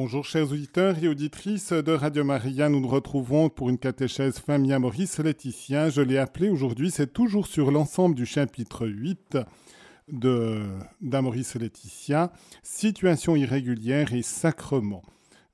Bonjour 0.00 0.24
chers 0.24 0.52
auditeurs 0.52 1.02
et 1.02 1.08
auditrices 1.08 1.72
de 1.72 1.90
Radio 1.90 2.22
Maria, 2.22 2.68
nous 2.68 2.78
nous 2.78 2.86
retrouvons 2.86 3.48
pour 3.48 3.68
une 3.68 3.78
catéchèse 3.78 4.38
Famille 4.38 4.78
Maurice 4.78 5.18
Laetitia. 5.18 5.90
Je 5.90 6.00
l'ai 6.02 6.18
appelé 6.18 6.50
aujourd'hui, 6.50 6.92
c'est 6.92 7.12
toujours 7.12 7.48
sur 7.48 7.72
l'ensemble 7.72 8.14
du 8.14 8.24
chapitre 8.24 8.86
8 8.86 9.38
d'Amoris 11.00 11.56
Laetitia, 11.56 12.30
situation 12.62 13.34
irrégulière 13.34 14.14
et 14.14 14.22
sacrement. 14.22 15.02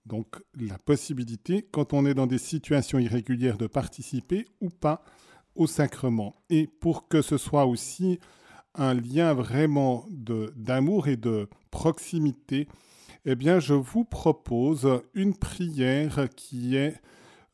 Donc 0.04 0.26
la 0.61 0.76
possibilité, 0.76 1.66
quand 1.72 1.95
on 1.95 2.04
est 2.04 2.12
dans 2.12 2.26
des 2.26 2.36
situations 2.36 2.98
irrégulières, 2.98 3.56
de 3.56 3.66
participer 3.66 4.45
ou 4.61 4.68
pas 4.68 5.02
au 5.54 5.66
sacrement. 5.66 6.36
Et 6.50 6.66
pour 6.66 7.08
que 7.08 7.22
ce 7.22 7.38
soit 7.38 7.64
aussi 7.64 8.20
un 8.74 8.92
lien 8.92 9.32
vraiment 9.32 10.04
d'amour 10.11 11.08
et 11.08 11.16
de 11.16 11.48
proximité, 11.70 12.68
eh 13.25 13.34
bien, 13.34 13.59
je 13.59 13.75
vous 13.75 14.04
propose 14.04 15.02
une 15.14 15.34
prière 15.34 16.29
qui 16.36 16.76
est 16.76 16.94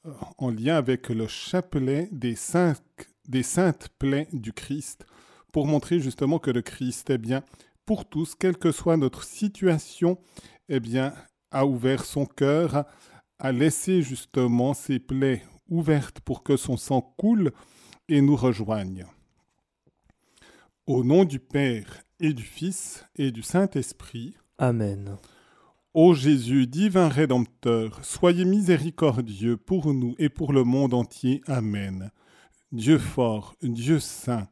euh, 0.07 0.13
en 0.39 0.51
lien 0.51 0.77
avec 0.77 1.09
le 1.11 1.27
chapelet 1.27 2.09
des, 2.11 2.35
saintes 2.35 3.89
plaies 3.99 4.29
du 4.33 4.53
Christ, 4.53 5.07
pour 5.53 5.67
montrer 5.67 6.01
justement 6.01 6.39
que 6.39 6.51
le 6.51 6.63
Christ, 6.63 7.11
eh 7.11 7.19
bien, 7.19 7.43
pour 7.87 8.09
tous, 8.09 8.35
quelle 8.35 8.57
que 8.57 8.73
soit 8.73 8.97
notre 8.97 9.25
situation, 9.25 10.19
eh 10.69 10.81
a 11.51 11.67
ouvert 11.67 12.05
son 12.05 12.27
cœur, 12.27 12.85
a 13.39 13.53
laissé 13.53 14.03
justement 14.03 14.75
ses 14.75 14.99
plaies 14.99 15.43
ouvertes 15.69 16.21
pour 16.21 16.43
que 16.43 16.57
son 16.57 16.77
sang 16.77 17.01
coule 17.17 17.53
et 18.09 18.21
nous 18.21 18.37
rejoigne. 18.37 19.07
Au 20.87 21.05
nom 21.05 21.25
du 21.25 21.39
Père 21.39 22.03
et 22.19 22.33
du 22.33 22.43
Fils 22.43 23.05
et 23.17 23.31
du 23.31 23.43
Saint-Esprit. 23.43 24.37
Amen. 24.59 25.17
Ô 25.93 26.15
Jésus, 26.15 26.69
divin 26.69 27.09
Rédempteur, 27.09 27.99
soyez 28.05 28.45
miséricordieux 28.45 29.57
pour 29.57 29.93
nous 29.93 30.15
et 30.21 30.29
pour 30.29 30.53
le 30.53 30.63
monde 30.63 30.95
entier. 30.95 31.41
Amen. 31.49 32.13
Dieu 32.71 32.97
fort, 32.97 33.57
Dieu 33.61 33.99
saint, 33.99 34.47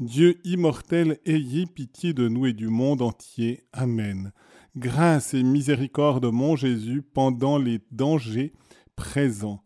Dieu 0.00 0.40
immortel, 0.42 1.20
ayez 1.24 1.66
pitié 1.66 2.14
de 2.14 2.26
nous 2.26 2.46
et 2.46 2.52
du 2.52 2.66
monde 2.66 3.00
entier. 3.00 3.62
Amen. 3.72 4.32
Grâce 4.76 5.34
et 5.34 5.44
miséricorde, 5.44 6.26
mon 6.26 6.56
Jésus, 6.56 7.00
pendant 7.00 7.58
les 7.58 7.78
dangers 7.92 8.52
présents. 8.96 9.62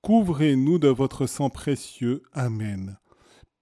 Couvrez-nous 0.00 0.78
de 0.78 0.88
votre 0.88 1.26
sang 1.26 1.50
précieux. 1.50 2.22
Amen. 2.32 2.96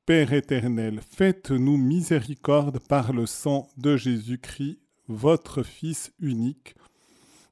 Père 0.06 0.32
éternel, 0.32 1.00
faites-nous 1.10 1.78
miséricorde 1.78 2.78
par 2.78 3.12
le 3.12 3.26
sang 3.26 3.66
de 3.76 3.96
Jésus-Christ, 3.96 4.78
votre 5.08 5.62
Fils 5.62 6.12
unique, 6.18 6.74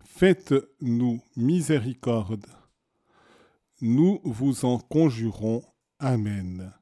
faites-nous 0.04 1.20
miséricorde. 1.36 2.46
Nous 3.80 4.20
vous 4.24 4.64
en 4.64 4.78
conjurons. 4.78 5.62
Amen. 5.98 6.72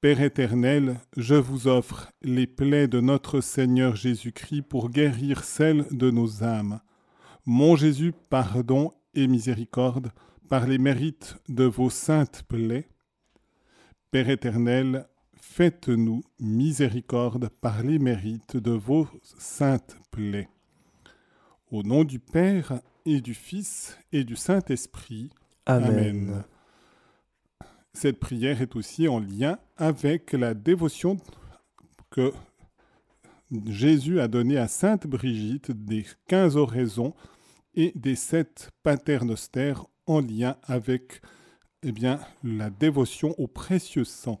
Père 0.00 0.20
éternel, 0.20 1.00
je 1.16 1.34
vous 1.34 1.68
offre 1.68 2.12
les 2.22 2.46
plaies 2.46 2.86
de 2.86 3.00
notre 3.00 3.40
Seigneur 3.40 3.96
Jésus-Christ 3.96 4.62
pour 4.62 4.90
guérir 4.90 5.42
celles 5.42 5.86
de 5.90 6.10
nos 6.10 6.44
âmes. 6.44 6.80
Mon 7.44 7.76
Jésus, 7.76 8.12
pardon 8.30 8.92
et 9.14 9.26
miséricorde 9.26 10.12
par 10.48 10.66
les 10.66 10.78
mérites 10.78 11.36
de 11.48 11.64
vos 11.64 11.90
saintes 11.90 12.42
plaies. 12.48 12.88
Père 14.10 14.28
éternel, 14.28 15.08
faites-nous 15.40 16.22
miséricorde 16.40 17.48
par 17.60 17.82
les 17.82 17.98
mérites 17.98 18.56
de 18.56 18.72
vos 18.72 19.08
saintes 19.22 19.96
plaies. 20.10 20.48
Au 21.70 21.82
nom 21.82 22.04
du 22.04 22.18
Père 22.18 22.80
et 23.04 23.20
du 23.20 23.34
Fils 23.34 23.98
et 24.12 24.24
du 24.24 24.36
Saint-Esprit. 24.36 25.30
Amen. 25.66 26.44
Cette 27.92 28.20
prière 28.20 28.60
est 28.60 28.76
aussi 28.76 29.08
en 29.08 29.20
lien 29.20 29.58
avec 29.76 30.32
la 30.32 30.54
dévotion 30.54 31.16
que 32.10 32.32
Jésus 33.66 34.20
a 34.20 34.28
donnée 34.28 34.58
à 34.58 34.68
Sainte 34.68 35.06
Brigitte 35.06 35.70
des 35.70 36.04
quinze 36.28 36.56
oraisons 36.56 37.14
et 37.74 37.92
des 37.94 38.16
sept 38.16 38.70
paternostères 38.82 39.86
en 40.06 40.20
lien 40.20 40.56
avec 40.62 41.20
eh 41.82 41.92
bien, 41.92 42.18
la 42.42 42.70
dévotion 42.70 43.34
au 43.38 43.46
précieux 43.46 44.04
sang. 44.04 44.40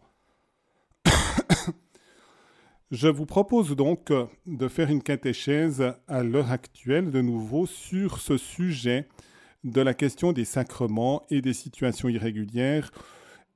Je 2.92 3.08
vous 3.08 3.26
propose 3.26 3.74
donc 3.74 4.12
de 4.46 4.68
faire 4.68 4.90
une 4.90 5.02
catéchèse 5.02 5.82
à 6.06 6.22
l'heure 6.22 6.52
actuelle 6.52 7.10
de 7.10 7.20
nouveau 7.20 7.66
sur 7.66 8.20
ce 8.20 8.36
sujet 8.36 9.08
de 9.64 9.80
la 9.80 9.92
question 9.92 10.32
des 10.32 10.44
sacrements 10.44 11.26
et 11.28 11.42
des 11.42 11.52
situations 11.52 12.08
irrégulières. 12.08 12.92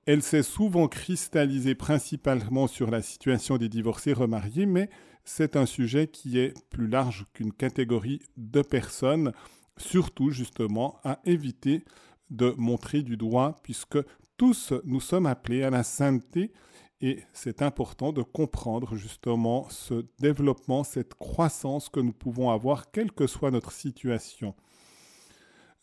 Elle 0.04 0.22
s'est 0.22 0.42
souvent 0.42 0.88
cristallisée 0.88 1.76
principalement 1.76 2.66
sur 2.66 2.90
la 2.90 3.02
situation 3.02 3.56
des 3.56 3.68
divorcés 3.68 4.12
remariés, 4.12 4.66
mais 4.66 4.90
c'est 5.24 5.54
un 5.54 5.66
sujet 5.66 6.08
qui 6.08 6.40
est 6.40 6.52
plus 6.68 6.88
large 6.88 7.24
qu'une 7.32 7.52
catégorie 7.52 8.22
de 8.36 8.62
personnes, 8.62 9.32
surtout 9.76 10.30
justement 10.30 10.98
à 11.04 11.20
éviter 11.24 11.84
de 12.30 12.52
montrer 12.58 13.02
du 13.02 13.16
doigt, 13.16 13.54
puisque 13.62 13.98
tous 14.36 14.72
nous 14.84 15.00
sommes 15.00 15.26
appelés 15.26 15.62
à 15.62 15.70
la 15.70 15.84
sainteté 15.84 16.50
et 17.00 17.24
c'est 17.32 17.62
important 17.62 18.12
de 18.12 18.22
comprendre 18.22 18.94
justement 18.94 19.66
ce 19.70 20.04
développement, 20.18 20.84
cette 20.84 21.14
croissance 21.14 21.88
que 21.88 22.00
nous 22.00 22.12
pouvons 22.12 22.50
avoir, 22.50 22.90
quelle 22.90 23.12
que 23.12 23.26
soit 23.26 23.50
notre 23.50 23.72
situation. 23.72 24.54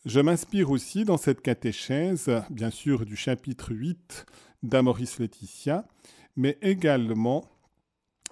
Je 0.04 0.20
m'inspire 0.20 0.70
aussi 0.70 1.04
dans 1.04 1.16
cette 1.16 1.42
catéchèse, 1.42 2.30
bien 2.50 2.70
sûr, 2.70 3.04
du 3.04 3.16
chapitre 3.16 3.72
8 3.72 4.26
d'Amoris 4.62 5.18
Laetitia, 5.18 5.86
mais 6.36 6.56
également 6.62 7.44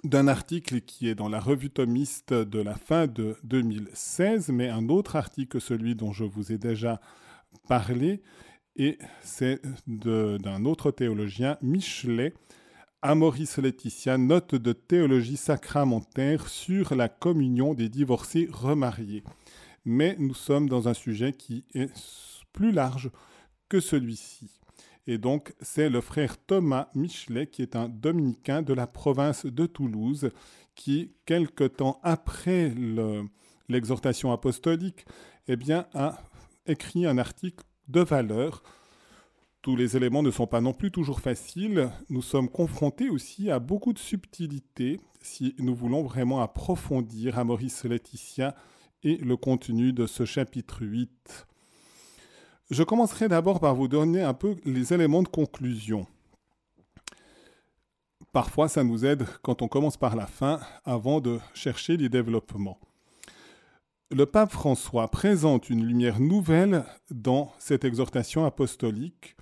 d'un 0.04 0.28
article 0.28 0.80
qui 0.82 1.08
est 1.08 1.16
dans 1.16 1.28
la 1.28 1.40
revue 1.40 1.70
thomiste 1.70 2.32
de 2.32 2.60
la 2.60 2.76
fin 2.76 3.08
de 3.08 3.36
2016, 3.42 4.50
mais 4.50 4.68
un 4.68 4.88
autre 4.88 5.16
article 5.16 5.48
que 5.48 5.58
celui 5.58 5.96
dont 5.96 6.12
je 6.12 6.22
vous 6.22 6.52
ai 6.52 6.58
déjà 6.58 7.00
parlé, 7.68 8.22
et 8.76 8.98
c'est 9.22 9.60
d'un 9.88 10.64
autre 10.64 10.92
théologien, 10.92 11.58
Michelet, 11.62 12.32
Amoris 13.02 13.58
Laetitia, 13.58 14.16
note 14.16 14.54
de 14.54 14.72
théologie 14.72 15.36
sacramentaire 15.36 16.48
sur 16.48 16.94
la 16.94 17.08
communion 17.08 17.74
des 17.74 17.88
divorcés 17.88 18.48
remariés. 18.50 19.22
Mais 19.84 20.16
nous 20.18 20.34
sommes 20.34 20.68
dans 20.68 20.88
un 20.88 20.94
sujet 20.94 21.32
qui 21.32 21.64
est 21.74 21.92
plus 22.52 22.72
large 22.72 23.10
que 23.68 23.80
celui-ci. 23.80 24.50
Et 25.06 25.18
donc, 25.18 25.54
c'est 25.60 25.88
le 25.88 26.00
frère 26.00 26.36
Thomas 26.38 26.88
Michelet, 26.94 27.46
qui 27.46 27.62
est 27.62 27.76
un 27.76 27.88
dominicain 27.88 28.62
de 28.62 28.72
la 28.72 28.86
province 28.86 29.46
de 29.46 29.66
Toulouse, 29.66 30.30
qui, 30.74 31.12
quelque 31.26 31.64
temps 31.64 32.00
après 32.02 32.72
l'exhortation 33.68 34.32
apostolique, 34.32 35.06
eh 35.48 35.56
a 35.94 36.18
écrit 36.66 37.06
un 37.06 37.18
article 37.18 37.64
de 37.88 38.00
valeur 38.00 38.62
tous 39.66 39.74
les 39.74 39.96
éléments 39.96 40.22
ne 40.22 40.30
sont 40.30 40.46
pas 40.46 40.60
non 40.60 40.72
plus 40.72 40.92
toujours 40.92 41.18
faciles. 41.18 41.90
Nous 42.08 42.22
sommes 42.22 42.48
confrontés 42.48 43.10
aussi 43.10 43.50
à 43.50 43.58
beaucoup 43.58 43.92
de 43.92 43.98
subtilités 43.98 45.00
si 45.20 45.56
nous 45.58 45.74
voulons 45.74 46.04
vraiment 46.04 46.40
approfondir 46.40 47.36
à 47.36 47.42
Maurice 47.42 47.82
Laetitia 47.82 48.54
et 49.02 49.16
le 49.16 49.36
contenu 49.36 49.92
de 49.92 50.06
ce 50.06 50.24
chapitre 50.24 50.86
8. 50.86 51.48
Je 52.70 52.84
commencerai 52.84 53.26
d'abord 53.26 53.58
par 53.58 53.74
vous 53.74 53.88
donner 53.88 54.22
un 54.22 54.34
peu 54.34 54.54
les 54.64 54.94
éléments 54.94 55.24
de 55.24 55.28
conclusion. 55.28 56.06
Parfois, 58.30 58.68
ça 58.68 58.84
nous 58.84 59.04
aide 59.04 59.26
quand 59.42 59.62
on 59.62 59.68
commence 59.68 59.96
par 59.96 60.14
la 60.14 60.28
fin 60.28 60.60
avant 60.84 61.20
de 61.20 61.40
chercher 61.54 61.96
les 61.96 62.08
développements. 62.08 62.78
Le 64.12 64.26
pape 64.26 64.52
François 64.52 65.10
présente 65.10 65.70
une 65.70 65.84
lumière 65.84 66.20
nouvelle 66.20 66.84
dans 67.10 67.52
cette 67.58 67.84
exhortation 67.84 68.46
apostolique 68.46 69.36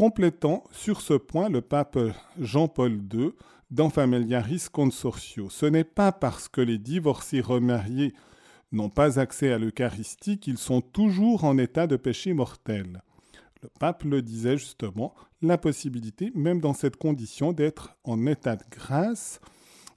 complétant 0.00 0.64
sur 0.70 1.02
ce 1.02 1.12
point 1.12 1.50
le 1.50 1.60
pape 1.60 1.98
Jean-Paul 2.38 3.02
II 3.12 3.32
dans 3.70 3.90
Familiaris 3.90 4.68
Consortio. 4.72 5.50
Ce 5.50 5.66
n'est 5.66 5.84
pas 5.84 6.10
parce 6.10 6.48
que 6.48 6.62
les 6.62 6.78
divorcés 6.78 7.42
remariés 7.42 8.14
n'ont 8.72 8.88
pas 8.88 9.18
accès 9.20 9.52
à 9.52 9.58
l'Eucharistie 9.58 10.38
qu'ils 10.38 10.56
sont 10.56 10.80
toujours 10.80 11.44
en 11.44 11.58
état 11.58 11.86
de 11.86 11.96
péché 11.96 12.32
mortel. 12.32 13.02
Le 13.62 13.68
pape 13.78 14.04
le 14.04 14.22
disait 14.22 14.56
justement, 14.56 15.14
la 15.42 15.58
possibilité, 15.58 16.32
même 16.34 16.62
dans 16.62 16.72
cette 16.72 16.96
condition, 16.96 17.52
d'être 17.52 17.94
en 18.02 18.24
état 18.24 18.56
de 18.56 18.64
grâce 18.70 19.38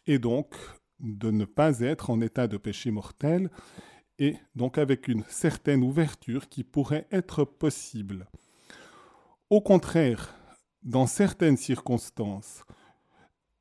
et 0.06 0.20
donc 0.20 0.54
de 1.00 1.32
ne 1.32 1.46
pas 1.46 1.80
être 1.80 2.10
en 2.10 2.20
état 2.20 2.50
de 2.50 2.58
péché 2.58 2.92
mortel, 2.92 3.50
et 4.20 4.36
donc 4.54 4.78
avec 4.78 5.08
une 5.08 5.24
certaine 5.30 5.82
ouverture 5.82 6.50
qui 6.50 6.66
pourrait 6.66 7.08
être 7.10 7.46
possible. 7.46 8.28
Au 9.54 9.62
contraire, 9.62 10.34
dans 10.82 11.06
certaines 11.06 11.58
circonstances, 11.58 12.64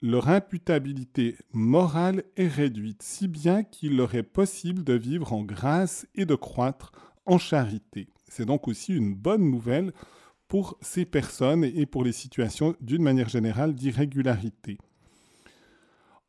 leur 0.01 0.31
imputabilité 0.31 1.37
morale 1.53 2.25
est 2.39 2.49
réduite, 2.49 3.03
si 3.03 3.29
bien 3.29 3.63
qu'il 3.63 3.99
leur 3.99 4.15
est 4.15 4.23
possible 4.23 4.85
de 4.85 4.95
vivre 4.95 5.35
en 5.35 5.43
grâce 5.43 6.07
et 6.15 6.25
de 6.25 6.35
croître 6.35 6.93
en 7.27 7.37
charité. 7.37 8.09
C'est 8.27 8.47
donc 8.47 8.69
aussi 8.69 8.95
une 8.95 9.15
bonne 9.15 9.51
nouvelle 9.51 9.93
pour 10.49 10.79
ces 10.81 11.05
personnes 11.05 11.65
et 11.65 11.85
pour 11.85 12.05
les 12.05 12.13
situations 12.13 12.75
d'une 12.81 13.03
manière 13.03 13.29
générale 13.29 13.75
d'irrégularité. 13.75 14.79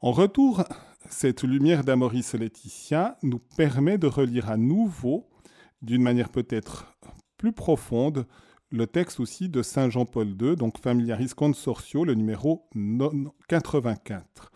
En 0.01 0.11
retour, 0.11 0.65
cette 1.09 1.43
lumière 1.43 1.85
d'Amoris 1.85 2.33
Laetitia 2.33 3.17
nous 3.23 3.39
permet 3.39 3.97
de 3.97 4.07
relire 4.07 4.49
à 4.49 4.57
nouveau, 4.57 5.29
d'une 5.81 6.03
manière 6.03 6.33
peut-être 6.33 6.97
plus 7.37 7.53
profonde, 7.53 8.25
le 8.73 8.87
texte 8.87 9.19
aussi 9.19 9.49
de 9.49 9.61
Saint 9.61 9.91
Jean-Paul 9.91 10.29
II, 10.29 10.55
donc 10.55 10.79
Familiaris 10.79 11.29
Consortio, 11.35 12.03
le 12.05 12.15
numéro 12.15 12.67
84, 13.47 14.51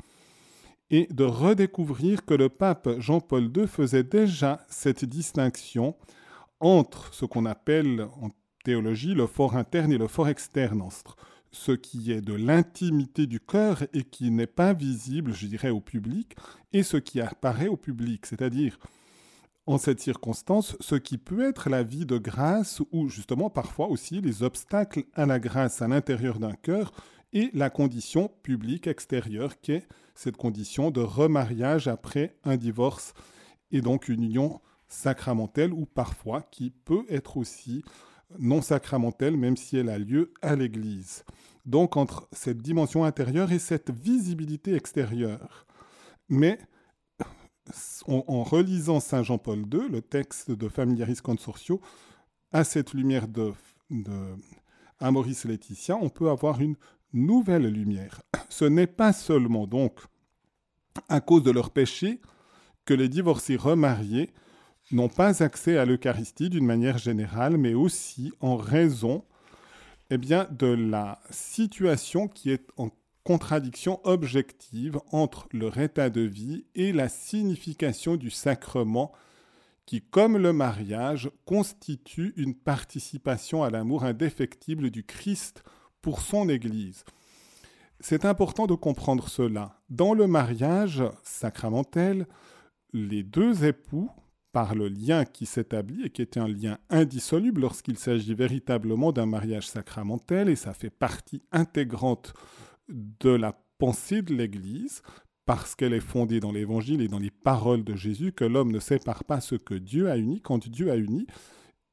et 0.90 1.08
de 1.12 1.24
redécouvrir 1.24 2.25
que 2.25 2.34
le 2.34 2.50
pape 2.50 2.90
Jean-Paul 2.98 3.52
II 3.56 3.68
faisait 3.68 4.04
déjà 4.04 4.60
cette 4.69 5.06
distinction 5.06 5.96
entre 6.60 7.14
ce 7.14 7.25
qu'on 7.25 7.46
appelle 7.46 8.08
en 8.19 8.31
théologie 8.66 9.14
le 9.14 9.28
fort 9.28 9.56
interne 9.56 9.92
et 9.92 10.00
le 10.00 10.08
fort 10.08 10.30
externe, 10.30 10.84
ce 11.52 11.72
qui 11.72 12.12
est 12.12 12.22
de 12.22 12.34
l'intimité 12.34 13.28
du 13.28 13.40
cœur 13.40 13.84
et 13.94 14.04
qui 14.04 14.31
n'est 14.31 14.48
pas 14.48 14.74
visible, 14.74 15.31
je 15.31 15.46
dirais, 15.46 15.70
au 15.70 15.80
public, 15.80 16.36
et 16.74 16.81
ce 16.81 16.98
qui 16.98 17.22
apparaît 17.22 17.68
au 17.68 17.78
public, 17.78 18.25
c'est-à-dire 18.25 18.80
en 19.68 19.78
cette 19.78 20.00
circonstance 20.00 20.78
ce 20.80 20.96
qui 20.96 21.18
peut 21.18 21.48
être 21.48 21.69
la 21.69 21.84
vie 21.84 22.06
de 22.06 22.18
grâce 22.18 22.81
ou 22.92 23.10
justement 23.10 23.50
parfois 23.50 23.88
aussi 23.90 24.22
les 24.22 24.42
obstacles 24.42 25.04
à 25.14 25.25
la 25.25 25.40
grâce 25.40 25.81
à 25.81 25.88
l'intérieur 25.88 26.40
d'un 26.40 26.54
cœur 26.54 26.92
et 27.34 27.52
la 27.54 27.69
condition 27.69 28.31
publique 28.44 28.88
extérieure 28.88 29.60
qui 29.60 29.74
est 29.74 29.88
cette 30.16 30.38
condition 30.38 30.90
de 30.90 31.02
remariage 31.02 31.90
après 31.90 32.38
un 32.46 32.56
divorce 32.56 33.14
et 33.72 33.81
donc 33.81 34.08
une 34.08 34.24
union 34.24 34.62
sacramentelle 34.88 35.74
ou 35.74 35.86
parfois 35.86 36.42
qui 36.50 36.72
peut 36.72 37.06
être 37.10 37.36
aussi 37.36 37.84
non 38.40 38.62
sacramentelle 38.62 39.36
même 39.36 39.58
si 39.58 39.75
elle 39.78 39.90
a 39.90 40.00
lieu 40.00 40.34
à 40.42 40.56
l'Église. 40.56 41.25
Donc 41.66 41.98
entre 41.98 42.30
cette 42.31 42.62
dimension 42.62 43.04
intérieure 43.04 43.52
et 43.52 43.60
cette 43.60 43.92
visibilité 43.92 44.75
extérieure. 44.75 45.66
Mais 46.30 46.58
en, 48.08 48.44
relisant 48.44 49.00
Saint 49.00 49.24
Jean-Paul 49.24 49.66
II, 49.72 49.90
le 49.90 50.02
texte 50.02 50.52
de 50.52 50.69
Familiaris 50.69 51.22
Consortio, 51.24 51.81
à 52.52 52.64
cette 52.64 52.94
lumière 52.94 53.28
de, 53.28 53.54
de 53.90 54.36
Amoris 55.00 55.46
Laetitia, 55.46 55.98
on 55.98 56.10
peut 56.10 56.30
avoir 56.30 56.62
une 56.62 56.75
nouvelle 57.14 57.68
lumière. 57.68 58.22
Ce 58.50 58.66
n'est 58.66 58.88
pas 58.88 59.14
seulement 59.14 59.68
donc 59.68 60.00
à 61.10 61.22
cause 61.22 61.44
de 61.44 61.52
leur 61.52 61.72
péché 61.72 62.22
que 62.86 62.94
les 62.94 63.10
divorcés 63.10 63.58
remariés 63.58 64.31
n'ont 64.92 65.10
pas 65.10 65.44
accès 65.44 65.78
à 65.78 65.86
l'Eucharistie 65.86 66.50
d'une 66.50 66.66
manière 66.66 66.98
générale, 66.98 67.58
mais 67.58 67.74
aussi 67.74 68.31
en 68.40 68.56
raison 68.56 69.25
eh 70.10 70.18
bien, 70.18 70.48
de 70.52 70.68
la 70.68 71.20
situation 71.30 72.28
qui 72.28 72.50
est 72.52 72.66
en 72.78 72.90
contradiction 73.27 74.00
objective 74.06 75.01
entre 75.12 75.50
leur 75.51 75.77
état 75.79 76.09
de 76.09 76.21
vie 76.21 76.63
et 76.75 76.94
la 76.94 77.09
signification 77.09 78.15
du 78.15 78.29
sacrement 78.29 79.12
qui, 79.85 80.01
comme 80.01 80.38
le 80.38 80.53
mariage, 80.53 81.29
constitue 81.44 82.33
une 82.38 82.56
participation 82.56 83.65
à 83.65 83.69
l'amour 83.69 84.06
indéfectible 84.06 84.91
du 84.91 85.03
Christ 85.03 85.62
pour 86.01 86.21
son 86.21 86.47
Église. 86.47 87.03
C'est 88.00 88.24
important 88.24 88.65
de 88.65 88.75
comprendre 88.75 89.27
cela. 89.27 89.77
Dans 89.89 90.13
le 90.13 90.25
mariage 90.25 91.03
sacramentel, 91.21 92.27
les 92.94 93.24
deux 93.24 93.65
époux, 93.65 94.09
par 94.53 94.74
le 94.74 94.88
lien 94.88 95.25
qui 95.25 95.45
s'établit 95.45 96.06
et 96.06 96.09
qui 96.12 96.21
est 96.21 96.38
un 96.38 96.47
lien 96.47 96.77
indissoluble 96.89 97.59
lorsqu'il 97.59 97.97
s'agit 97.97 98.35
véritablement 98.35 99.12
d'un 99.12 99.25
mariage 99.25 99.68
sacramentel, 99.68 100.47
et 100.47 100.56
ça 100.56 100.74
fait 100.74 100.89
partie 100.89 101.44
intégrante 101.51 102.33
de 102.89 103.30
la 103.30 103.60
pensée 103.78 104.22
de 104.22 104.34
l'Église, 104.34 105.01
parce 105.45 105.75
qu'elle 105.75 105.94
est 105.94 106.00
fondée 106.00 106.39
dans 106.39 106.51
l'Évangile 106.51 107.01
et 107.01 107.07
dans 107.07 107.19
les 107.19 107.31
paroles 107.31 107.84
de 107.84 107.95
Jésus, 107.95 108.34
que 108.34 108.44
l'homme 108.44 108.72
ne 108.72 108.80
sépare 108.80 109.24
pas 109.24 109.39
ce 109.39 109.56
que 109.56 109.74
Dieu 109.74 110.10
a 110.10 110.18
uni. 110.18 110.42
Quand 110.42 110.68
Dieu 110.68 110.92
a 110.92 110.98
uni, 110.98 111.25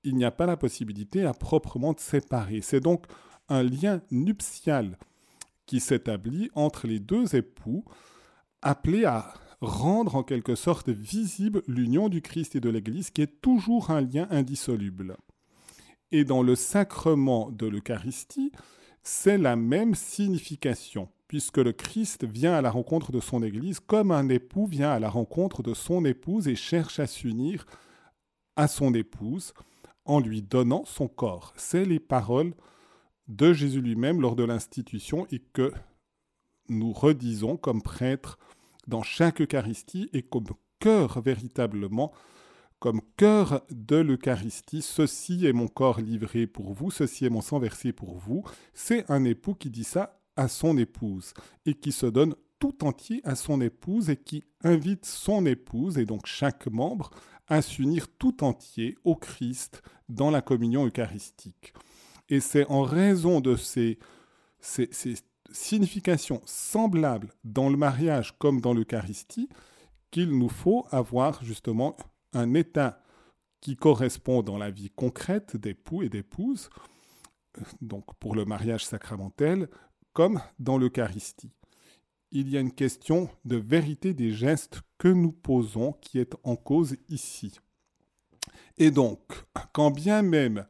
il 0.03 0.17
n'y 0.17 0.25
a 0.25 0.31
pas 0.31 0.47
la 0.47 0.57
possibilité 0.57 1.25
à 1.25 1.33
proprement 1.33 1.93
de 1.93 2.01
séparer. 2.01 2.61
C'est 2.63 2.81
donc 2.81 3.07
un 3.49 3.63
lien 3.63 4.03
nuptial 4.11 4.99
qui 5.67 5.81
s'établit 5.81 6.51
entre 6.55 6.87
les 6.87 6.99
deux 6.99 7.37
époux, 7.37 7.85
appelés 8.61 9.05
à 9.05 9.33
rendre 9.61 10.17
en 10.17 10.23
quelque 10.23 10.55
sorte 10.57 10.89
visible 10.89 11.63
l'union 11.67 12.09
du 12.09 12.23
Christ 12.23 12.57
et 12.57 12.61
de 12.61 12.69
l'Église, 12.69 13.11
qui 13.11 13.23
est 13.23 13.41
toujours 13.41 13.91
un 13.91 14.01
lien 14.01 14.27
indissoluble. 14.31 15.17
Et 16.13 16.25
dans 16.25 16.43
le 16.43 16.55
sacrement 16.55 17.51
de 17.51 17.67
l'Eucharistie, 17.67 18.53
c'est 19.05 19.37
la 19.37 19.55
même 19.55 19.95
signification, 19.95 21.09
puisque 21.29 21.59
le 21.59 21.73
Christ 21.73 22.25
vient 22.25 22.55
à 22.55 22.63
la 22.63 22.71
rencontre 22.71 23.13
de 23.13 23.21
son 23.21 23.43
Église 23.43 23.79
comme 23.79 24.11
un 24.11 24.29
époux 24.31 24.67
vient 24.67 24.91
à 24.91 24.99
la 24.99 25.11
rencontre 25.11 25.63
de 25.63 25.75
son 25.75 26.05
épouse 26.07 26.49
et 26.49 26.57
cherche 26.57 26.99
à 26.99 27.07
s'unir 27.07 27.67
à 28.57 28.67
son 28.67 28.95
épouse 28.95 29.53
en 30.07 30.21
lui 30.21 30.43
donnant 30.43 30.85
son 30.87 31.07
corps. 31.07 31.53
C'est 31.57 31.85
les 31.85 32.01
paroles 32.01 32.55
de 33.29 33.53
Jésus 33.53 33.81
lui-même 33.81 34.21
lors 34.21 34.37
de 34.37 34.45
l'institution 34.45 35.27
et 35.31 35.39
que 35.39 35.73
nous 36.69 36.93
redisons 36.93 37.57
comme 37.57 37.83
prêtres 37.83 38.39
dans 38.87 39.03
chaque 39.03 39.41
Eucharistie 39.41 40.09
et 40.13 40.23
comme 40.23 40.47
cœur 40.79 41.21
véritablement 41.21 42.13
comme 42.85 43.01
cœur 43.17 43.63
de 43.71 43.97
l'Eucharistie, 43.97 44.83
ceci 44.83 45.47
est 45.47 45.55
mon 45.55 45.69
corps 45.69 46.03
livré 46.03 46.47
pour 46.47 46.75
vous, 46.75 46.91
ceci 46.91 47.25
est 47.25 47.31
mon 47.31 47.41
sang 47.41 47.59
versé 47.59 47.95
pour 47.95 48.19
vous. 48.19 48.45
C'est 48.75 49.11
un 49.11 49.25
époux 49.25 49.55
qui 49.55 49.71
dit 49.71 49.85
ça 49.85 50.21
à 50.37 50.49
son 50.49 50.77
épouse 50.77 51.33
et 51.65 51.73
qui 51.73 51.93
se 51.93 52.05
donne 52.05 52.35
tout 52.59 52.85
entier 52.85 53.23
à 53.25 53.37
son 53.37 53.63
épouse 53.63 54.11
et 54.11 54.19
qui 54.19 54.45
invite 54.63 55.07
son 55.07 55.47
épouse 55.47 55.97
et 55.97 56.05
donc 56.05 56.27
chaque 56.27 56.67
membre 56.67 57.09
à 57.49 57.63
s'unir 57.63 58.07
tout 58.19 58.45
entier 58.45 58.99
au 59.05 59.17
Christ 59.17 59.81
dans 60.11 60.31
la 60.31 60.43
communion 60.43 60.85
eucharistique. 60.85 61.73
Et 62.29 62.41
c'est 62.41 62.67
en 62.67 62.83
raison 62.83 63.41
de 63.41 63.57
ces, 63.57 63.99
ces, 64.61 64.91
ces 64.93 65.15
significations 65.51 66.43
semblables 66.45 67.33
dans 67.45 67.71
le 67.71 67.79
mariage 67.79 68.37
comme 68.39 68.61
dans 68.61 68.75
l'Eucharistie 68.75 69.49
qu'il 70.11 70.37
nous 70.37 70.51
faut 70.51 70.85
avoir 70.91 71.43
justement 71.43 71.97
un 72.35 72.55
état 72.55 73.03
qui 73.61 73.77
correspond 73.77 74.43
dans 74.43 74.59
la 74.59 74.71
vie 74.71 74.91
concrète 74.91 75.57
d'époux 75.57 76.03
et 76.03 76.09
d'épouses, 76.09 76.69
donc 77.81 78.15
pour 78.17 78.35
le 78.35 78.45
mariage 78.45 78.85
sacramentel, 78.85 79.69
comme 80.13 80.41
dans 80.59 80.77
l'Eucharistie. 80.77 81.53
Il 82.31 82.49
y 82.49 82.57
a 82.57 82.61
une 82.61 82.73
question 82.73 83.31
de 83.45 83.57
vérité 83.57 84.13
des 84.13 84.33
gestes 84.33 84.83
que 84.99 85.09
nous 85.09 85.33
posons 85.33 85.93
qui 85.95 86.19
est 86.19 86.35
en 86.43 86.57
cause 86.57 86.97
ici. 87.09 87.59
Et 88.77 88.91
donc, 88.91 89.21
quand 89.73 89.91
bien 89.91 90.23
même 90.23 90.67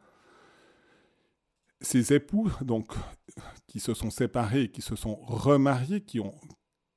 ces 1.80 2.12
époux, 2.12 2.50
donc, 2.60 2.92
qui 3.66 3.80
se 3.80 3.94
sont 3.94 4.10
séparés, 4.10 4.70
qui 4.70 4.82
se 4.82 4.96
sont 4.96 5.16
remariés, 5.16 6.02
qui 6.02 6.20
ont 6.20 6.34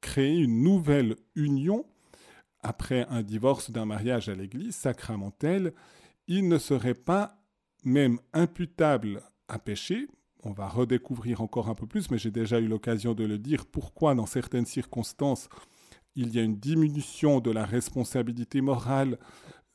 créé 0.01 0.37
une 0.37 0.61
nouvelle 0.63 1.15
union, 1.35 1.85
après 2.67 3.07
un 3.09 3.23
divorce 3.23 3.71
d'un 3.71 3.85
mariage 3.85 4.27
à 4.27 4.35
l'Église 4.35 4.75
sacramentel, 4.75 5.73
il 6.27 6.49
ne 6.49 6.57
serait 6.57 6.93
pas 6.93 7.41
même 7.85 8.19
imputable 8.33 9.21
à 9.47 9.57
péché. 9.57 10.07
On 10.43 10.51
va 10.51 10.67
redécouvrir 10.67 11.39
encore 11.39 11.69
un 11.69 11.75
peu 11.75 11.87
plus, 11.87 12.11
mais 12.11 12.17
j'ai 12.17 12.31
déjà 12.31 12.59
eu 12.59 12.67
l'occasion 12.67 13.13
de 13.13 13.23
le 13.23 13.37
dire, 13.37 13.65
pourquoi 13.65 14.15
dans 14.15 14.25
certaines 14.25 14.65
circonstances 14.65 15.47
il 16.15 16.35
y 16.35 16.39
a 16.39 16.43
une 16.43 16.57
diminution 16.57 17.39
de 17.39 17.51
la 17.51 17.63
responsabilité 17.63 18.59
morale 18.59 19.17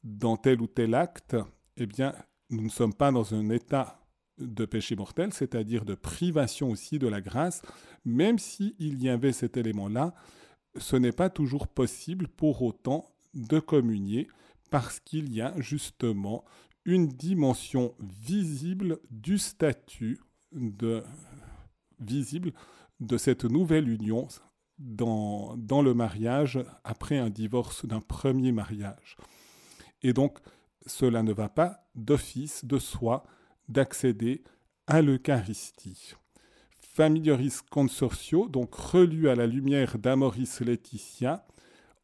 dans 0.02 0.36
tel 0.36 0.60
ou 0.60 0.66
tel 0.66 0.94
acte. 0.94 1.36
Eh 1.76 1.86
bien, 1.86 2.14
nous 2.50 2.64
ne 2.64 2.68
sommes 2.68 2.92
pas 2.92 3.12
dans 3.12 3.32
un 3.32 3.48
état 3.48 4.02
de 4.38 4.64
péché 4.64 4.96
mortel, 4.96 5.32
c'est-à-dire 5.32 5.84
de 5.84 5.94
privation 5.94 6.70
aussi 6.70 6.98
de 6.98 7.06
la 7.06 7.20
grâce, 7.20 7.62
même 8.04 8.38
s'il 8.38 9.02
y 9.02 9.08
avait 9.08 9.32
cet 9.32 9.56
élément-là, 9.56 10.14
ce 10.76 10.96
n'est 10.96 11.12
pas 11.12 11.30
toujours 11.30 11.68
possible 11.68 12.28
pour 12.28 12.62
autant 12.62 13.10
de 13.34 13.58
communier 13.58 14.28
parce 14.70 15.00
qu'il 15.00 15.32
y 15.32 15.40
a 15.40 15.54
justement 15.60 16.44
une 16.84 17.08
dimension 17.08 17.94
visible 18.00 18.98
du 19.10 19.38
statut 19.38 20.20
visible 22.00 22.52
de 23.00 23.16
cette 23.16 23.44
nouvelle 23.44 23.88
union 23.88 24.28
dans 24.78 25.82
le 25.82 25.94
mariage 25.94 26.58
après 26.84 27.18
un 27.18 27.30
divorce 27.30 27.86
d'un 27.86 28.00
premier 28.00 28.52
mariage. 28.52 29.16
Et 30.02 30.12
donc, 30.12 30.38
cela 30.86 31.22
ne 31.22 31.32
va 31.32 31.48
pas 31.48 31.86
d'office, 31.94 32.64
de 32.64 32.78
soi, 32.78 33.24
d'accéder 33.68 34.42
à 34.86 35.00
l'Eucharistie. 35.00 36.14
Familiaris 36.94 37.60
Consortio, 37.70 38.48
donc 38.48 38.74
relu 38.74 39.30
à 39.30 39.34
la 39.34 39.46
lumière 39.46 39.98
d'Amoris 39.98 40.60
Laetitia, 40.60 41.46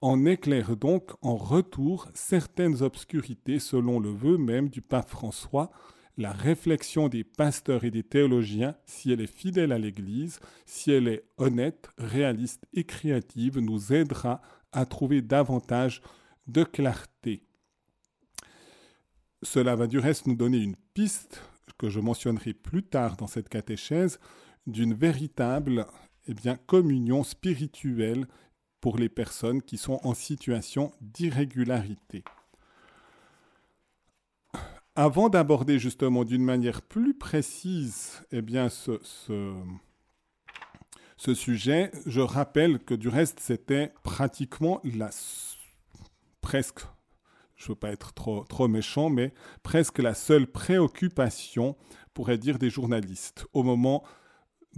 en 0.01 0.25
éclaire 0.25 0.77
donc 0.77 1.11
en 1.21 1.37
retour 1.37 2.09
certaines 2.15 2.83
obscurités 2.83 3.59
selon 3.59 4.01
le 4.01 4.09
vœu 4.09 4.39
même 4.39 4.71
du 4.71 4.81
pape 4.81 5.11
François, 5.11 5.71
la 6.17 6.33
réflexion 6.33 7.09
des 7.09 7.23
pasteurs 7.23 7.85
et 7.85 7.91
des 7.91 8.03
théologiens, 8.03 8.77
si 8.87 9.13
elle 9.13 9.21
est 9.21 9.27
fidèle 9.27 9.73
à 9.73 9.79
l'Église, 9.79 10.41
si 10.65 10.91
elle 10.91 11.09
est 11.09 11.25
honnête, 11.37 11.91
réaliste 11.99 12.67
et 12.73 12.85
créative, 12.85 13.59
nous 13.59 13.93
aidera 13.93 14.41
à 14.73 14.87
trouver 14.87 15.21
davantage 15.21 16.01
de 16.47 16.65
clarté. 16.65 17.43
Cela 19.43 19.77
va 19.77 19.87
du 19.87 19.99
reste 19.99 20.27
nous 20.27 20.35
donner 20.35 20.59
une 20.59 20.77
piste 20.95 21.43
que 21.77 21.91
je 21.91 22.01
mentionnerai 22.01 22.55
plus 22.55 22.83
tard 22.83 23.17
dans 23.17 23.27
cette 23.27 23.51
catéchèse 23.51 24.19
d'une 24.69 24.95
véritable 24.95 25.87
eh 26.27 26.35
bien, 26.35 26.57
communion 26.57 27.25
spirituelle 27.25 28.27
pour 28.81 28.99
les 28.99 29.09
personnes 29.09 29.63
qui 29.63 29.79
sont 29.79 29.99
en 30.05 30.15
situation 30.15 30.93
d'irrégularité. 31.01 32.23
Avant 34.95 35.29
d'aborder 35.29 35.79
justement 35.79 36.25
d'une 36.25 36.45
manière 36.45 36.83
plus 36.83 37.15
précise 37.15 38.23
eh 38.31 38.43
bien, 38.43 38.69
ce, 38.69 39.01
sujet, 41.35 41.91
je 42.07 42.21
rappelle 42.21 42.79
que 42.81 42.95
du 42.95 43.09
reste, 43.09 43.41
c'était 43.41 43.93
pratiquement 44.03 44.81
la 44.85 45.11
presque, 46.41 46.81
je 47.57 47.65
ne 47.65 47.69
veux 47.69 47.75
pas 47.75 47.91
être 47.91 48.13
trop, 48.13 48.45
trop 48.45 48.69
méchant, 48.69 49.09
mais 49.09 49.33
presque 49.63 49.99
la 49.99 50.15
seule 50.15 50.47
préoccupation, 50.47 51.77
pourrait 52.13 52.39
dire, 52.39 52.59
des 52.59 52.71
journalistes 52.71 53.47
au 53.53 53.63
moment 53.63 54.03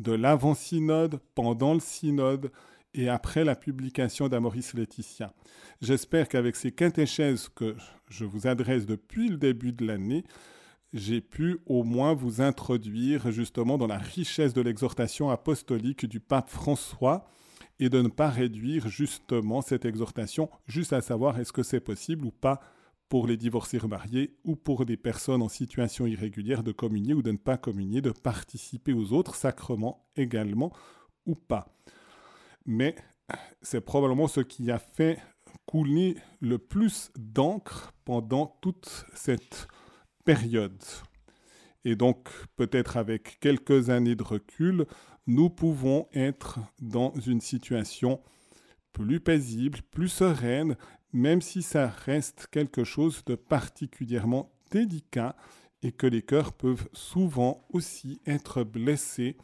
de 0.01 0.13
l'avant-synode, 0.13 1.21
pendant 1.35 1.75
le 1.75 1.81
synode, 1.81 2.51
et 2.95 3.09
après 3.09 3.45
la 3.45 3.55
publication 3.55 4.29
d'Amoris 4.29 4.75
Laetitia. 4.75 5.33
J'espère 5.81 6.29
qu'avec 6.29 6.57
ces 6.57 6.73
catéchèses 6.73 7.49
que 7.49 7.77
je 8.09 8.25
vous 8.25 8.47
adresse 8.47 8.87
depuis 8.87 9.29
le 9.29 9.37
début 9.37 9.73
de 9.73 9.87
l'année, 9.87 10.25
j'ai 10.93 11.21
pu 11.21 11.59
au 11.67 11.85
moins 11.85 12.15
vous 12.15 12.41
introduire 12.41 13.31
justement 13.31 13.79
dans 13.79 13.87
la 13.87 13.99
richesse 13.99 14.55
de 14.55 14.61
l'exhortation 14.61 15.31
apostolique 15.31 16.07
du 16.07 16.19
pape 16.19 16.51
François 16.51 17.31
et 17.79 17.89
de 17.89 18.03
ne 18.03 18.09
pas 18.09 18.29
réduire 18.29 18.89
justement 18.89 19.63
cette 19.63 19.85
exhortation 19.85 20.51
juste 20.67 20.93
à 20.93 21.01
savoir 21.01 21.39
est-ce 21.39 21.53
que 21.53 21.63
c'est 21.63 21.81
possible 21.81 22.27
ou 22.27 22.33
pas 22.33 22.61
pour 23.11 23.27
les 23.27 23.37
divorcés 23.37 23.77
remariés 23.77 24.39
ou 24.45 24.57
pour 24.57 24.87
des 24.87 24.97
personnes 24.97 25.43
en 25.43 25.51
situation 25.51 26.07
irrégulière 26.07 26.63
de 26.63 26.73
communier 26.73 27.13
ou 27.13 27.23
de 27.23 27.33
ne 27.33 27.37
pas 27.37 27.59
communier, 27.59 28.01
de 28.01 28.11
participer 28.11 28.95
aux 28.95 29.13
autres 29.13 29.35
sacrements 29.35 30.07
également 30.17 30.73
ou 31.27 31.35
pas 31.35 31.77
mais 32.67 32.95
c'est 33.63 33.81
probablement 33.81 34.29
ce 34.29 34.41
qui 34.41 34.71
a 34.71 34.79
fait 34.79 35.19
couler 35.67 36.17
le 36.41 36.59
plus 36.59 37.11
d'encre 37.17 37.93
pendant 38.05 38.59
toute 38.61 39.05
cette 39.15 39.69
période. 40.25 40.83
Et 41.85 41.97
donc, 41.97 42.29
peut-être 42.57 42.97
avec 42.97 43.39
quelques 43.41 43.91
années 43.91 44.15
de 44.15 44.23
recul, 44.23 44.87
nous 45.27 45.49
pouvons 45.49 46.09
être 46.13 46.59
dans 46.81 47.13
une 47.27 47.41
situation 47.41 48.21
plus 48.93 49.21
paisible, 49.21 49.81
plus 49.91 50.09
sereine, 50.09 50.77
même 51.13 51.43
si 51.43 51.63
ça 51.63 51.89
reste 51.89 52.47
quelque 52.51 52.85
chose 52.85 53.23
de 53.27 53.35
particulièrement 53.35 54.51
délicat 54.71 55.37
et 55.83 55.93
que 55.93 56.07
les 56.07 56.23
cœurs 56.23 56.53
peuvent 56.53 56.89
souvent 56.93 57.65
aussi 57.71 58.21
être 58.27 58.63
blessés 58.65 59.37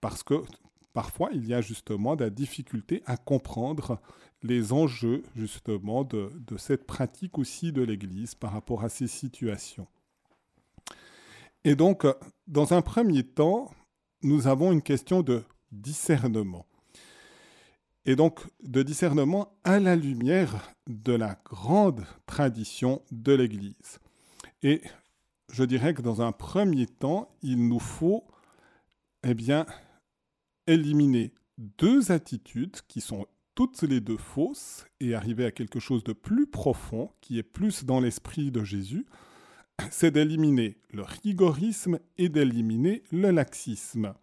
parce 0.00 0.22
que 0.22 0.42
parfois 0.92 1.30
il 1.32 1.46
y 1.46 1.54
a 1.54 1.60
justement 1.60 2.16
de 2.16 2.24
la 2.24 2.30
difficulté 2.30 3.02
à 3.06 3.16
comprendre 3.16 4.00
les 4.42 4.72
enjeux 4.72 5.22
justement 5.36 6.04
de, 6.04 6.30
cette 6.56 6.86
pratique 6.86 7.38
aussi 7.38 7.72
de 7.72 7.82
l'Église 7.82 8.34
par 8.34 8.52
rapport 8.52 8.82
à 8.82 8.88
ces 8.88 9.06
situations. 9.06 9.86
Et 11.64 11.76
donc, 11.76 12.06
dans 12.46 12.72
un 12.72 12.80
premier 12.80 13.22
temps, 13.22 13.70
nous 14.22 14.46
avons 14.46 14.72
une 14.72 14.82
question 14.82 15.22
de 15.22 15.44
discernement. 15.72 16.66
Et 18.06 18.16
donc, 18.16 18.40
de 18.62 18.82
discernement 18.82 19.52
à 19.64 19.78
la 19.78 19.94
lumière 19.94 20.72
de 20.86 21.12
la 21.12 21.38
grande 21.44 22.04
tradition 22.26 23.02
de 23.10 23.32
l'Église. 23.32 23.98
Et 24.62 24.80
je 25.52 25.64
dirais 25.64 25.94
que 25.94 26.02
dans 26.02 26.22
un 26.22 26.32
premier 26.32 26.86
temps, 26.86 27.34
il 27.42 27.68
nous 27.68 27.78
faut, 27.78 28.24
eh 29.22 29.34
bien, 29.34 29.66
éliminer 30.66 31.34
deux 31.58 32.10
attitudes 32.10 32.76
qui 32.88 33.00
sont 33.00 33.26
toutes 33.54 33.82
les 33.82 34.00
deux 34.00 34.16
fausses 34.16 34.86
et 35.00 35.14
arriver 35.14 35.44
à 35.44 35.50
quelque 35.50 35.80
chose 35.80 36.04
de 36.04 36.12
plus 36.12 36.46
profond, 36.46 37.10
qui 37.20 37.38
est 37.38 37.42
plus 37.42 37.84
dans 37.84 38.00
l'esprit 38.00 38.50
de 38.50 38.64
Jésus, 38.64 39.06
c'est 39.90 40.10
d'éliminer 40.10 40.78
le 40.90 41.02
rigorisme 41.02 41.98
et 42.16 42.28
d'éliminer 42.28 43.02
le 43.12 43.30
laxisme. 43.30 44.14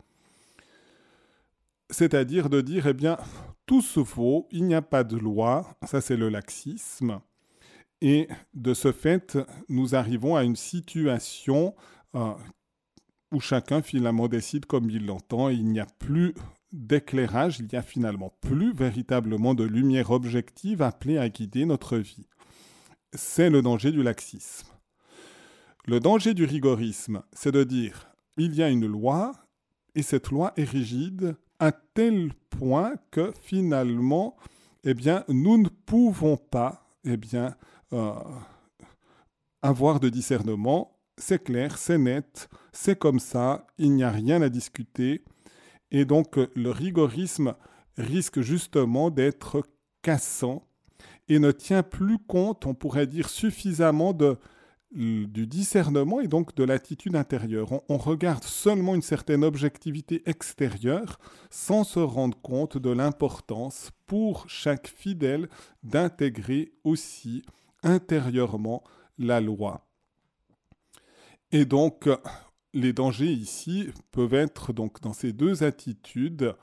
C'est-à-dire 1.90 2.50
de 2.50 2.62
dire, 2.62 2.88
eh 2.88 2.94
bien, 2.94 3.18
tout 3.66 3.82
se 3.82 4.00
vaut, 4.00 4.48
il 4.52 4.66
n'y 4.66 4.76
a 4.76 4.82
pas 4.82 5.04
de 5.04 5.18
loi, 5.18 5.78
ça 5.86 6.02
c'est 6.02 6.18
le 6.18 6.30
laxisme. 6.30 7.22
Et 8.02 8.28
de 8.54 8.74
ce 8.74 8.92
fait, 8.92 9.38
nous 9.70 9.96
arrivons 9.96 10.36
à 10.36 10.44
une 10.44 10.56
situation 10.56 11.76
euh, 12.16 12.34
où 13.32 13.40
chacun 13.40 13.82
finalement 13.82 14.28
décide 14.28 14.66
comme 14.66 14.90
il 14.90 15.06
l'entend 15.06 15.50
il 15.50 15.66
n'y 15.66 15.80
a 15.80 15.88
plus 16.00 16.34
d'éclairage, 16.72 17.60
il 17.60 17.68
n'y 17.72 17.78
a 17.78 17.82
finalement 17.82 18.34
plus 18.42 18.74
véritablement 18.74 19.56
de 19.56 19.64
lumière 19.64 20.12
objective 20.12 20.82
appelée 20.82 21.18
à 21.18 21.30
guider 21.30 21.66
notre 21.66 21.98
vie. 21.98 22.28
C'est 23.14 23.50
le 23.50 23.62
danger 23.62 23.92
du 23.92 24.04
laxisme. 24.04 24.68
Le 25.86 26.00
danger 26.00 26.34
du 26.34 26.44
rigorisme, 26.44 27.24
c'est 27.32 27.54
de 27.54 27.64
dire 27.64 28.10
il 28.36 28.54
y 28.54 28.62
a 28.62 28.70
une 28.70 28.86
loi 28.86 29.34
et 29.96 30.04
cette 30.04 30.30
loi 30.30 30.54
est 30.58 30.70
rigide 30.70 31.38
à 31.60 31.72
tel 31.72 32.32
point 32.50 32.96
que 33.12 33.34
finalement, 33.42 34.38
eh 34.84 34.94
bien, 34.94 35.24
nous 35.28 35.58
ne 35.58 35.70
pouvons 35.70 36.38
pas, 36.38 36.88
eh 37.04 37.18
bien, 37.18 37.56
euh, 37.94 38.14
avoir 39.62 40.00
de 40.00 40.10
discernement 40.10 40.98
c'est 41.18 41.44
clair, 41.44 41.78
c'est 41.78 41.98
net, 41.98 42.48
c'est 42.72 42.98
comme 42.98 43.20
ça, 43.20 43.66
il 43.78 43.94
n'y 43.94 44.04
a 44.04 44.12
rien 44.12 44.42
à 44.42 44.50
discuter. 44.50 45.24
Et 45.92 46.06
donc 46.06 46.38
le 46.56 46.70
rigorisme 46.70 47.56
risque 47.98 48.42
justement 48.42 49.10
d'être 49.10 49.64
cassant 50.02 50.68
et 51.28 51.40
ne 51.40 51.52
tient 51.52 51.84
plus 51.84 52.20
compte, 52.20 52.66
on 52.66 52.74
pourrait 52.74 53.08
dire, 53.08 53.30
suffisamment 53.30 54.14
de, 54.14 54.38
du 54.92 55.48
discernement 55.48 56.22
et 56.22 56.28
donc 56.28 56.56
de 56.56 56.64
l'attitude 56.64 57.16
intérieure. 57.16 57.82
On, 57.90 57.98
regarde 57.98 58.44
seulement 58.44 58.96
une 58.96 59.02
certaine 59.02 59.44
objectivité 59.44 60.24
extérieure 60.26 61.20
sans 61.50 61.84
se 61.84 62.00
rendre 62.00 62.40
compte 62.42 62.78
de 62.78 62.90
l'importance 62.90 63.92
pour 64.06 64.50
chaque 64.50 64.88
fidèle 64.88 65.50
d'intégrer 65.84 66.72
aussi 66.84 67.44
intérieurement 67.84 68.84
la 69.18 69.42
loi. 69.42 69.86
Et 71.52 71.66
donc, 71.66 72.10
les 72.74 72.94
dangers 72.94 73.32
ici 73.32 73.90
peuvent 74.12 74.34
être 74.34 74.74
donc 74.74 75.02
dans 75.02 75.14
ces 75.14 75.34
deux 75.34 75.64
attitudes. 75.64 76.56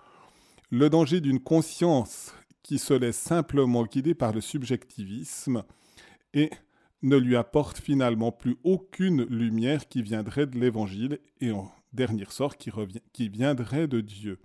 Le 0.71 0.89
danger 0.89 1.21
d'une 1.21 1.41
conscience 1.41 2.35
qui 2.63 2.79
se 2.79 2.95
laisse 2.95 3.19
simplement 3.19 3.85
guider 3.85 4.15
par 4.15 4.33
le 4.33 4.41
subjectivisme 4.41 5.63
et 6.33 6.51
ne 7.05 7.17
lui 7.17 7.37
apporte 7.37 7.79
finalement 7.79 8.33
plus 8.33 8.57
aucune 8.65 9.25
lumière 9.25 9.89
qui 9.89 10.03
viendrait 10.03 10.47
de 10.47 10.59
l'Évangile 10.59 11.21
et 11.41 11.53
en 11.53 11.71
dernier 11.93 12.25
sort 12.31 12.57
qui, 12.57 12.71
revient, 12.71 13.03
qui 13.13 13.29
viendrait 13.29 13.87
de 13.87 14.01
Dieu. 14.01 14.39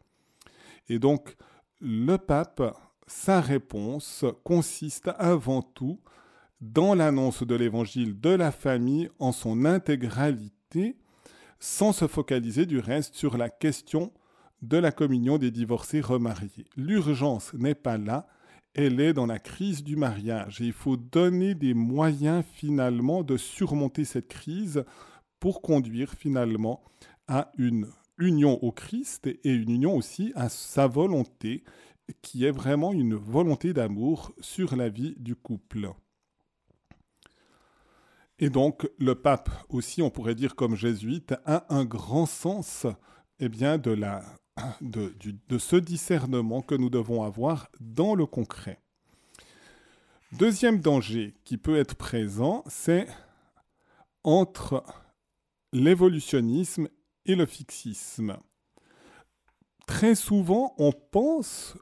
Et 0.90 1.00
donc, 1.00 1.36
le 1.80 2.18
pape, 2.18 2.62
sa 3.08 3.40
réponse 3.40 4.26
consiste 4.44 5.10
avant 5.18 5.62
tout 5.62 6.02
dans 6.60 6.96
l'annonce 6.96 7.44
de 7.44 7.56
l'évangile 7.56 8.20
de 8.20 8.32
la 8.32 8.52
famille 8.52 9.10
en 9.20 9.32
son 9.32 9.64
intégralité, 9.64 10.98
sans 11.60 11.94
se 11.94 12.08
focaliser 12.08 12.66
du 12.66 12.80
reste 12.80 13.16
sur 13.16 13.38
la 13.38 13.50
question 13.50 14.12
de 14.62 14.78
la 14.78 14.92
communion 14.92 15.38
des 15.38 15.52
divorcés 15.52 16.02
remariés. 16.02 16.66
L'urgence 16.76 17.54
n'est 17.54 17.74
pas 17.76 17.98
là, 17.98 18.28
elle 18.74 19.00
est 19.00 19.14
dans 19.14 19.26
la 19.26 19.40
crise 19.40 19.84
du 19.84 19.96
mariage 19.96 20.60
il 20.60 20.74
faut 20.74 20.98
donner 20.98 21.56
des 21.56 21.74
moyens 21.74 22.44
finalement 22.54 23.24
de 23.24 23.38
surmonter 23.38 24.06
cette 24.06 24.28
crise 24.28 24.84
pour 25.40 25.62
conduire 25.62 26.14
finalement 26.14 26.82
à 27.28 27.52
une 27.58 27.88
union 28.18 28.62
au 28.64 28.72
Christ 28.72 29.28
et 29.28 29.52
une 29.52 29.70
union 29.70 29.96
aussi 29.96 30.32
à 30.36 30.50
sa 30.50 30.88
volonté 30.88 31.64
qui 32.22 32.46
est 32.46 32.52
vraiment 32.52 32.92
une 32.92 33.16
volonté 33.16 33.74
d'amour 33.74 34.34
sur 34.40 34.76
la 34.76 34.90
vie 34.90 35.16
du 35.18 35.36
couple. 35.36 35.90
Et 38.40 38.50
donc, 38.50 38.90
le 38.98 39.16
pape 39.16 39.50
aussi, 39.70 40.02
on 40.02 40.10
pourrait 40.10 40.36
dire 40.36 40.56
comme 40.56 40.76
jésuite, 40.76 41.36
a 41.46 41.66
un 41.74 41.86
grand 41.86 42.26
sens 42.26 42.88
eh 43.40 43.50
bien, 43.50 43.78
de, 43.78 43.92
la, 43.92 44.24
de, 44.82 45.58
ce 45.58 45.76
discernement 45.76 46.62
que 46.62 46.76
nous 46.76 46.90
devons 46.90 47.24
avoir 47.24 47.70
dans 47.80 48.16
le 48.16 48.26
concret. 48.26 48.80
Deuxième 50.32 50.80
danger 50.80 51.34
qui 51.44 51.58
peut 51.58 51.78
être 51.78 51.96
présent, 51.96 52.64
c'est 52.68 53.08
entre 54.24 54.84
l'évolutionnisme 55.74 56.88
et 57.26 57.36
le 57.36 57.46
fixisme. 57.46 58.38
Très 59.88 60.16
souvent, 60.16 60.76
on 60.78 60.92
pense 60.92 61.76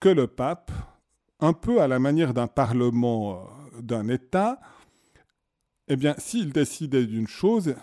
que 0.00 0.08
le 0.08 0.26
pape, 0.26 0.70
un 1.40 1.52
peu 1.52 1.80
à 1.80 1.88
la 1.88 1.98
manière 1.98 2.34
d'un 2.34 2.46
parlement 2.46 3.40
euh, 3.40 3.80
d'un 3.80 4.08
État, 4.08 4.60
eh 5.88 5.96
bien, 5.96 6.14
s'il 6.18 6.52
décidait 6.52 7.06
d'une 7.06 7.28
chose, 7.28 7.76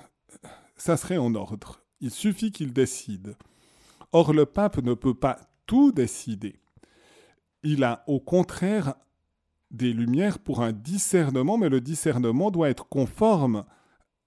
ça 0.75 0.97
serait 0.97 1.17
en 1.17 1.33
ordre. 1.35 1.81
Il 2.01 2.11
suffit 2.11 2.51
qu'il 2.51 2.73
décide. 2.73 3.35
Or, 4.13 4.31
le 4.31 4.45
pape 4.45 4.77
ne 4.77 4.93
peut 4.93 5.15
pas 5.15 5.39
tout 5.65 5.91
décider. 5.91 6.55
Il 7.63 7.83
a 7.83 8.03
au 8.07 8.19
contraire 8.19 8.93
des 9.71 9.91
lumières 9.91 10.39
pour 10.39 10.61
un 10.61 10.71
discernement, 10.71 11.57
mais 11.57 11.69
le 11.69 11.81
discernement 11.81 12.51
doit 12.51 12.69
être 12.69 12.87
conforme 12.87 13.65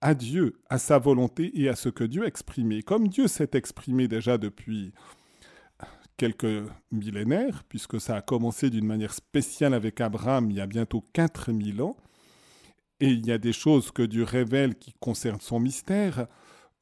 à 0.01 0.15
Dieu, 0.15 0.61
à 0.69 0.79
sa 0.79 0.99
volonté 0.99 1.51
et 1.61 1.69
à 1.69 1.77
ce 1.77 1.89
que 1.89 2.05
Dieu 2.05 2.25
a 2.25 2.27
exprimé. 2.27 2.83
Comme 2.83 3.09
Dieu 3.09 3.29
s'est 3.29 3.51
exprimé 3.55 4.09
déjà 4.09 4.39
depuis 4.39 4.93
quelques 6.17 6.65
millénaires, 6.91 7.63
puisque 7.69 8.01
ça 8.01 8.17
a 8.17 8.23
commencé 8.23 8.71
d'une 8.71 8.87
manière 8.87 9.15
spéciale 9.15 9.75
avec 9.75 10.01
Abraham 10.01 10.51
il 10.51 10.57
y 10.57 10.61
a 10.61 10.67
bientôt 10.67 11.05
4000 11.13 11.83
ans, 11.83 11.97
et 13.01 13.09
il 13.09 13.27
y 13.27 13.33
a 13.33 13.39
des 13.39 13.53
choses 13.53 13.91
que 13.91 14.03
Dieu 14.03 14.25
révèle 14.25 14.75
qui 14.75 14.95
concernent 14.95 15.41
son 15.41 15.61
mystère, 15.61 16.27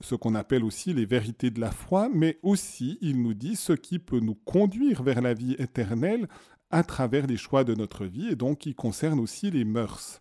ce 0.04 0.14
qu'on 0.14 0.34
appelle 0.34 0.64
aussi 0.64 0.92
les 0.92 1.06
vérités 1.06 1.50
de 1.50 1.60
la 1.60 1.70
foi, 1.70 2.08
mais 2.12 2.38
aussi 2.42 2.98
il 3.00 3.22
nous 3.22 3.34
dit 3.34 3.56
ce 3.56 3.72
qui 3.72 3.98
peut 3.98 4.20
nous 4.20 4.34
conduire 4.34 5.02
vers 5.02 5.22
la 5.22 5.34
vie 5.34 5.56
éternelle 5.58 6.28
à 6.70 6.82
travers 6.82 7.26
les 7.26 7.36
choix 7.36 7.64
de 7.64 7.74
notre 7.74 8.04
vie, 8.04 8.28
et 8.28 8.36
donc 8.36 8.58
qui 8.58 8.74
concerne 8.74 9.18
aussi 9.18 9.50
les 9.50 9.64
mœurs. 9.64 10.20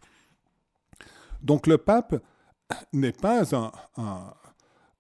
Donc 1.42 1.68
le 1.68 1.78
pape 1.78 2.24
n'est 2.94 3.12
pas 3.12 3.56
un, 3.56 3.72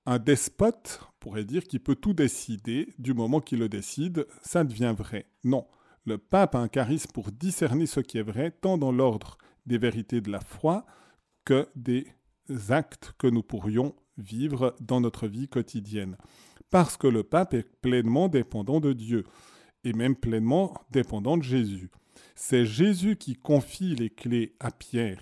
un, 0.06 0.20
despote, 0.20 1.00
on 1.02 1.20
pourrait 1.20 1.46
dire, 1.46 1.64
qui 1.64 1.80
peut 1.80 1.96
tout 1.96 2.14
décider, 2.14 2.94
du 3.00 3.14
moment 3.14 3.40
qu'il 3.40 3.60
le 3.60 3.70
décide, 3.70 4.28
ça 4.42 4.64
devient 4.66 4.94
vrai. 4.98 5.28
Non, 5.46 5.66
le 6.06 6.18
pape 6.18 6.56
a 6.56 6.60
un 6.60 6.68
charisme 6.68 7.12
pour 7.14 7.32
discerner 7.32 7.86
ce 7.86 8.02
qui 8.02 8.18
est 8.18 8.24
vrai, 8.24 8.52
tant 8.52 8.78
dans 8.78 8.92
l'ordre 8.92 9.38
des 9.66 9.78
vérités 9.78 10.20
de 10.20 10.30
la 10.30 10.42
foi 10.42 10.86
que 11.46 11.70
des 11.76 12.08
actes 12.70 13.14
que 13.18 13.28
nous 13.28 13.44
pourrions 13.44 13.96
vivre 14.18 14.76
dans 14.80 15.02
notre 15.02 15.28
vie 15.28 15.48
quotidienne. 15.48 16.18
Parce 16.70 16.98
que 16.98 17.08
le 17.08 17.24
pape 17.24 17.54
est 17.54 17.70
pleinement 17.82 18.30
dépendant 18.30 18.80
de 18.80 18.94
Dieu, 18.94 19.24
et 19.84 19.94
même 19.94 20.16
pleinement 20.16 20.74
dépendant 20.92 21.38
de 21.38 21.44
Jésus. 21.44 21.90
C'est 22.36 22.66
Jésus 22.66 23.16
qui 23.16 23.36
confie 23.36 23.96
les 23.96 24.10
clés 24.10 24.56
à 24.60 24.72
Pierre, 24.72 25.22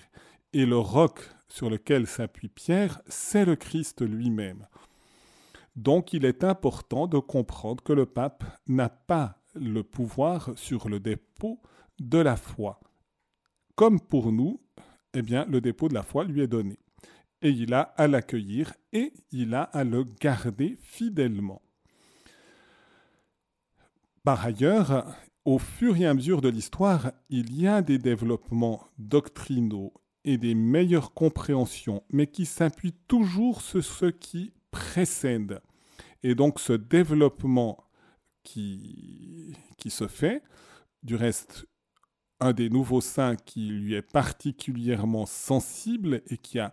et 0.53 0.65
le 0.65 0.77
roc 0.77 1.19
sur 1.50 1.69
lequel 1.69 2.07
s'appuie 2.07 2.50
Pierre, 2.50 3.01
c'est 3.07 3.45
le 3.45 3.55
Christ 3.55 4.01
lui-même. 4.01 4.67
Donc 5.75 6.13
il 6.13 6.25
est 6.25 6.43
important 6.43 7.07
de 7.07 7.19
comprendre 7.19 7.83
que 7.83 7.93
le 7.93 8.05
pape 8.05 8.43
n'a 8.67 8.89
pas 8.89 9.41
le 9.55 9.83
pouvoir 9.83 10.51
sur 10.55 10.89
le 10.89 11.00
dépôt 11.00 11.62
de 12.00 12.17
la 12.17 12.36
foi. 12.36 12.79
Comme 13.75 14.00
pour 14.00 14.31
nous, 14.31 14.62
eh 15.13 15.21
bien, 15.21 15.45
le 15.45 15.62
dépôt 15.62 15.88
de 15.88 15.93
la 15.93 16.03
foi 16.03 16.24
lui 16.24 16.41
est 16.41 16.48
donné. 16.48 16.77
Et 17.41 17.50
il 17.50 17.74
a 17.74 17.81
à 17.81 18.07
l'accueillir 18.07 18.74
et 18.93 19.13
il 19.31 19.55
a 19.55 19.63
à 19.63 19.83
le 19.83 20.03
garder 20.19 20.77
fidèlement. 20.81 21.62
Par 24.24 24.45
ailleurs, 24.45 25.07
au 25.45 25.57
fur 25.57 25.98
et 25.98 26.05
à 26.05 26.13
mesure 26.13 26.41
de 26.41 26.50
l'histoire, 26.50 27.12
il 27.29 27.60
y 27.60 27.67
a 27.67 27.81
des 27.81 27.98
développements 27.98 28.88
doctrinaux 29.00 29.93
et 30.24 30.38
des 30.38 30.53
meilleures 30.53 31.13
compréhensions, 31.13 32.03
mais 32.12 32.27
qui 32.27 32.45
s'appuient 32.45 32.95
toujours 33.07 33.62
sur 33.62 33.83
ce 33.83 34.05
qui 34.05 34.53
précède. 34.69 35.62
Et 36.22 36.35
donc 36.35 36.59
ce 36.59 36.74
développement 36.74 37.83
qui, 38.44 39.55
se 39.89 40.07
fait, 40.07 40.44
du 41.01 41.16
reste, 41.16 41.66
un 42.39 42.53
des 42.53 42.70
nouveaux 42.70 43.01
saints 43.01 43.35
qui 43.35 43.70
lui 43.70 43.96
est 43.96 44.01
particulièrement 44.01 45.25
sensible 45.25 46.22
et 46.27 46.37
qui 46.37 46.59
a 46.59 46.72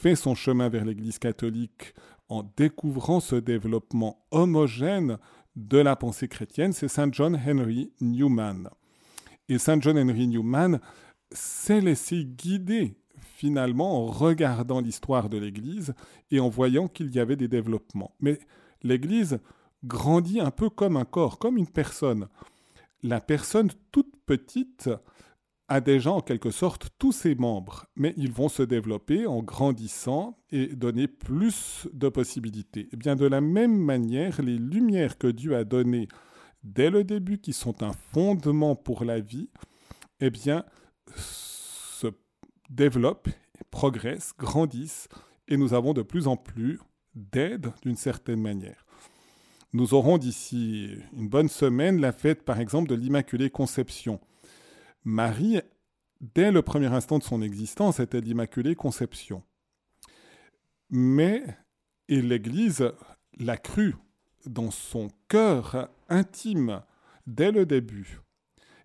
fait 0.00 0.16
son 0.16 0.34
chemin 0.34 0.70
vers 0.70 0.86
l'Église 0.86 1.18
catholique 1.18 1.92
en 2.30 2.42
découvrant 2.56 3.20
ce 3.20 3.36
développement 3.36 4.24
homogène 4.30 5.18
de 5.56 5.76
la 5.76 5.94
pensée 5.94 6.26
chrétienne, 6.26 6.72
c'est 6.72 6.88
Saint 6.88 7.10
John 7.12 7.38
Henry 7.46 7.92
Newman. 8.00 8.70
Et 9.50 9.58
Saint 9.58 9.78
John 9.78 9.98
Henry 9.98 10.26
Newman 10.26 10.80
s'est 11.30 11.82
laissé 11.82 12.24
guider 12.24 12.96
finalement 13.18 14.02
en 14.02 14.06
regardant 14.06 14.80
l'histoire 14.80 15.28
de 15.28 15.36
l'Église 15.36 15.92
et 16.30 16.40
en 16.40 16.48
voyant 16.48 16.88
qu'il 16.88 17.14
y 17.14 17.18
avait 17.18 17.36
des 17.36 17.48
développements. 17.48 18.14
Mais 18.20 18.38
l'Église 18.82 19.38
grandit 19.84 20.40
un 20.40 20.50
peu 20.50 20.70
comme 20.70 20.96
un 20.96 21.04
corps, 21.04 21.38
comme 21.38 21.58
une 21.58 21.68
personne. 21.68 22.28
La 23.02 23.20
personne 23.20 23.70
toute 23.92 24.16
petite 24.24 24.88
a 25.70 25.80
déjà 25.80 26.10
en 26.10 26.20
quelque 26.20 26.50
sorte 26.50 26.90
tous 26.98 27.12
ses 27.12 27.36
membres, 27.36 27.86
mais 27.94 28.12
ils 28.16 28.32
vont 28.32 28.48
se 28.48 28.64
développer 28.64 29.28
en 29.28 29.40
grandissant 29.40 30.36
et 30.50 30.66
donner 30.66 31.06
plus 31.06 31.86
de 31.92 32.08
possibilités. 32.08 32.88
Eh 32.92 32.96
bien 32.96 33.14
de 33.14 33.24
la 33.24 33.40
même 33.40 33.78
manière, 33.78 34.42
les 34.42 34.58
lumières 34.58 35.16
que 35.16 35.28
Dieu 35.28 35.56
a 35.56 35.62
données 35.62 36.08
dès 36.64 36.90
le 36.90 37.04
début, 37.04 37.38
qui 37.38 37.52
sont 37.52 37.84
un 37.84 37.92
fondement 38.12 38.74
pour 38.74 39.04
la 39.04 39.20
vie, 39.20 39.48
eh 40.18 40.30
bien 40.30 40.64
se 41.14 42.08
développent, 42.68 43.28
progressent, 43.70 44.34
grandissent, 44.36 45.08
et 45.46 45.56
nous 45.56 45.72
avons 45.72 45.92
de 45.92 46.02
plus 46.02 46.26
en 46.26 46.36
plus 46.36 46.80
d'aide 47.14 47.72
d'une 47.82 47.96
certaine 47.96 48.40
manière. 48.40 48.84
Nous 49.72 49.94
aurons 49.94 50.18
d'ici 50.18 50.90
une 51.16 51.28
bonne 51.28 51.48
semaine 51.48 52.00
la 52.00 52.10
fête, 52.10 52.42
par 52.44 52.58
exemple, 52.58 52.88
de 52.88 52.96
l'Immaculée 52.96 53.50
Conception. 53.50 54.20
Marie, 55.04 55.60
dès 56.20 56.52
le 56.52 56.62
premier 56.62 56.88
instant 56.88 57.18
de 57.18 57.24
son 57.24 57.42
existence, 57.42 58.00
était 58.00 58.20
l'Immaculée 58.20 58.74
Conception. 58.74 59.42
Mais, 60.90 61.42
et 62.08 62.20
l'Église 62.20 62.92
l'a 63.38 63.56
cru 63.56 63.94
dans 64.46 64.70
son 64.70 65.08
cœur 65.28 65.88
intime 66.08 66.82
dès 67.26 67.52
le 67.52 67.64
début. 67.66 68.20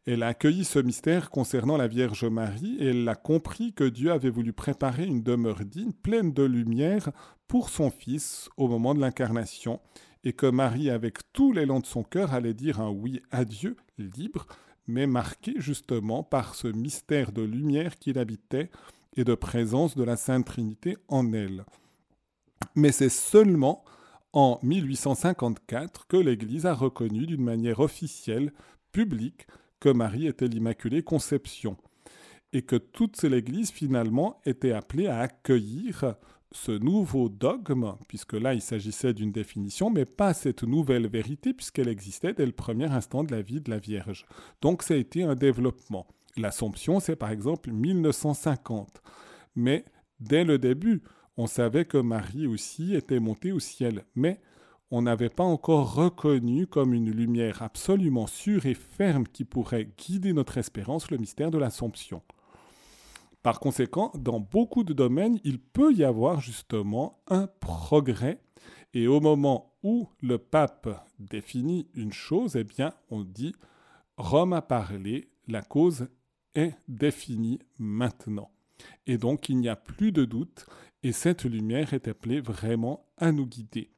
Elle 0.05 0.21
a 0.21 0.27
accueilli 0.27 0.65
ce 0.65 0.77
mystère 0.77 1.31
concernant 1.31 1.77
la 1.77 1.87
Vierge 1.87 2.25
Marie 2.25 2.77
et 2.79 2.89
elle 2.89 3.09
a 3.09 3.15
compris 3.15 3.73
que 3.73 3.83
Dieu 3.83 4.11
avait 4.11 4.29
voulu 4.29 4.53
préparer 4.53 5.05
une 5.05 5.23
demeure 5.23 5.65
digne, 5.65 5.93
pleine 5.93 6.31
de 6.31 6.43
lumière, 6.43 7.09
pour 7.47 7.69
son 7.69 7.89
Fils 7.89 8.49
au 8.57 8.67
moment 8.67 8.93
de 8.93 8.99
l'incarnation, 8.99 9.79
et 10.23 10.33
que 10.33 10.45
Marie, 10.45 10.89
avec 10.89 11.31
tout 11.33 11.51
l'élan 11.51 11.79
de 11.79 11.85
son 11.85 12.03
cœur, 12.03 12.33
allait 12.33 12.53
dire 12.53 12.79
un 12.79 12.89
oui 12.89 13.21
à 13.31 13.45
Dieu, 13.45 13.77
libre, 13.97 14.47
mais 14.87 15.07
marqué 15.07 15.53
justement 15.57 16.23
par 16.23 16.55
ce 16.55 16.67
mystère 16.67 17.31
de 17.31 17.41
lumière 17.41 17.97
qu'il 17.97 18.19
habitait 18.19 18.69
et 19.15 19.23
de 19.23 19.35
présence 19.35 19.95
de 19.95 20.03
la 20.03 20.17
Sainte 20.17 20.45
Trinité 20.45 20.97
en 21.07 21.33
elle. 21.33 21.65
Mais 22.75 22.91
c'est 22.91 23.09
seulement 23.09 23.83
en 24.33 24.59
1854 24.63 26.07
que 26.07 26.17
l'Église 26.17 26.65
a 26.65 26.73
reconnu 26.73 27.25
d'une 27.25 27.43
manière 27.43 27.79
officielle, 27.79 28.51
publique, 28.91 29.47
que 29.79 29.89
Marie 29.89 30.27
était 30.27 30.47
l'Immaculée 30.47 31.03
Conception, 31.03 31.77
et 32.51 32.63
que 32.63 32.75
toute 32.75 33.21
l'Église 33.23 33.71
finalement 33.71 34.41
était 34.45 34.71
appelée 34.71 35.07
à 35.07 35.19
accueillir 35.19 36.15
ce 36.51 36.71
nouveau 36.71 37.29
dogme, 37.29 37.95
puisque 38.07 38.33
là 38.33 38.53
il 38.53 38.61
s'agissait 38.61 39.13
d'une 39.13 39.31
définition, 39.31 39.89
mais 39.89 40.05
pas 40.05 40.33
cette 40.33 40.63
nouvelle 40.63 41.07
vérité, 41.07 41.53
puisqu'elle 41.53 41.87
existait 41.87 42.33
dès 42.33 42.45
le 42.45 42.51
premier 42.51 42.85
instant 42.85 43.23
de 43.23 43.31
la 43.31 43.41
vie 43.41 43.61
de 43.61 43.69
la 43.69 43.79
Vierge. 43.79 44.25
Donc 44.61 44.83
ça 44.83 44.93
a 44.93 44.97
été 44.97 45.23
un 45.23 45.35
développement. 45.35 46.07
L'Assomption, 46.37 46.99
c'est 46.99 47.15
par 47.15 47.31
exemple 47.31 47.71
1950. 47.71 49.01
Mais 49.55 49.85
dès 50.19 50.43
le 50.43 50.57
début, 50.57 51.01
on 51.37 51.47
savait 51.47 51.85
que 51.85 51.97
Marie 51.97 52.47
aussi 52.47 52.95
était 52.95 53.19
montée 53.19 53.51
au 53.51 53.59
ciel. 53.59 54.05
Mais 54.15 54.39
on 54.91 55.01
n'avait 55.01 55.29
pas 55.29 55.43
encore 55.43 55.95
reconnu 55.95 56.67
comme 56.67 56.93
une 56.93 57.11
lumière 57.11 57.61
absolument 57.63 58.27
sûre 58.27 58.65
et 58.65 58.73
ferme 58.73 59.27
qui 59.27 59.43
pourrait 59.43 59.89
guider 59.97 60.33
notre 60.33 60.57
espérance 60.57 61.09
le 61.09 61.17
mystère 61.17 61.51
de 61.51 61.57
l'Assomption. 61.57 62.21
Par 63.45 63.59
conséquent, 63.59 64.11
dans 64.17 64.39
beaucoup 64.39 64.83
de 64.83 64.91
domaines, 64.91 65.39
il 65.43 65.59
peut 65.59 65.93
y 65.93 66.03
avoir 66.03 66.41
justement 66.41 67.21
un 67.27 67.45
progrès. 67.45 68.41
Et 68.95 69.05
au 69.05 69.21
moment 69.21 69.75
où 69.83 70.09
le 70.19 70.39
pape 70.39 71.07
définit 71.19 71.87
une 71.93 72.11
chose, 72.11 72.55
eh 72.55 72.63
bien, 72.63 72.91
on 73.11 73.21
dit 73.21 73.53
Rome 74.17 74.53
a 74.53 74.63
parlé, 74.63 75.29
la 75.47 75.61
cause 75.61 76.07
est 76.55 76.73
définie 76.87 77.59
maintenant. 77.77 78.49
Et 79.05 79.19
donc, 79.19 79.47
il 79.47 79.57
n'y 79.57 79.69
a 79.69 79.75
plus 79.75 80.11
de 80.11 80.25
doute, 80.25 80.65
et 81.03 81.11
cette 81.11 81.43
lumière 81.43 81.93
est 81.93 82.07
appelée 82.07 82.41
vraiment 82.41 83.05
à 83.15 83.31
nous 83.31 83.45
guider. 83.45 83.91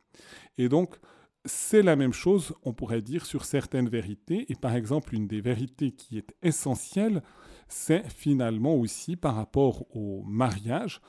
Et 0.58 0.68
donc, 0.68 0.98
c'est 1.46 1.84
la 1.84 1.96
même 1.96 2.12
chose, 2.12 2.54
on 2.64 2.74
pourrait 2.74 3.02
dire, 3.02 3.26
sur 3.26 3.46
certaines 3.46 3.88
vérités. 3.88 4.52
Et 4.52 4.56
par 4.56 4.76
exemple, 4.76 5.16
une 5.16 5.30
des 5.30 5.40
vérités 5.40 5.92
qui 5.92 6.18
est 6.18 6.36
essentielle, 6.44 7.24
c'est 7.68 8.10
finalement 8.10 8.76
aussi 8.76 9.16
par 9.16 9.36
rapport 9.36 9.86
au 9.96 10.24
mariage 10.24 11.02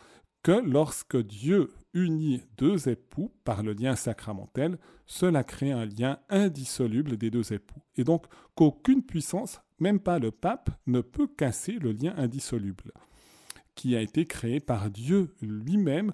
que 0.43 0.53
lorsque 0.53 1.17
Dieu 1.17 1.71
unit 1.95 2.43
deux 2.57 2.89
époux 2.89 3.33
par 3.45 3.63
le 3.63 3.73
lien 3.73 3.97
sacramentel, 3.97 4.79
cela 5.07 5.45
crée 5.45 5.73
un 5.73 5.85
lien 5.85 6.19
indissoluble 6.29 7.17
des 7.17 7.31
deux 7.31 7.53
époux. 7.53 7.83
Et 7.97 8.05
donc 8.05 8.27
qu'aucune 8.55 9.03
puissance, 9.03 9.61
même 9.79 10.01
pas 10.01 10.19
le 10.19 10.31
pape, 10.31 10.71
ne 10.87 11.01
peut 11.01 11.27
casser 11.27 11.73
le 11.73 11.93
lien 11.93 12.15
indissoluble 12.17 12.93
qui 13.75 13.95
a 13.95 14.01
été 14.01 14.25
créé 14.25 14.59
par 14.59 14.91
Dieu 14.91 15.35
lui-même 15.41 16.13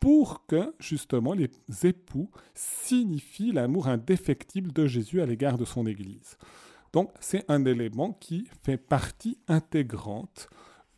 pour 0.00 0.46
que 0.46 0.74
justement 0.80 1.32
les 1.32 1.48
époux 1.84 2.30
signifient 2.54 3.52
l'amour 3.52 3.86
indéfectible 3.86 4.72
de 4.72 4.86
Jésus 4.86 5.22
à 5.22 5.26
l'égard 5.26 5.56
de 5.56 5.64
son 5.64 5.86
Église. 5.86 6.36
Donc 6.94 7.10
c'est 7.18 7.44
un 7.50 7.64
élément 7.64 8.12
qui 8.12 8.48
fait 8.62 8.76
partie 8.76 9.36
intégrante 9.48 10.48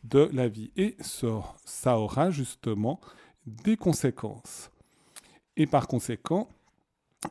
de 0.03 0.29
la 0.31 0.47
vie 0.47 0.71
et 0.77 0.95
ça, 0.99 1.97
aura 1.97 2.29
justement 2.29 3.01
des 3.47 3.77
conséquences. 3.77 4.69
Et 5.55 5.65
par 5.65 5.87
conséquent, 5.87 6.49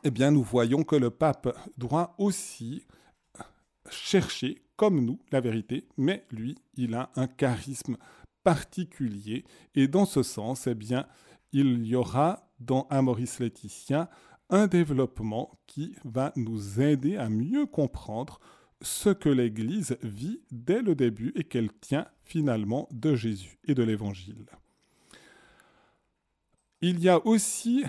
eh 0.03 0.11
bien, 0.11 0.31
nous 0.31 0.43
voyons 0.43 0.83
que 0.83 0.97
le 0.97 1.09
pape 1.09 1.57
doit 1.77 2.13
aussi 2.17 2.83
chercher, 3.89 4.61
comme 4.75 4.99
nous, 4.99 5.21
la 5.31 5.39
vérité, 5.39 5.87
mais 5.95 6.25
lui, 6.29 6.57
il 6.75 6.93
a 6.93 7.09
un 7.15 7.27
charisme 7.27 7.95
particulier, 8.43 9.45
et 9.75 9.87
dans 9.87 10.05
ce 10.05 10.23
sens, 10.23 10.67
eh 10.67 10.75
bien, 10.75 11.07
il 11.53 11.87
y 11.87 11.95
aura 11.95 12.51
dans 12.59 12.85
Amoris 12.89 13.39
Laetitia 13.39 14.09
un 14.49 14.67
développement 14.67 15.57
qui 15.67 15.95
va 16.03 16.33
nous 16.35 16.81
aider 16.81 17.15
à 17.15 17.29
mieux 17.29 17.65
comprendre 17.65 18.41
ce 18.81 19.09
que 19.09 19.29
l'Église 19.29 19.97
vit 20.01 20.41
dès 20.51 20.81
le 20.81 20.95
début 20.95 21.31
et 21.35 21.43
qu'elle 21.43 21.71
tient 21.73 22.07
finalement 22.23 22.87
de 22.91 23.15
Jésus 23.15 23.57
et 23.65 23.73
de 23.73 23.83
l'Évangile. 23.83 24.45
Il 26.81 26.99
y 26.99 27.09
a 27.09 27.25
aussi 27.25 27.83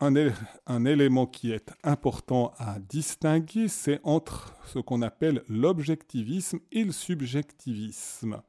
un, 0.00 0.84
élément 0.84 1.26
qui 1.26 1.52
est 1.52 1.72
important 1.84 2.52
à 2.58 2.78
distinguer, 2.80 3.68
c'est 3.68 4.00
entre 4.02 4.54
ce 4.66 4.78
qu'on 4.78 5.02
appelle 5.02 5.44
l'objectivisme 5.48 6.58
et 6.72 6.84
le 6.84 6.92
subjectivisme. 6.92 8.42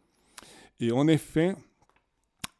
Et 0.80 0.92
en 0.92 1.08
effet, 1.08 1.56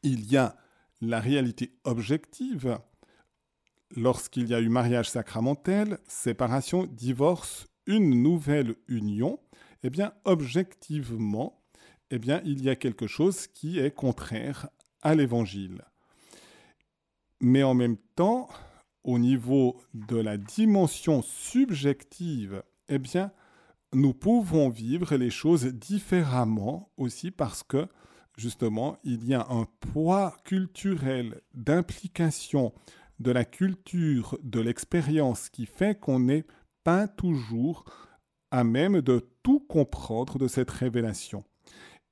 il 0.04 0.30
y 0.32 0.38
a 0.38 0.56
la 1.02 1.20
réalité 1.20 1.74
objective, 1.86 2.78
lorsqu'il 3.96 4.48
y 4.48 4.54
a 4.54 4.62
eu 4.62 4.70
mariage 4.70 5.10
sacramentel, 5.10 6.00
séparation, 6.08 6.86
divorce, 6.86 7.66
une 7.86 8.22
nouvelle 8.22 8.76
union, 8.88 9.40
eh 9.84 9.90
bien, 9.90 10.14
objectivement, 10.26 11.62
eh 12.12 12.20
bien, 12.20 12.42
il 12.46 12.64
y 12.64 12.70
a 12.70 12.76
quelque 12.76 13.08
chose 13.08 13.48
qui 13.48 13.80
est 13.80 13.92
contraire 13.92 14.70
à 15.02 15.16
l'évangile. 15.16 15.84
Mais 17.42 17.64
en 17.64 17.74
même 17.74 17.98
temps, 18.16 18.48
au 19.04 19.20
niveau 19.20 19.82
de 19.94 20.18
la 20.18 20.38
dimension 20.38 21.22
subjective, 21.22 22.64
eh 22.88 23.00
bien, 23.00 23.32
nous 23.94 24.14
pouvons 24.14 24.70
vivre 24.70 25.16
les 25.16 25.30
choses 25.30 25.66
différemment 25.66 26.92
aussi 26.98 27.32
parce 27.32 27.64
que 27.64 27.88
justement, 28.38 28.98
il 29.04 29.26
y 29.26 29.34
a 29.34 29.46
un 29.50 29.68
poids 29.92 30.36
culturel 30.46 31.42
d'implication 31.54 32.74
de 33.20 33.32
la 33.32 33.46
culture, 33.46 34.38
de 34.42 34.60
l'expérience 34.60 35.50
qui 35.50 35.66
fait 35.66 36.00
qu'on 36.00 36.20
n'est 36.20 36.46
pas 36.84 37.08
toujours 37.08 37.86
à 38.52 38.64
même 38.64 39.02
de 39.02 39.28
tout 39.42 39.60
comprendre 39.60 40.38
de 40.38 40.48
cette 40.48 40.72
révélation. 40.72 41.44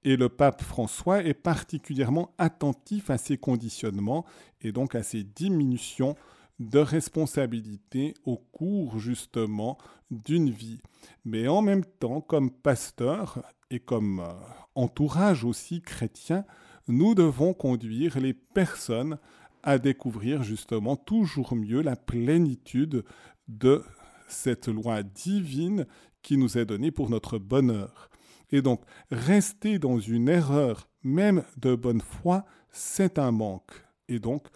Et 0.04 0.16
le 0.16 0.30
pape 0.30 0.64
François 0.64 1.24
est 1.24 1.36
particulièrement 1.36 2.34
attentif 2.38 3.10
à 3.10 3.18
ces 3.18 3.38
conditionnements 3.38 4.26
et 4.62 4.72
donc 4.72 4.96
à 4.96 5.04
ces 5.04 5.24
diminutions 5.24 6.16
de 6.60 6.80
responsabilité 6.80 8.14
au 8.26 8.38
cours 8.38 9.00
justement 9.00 9.78
d'une 10.10 10.50
vie. 10.50 10.80
Mais 11.26 11.48
en 11.48 11.62
même 11.62 11.86
temps, 11.86 12.22
comme 12.22 12.52
pasteur 12.52 13.44
et 13.70 13.80
comme 13.80 14.20
euh, 14.20 14.34
entourage 14.76 15.44
aussi 15.44 15.82
chrétien, 15.82 16.46
nous 16.88 17.16
devons 17.16 17.54
conduire 17.54 18.20
les 18.20 18.34
personnes 18.34 19.18
à 19.64 19.78
découvrir 19.78 20.44
justement 20.44 20.96
toujours 20.96 21.56
mieux 21.56 21.82
la 21.82 21.96
plénitude 21.96 23.06
de 23.48 23.84
cette 24.32 24.68
loi 24.68 25.04
divine 25.04 25.86
qui 26.22 26.38
nous 26.38 26.58
est 26.58 26.66
donnée 26.66 26.92
pour 26.92 27.10
notre 27.10 27.38
bonheur. 27.38 28.10
Et 28.52 28.62
donc, 28.62 28.82
rester 29.12 29.80
dans 29.80 30.00
une 30.00 30.30
erreur, 30.30 30.90
même 31.04 31.44
de 31.58 31.76
bonne 31.76 32.02
foi, 32.02 32.46
c'est 32.72 33.18
un 33.18 33.32
manque. 33.32 33.72
Et 34.08 34.20
donc, 34.20 34.48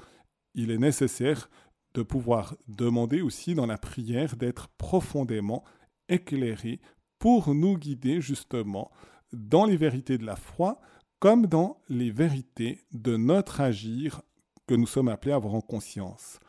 il 0.54 0.72
est 0.72 0.78
nécessaire 0.78 1.50
de 1.94 2.04
pouvoir 2.04 2.56
demander 2.68 3.22
aussi 3.22 3.56
dans 3.56 3.66
la 3.66 3.78
prière 3.78 4.36
d'être 4.36 4.68
profondément 4.78 5.64
éclairé 6.10 6.82
pour 7.20 7.56
nous 7.56 7.78
guider 7.78 8.22
justement 8.22 8.92
dans 9.32 9.66
les 9.66 9.78
vérités 9.78 10.18
de 10.18 10.26
la 10.26 10.36
foi 10.36 10.80
comme 11.20 11.48
dans 11.48 11.82
les 11.88 12.12
vérités 12.12 12.82
de 12.92 13.16
notre 13.16 13.62
agir 13.62 14.22
que 14.68 14.76
nous 14.76 14.88
sommes 14.88 15.08
appelés 15.08 15.32
à 15.32 15.36
avoir 15.36 15.56
en 15.56 15.62
conscience. 15.62 16.40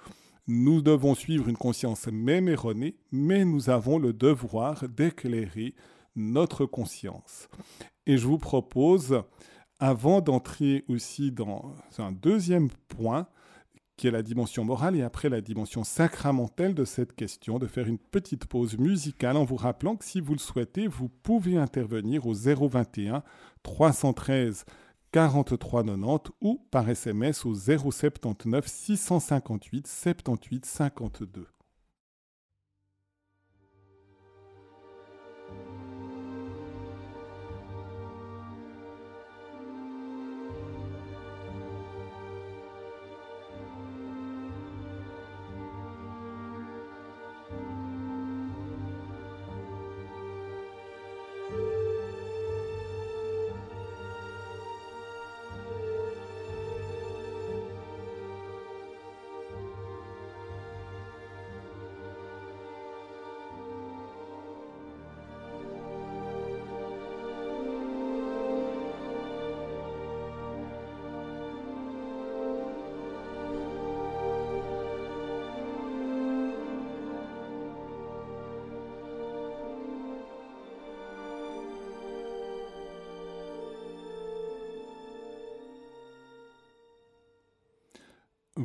Nous 0.48 0.80
devons 0.80 1.16
suivre 1.16 1.48
une 1.48 1.56
conscience 1.56 2.06
même 2.06 2.48
erronée, 2.48 2.96
mais 3.10 3.44
nous 3.44 3.68
avons 3.68 3.98
le 3.98 4.12
devoir 4.12 4.88
d'éclairer 4.88 5.74
notre 6.14 6.66
conscience. 6.66 7.48
Et 8.06 8.16
je 8.16 8.28
vous 8.28 8.38
propose, 8.38 9.22
avant 9.80 10.20
d'entrer 10.20 10.84
aussi 10.88 11.32
dans 11.32 11.74
un 11.98 12.12
deuxième 12.12 12.68
point, 12.88 13.26
qui 13.96 14.06
est 14.06 14.12
la 14.12 14.22
dimension 14.22 14.64
morale, 14.64 14.94
et 14.94 15.02
après 15.02 15.28
la 15.28 15.40
dimension 15.40 15.82
sacramentelle 15.82 16.74
de 16.74 16.84
cette 16.84 17.14
question, 17.14 17.58
de 17.58 17.66
faire 17.66 17.88
une 17.88 17.98
petite 17.98 18.46
pause 18.46 18.78
musicale 18.78 19.36
en 19.36 19.44
vous 19.44 19.56
rappelant 19.56 19.96
que 19.96 20.04
si 20.04 20.20
vous 20.20 20.34
le 20.34 20.38
souhaitez, 20.38 20.86
vous 20.86 21.08
pouvez 21.08 21.56
intervenir 21.56 22.26
au 22.26 22.34
021 22.34 23.24
313 23.62 24.64
43 25.16 25.82
90 25.82 26.30
ou 26.42 26.60
par 26.70 26.90
SMS 26.90 27.46
au 27.46 27.54
079 27.54 28.66
658 28.66 29.86
78 29.86 30.66
52. 30.66 31.46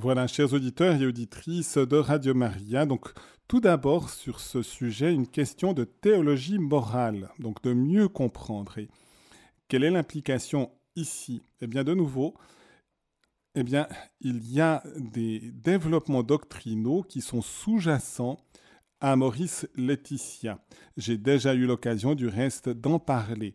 Voilà, 0.02 0.26
chers 0.26 0.52
auditeurs 0.52 1.00
et 1.00 1.06
auditrices 1.06 1.78
de 1.78 1.96
Radio 1.96 2.34
Maria, 2.34 2.88
donc 2.88 3.14
tout 3.48 3.60
d'abord 3.60 4.10
sur 4.10 4.40
ce 4.40 4.64
sujet, 4.64 5.14
une 5.14 5.28
question 5.28 5.74
de 5.74 5.84
théologie 5.84 6.58
morale, 6.58 7.30
donc 7.38 7.62
de 7.62 7.72
mieux 7.74 8.08
comprendre. 8.08 8.80
Et 8.80 8.90
quelle 9.68 9.84
est 9.84 9.92
l'implication 9.92 10.72
ici? 10.96 11.44
Eh 11.62 11.68
bien, 11.68 11.84
de 11.84 11.94
nouveau, 11.94 12.34
eh 13.54 13.62
bien, 13.62 13.88
il 14.22 14.52
y 14.52 14.60
a 14.60 14.82
des 14.98 15.40
développements 15.54 16.24
doctrinaux 16.24 17.04
qui 17.04 17.22
sont 17.22 17.44
sous-jacents 17.44 18.40
à 19.02 19.16
Maurice 19.16 19.68
Laetitia. 19.76 20.66
J'ai 20.98 21.20
déjà 21.20 21.54
eu 21.54 21.68
l'occasion 21.68 22.16
du 22.16 22.28
reste 22.28 22.70
d'en 22.70 22.98
parler. 22.98 23.54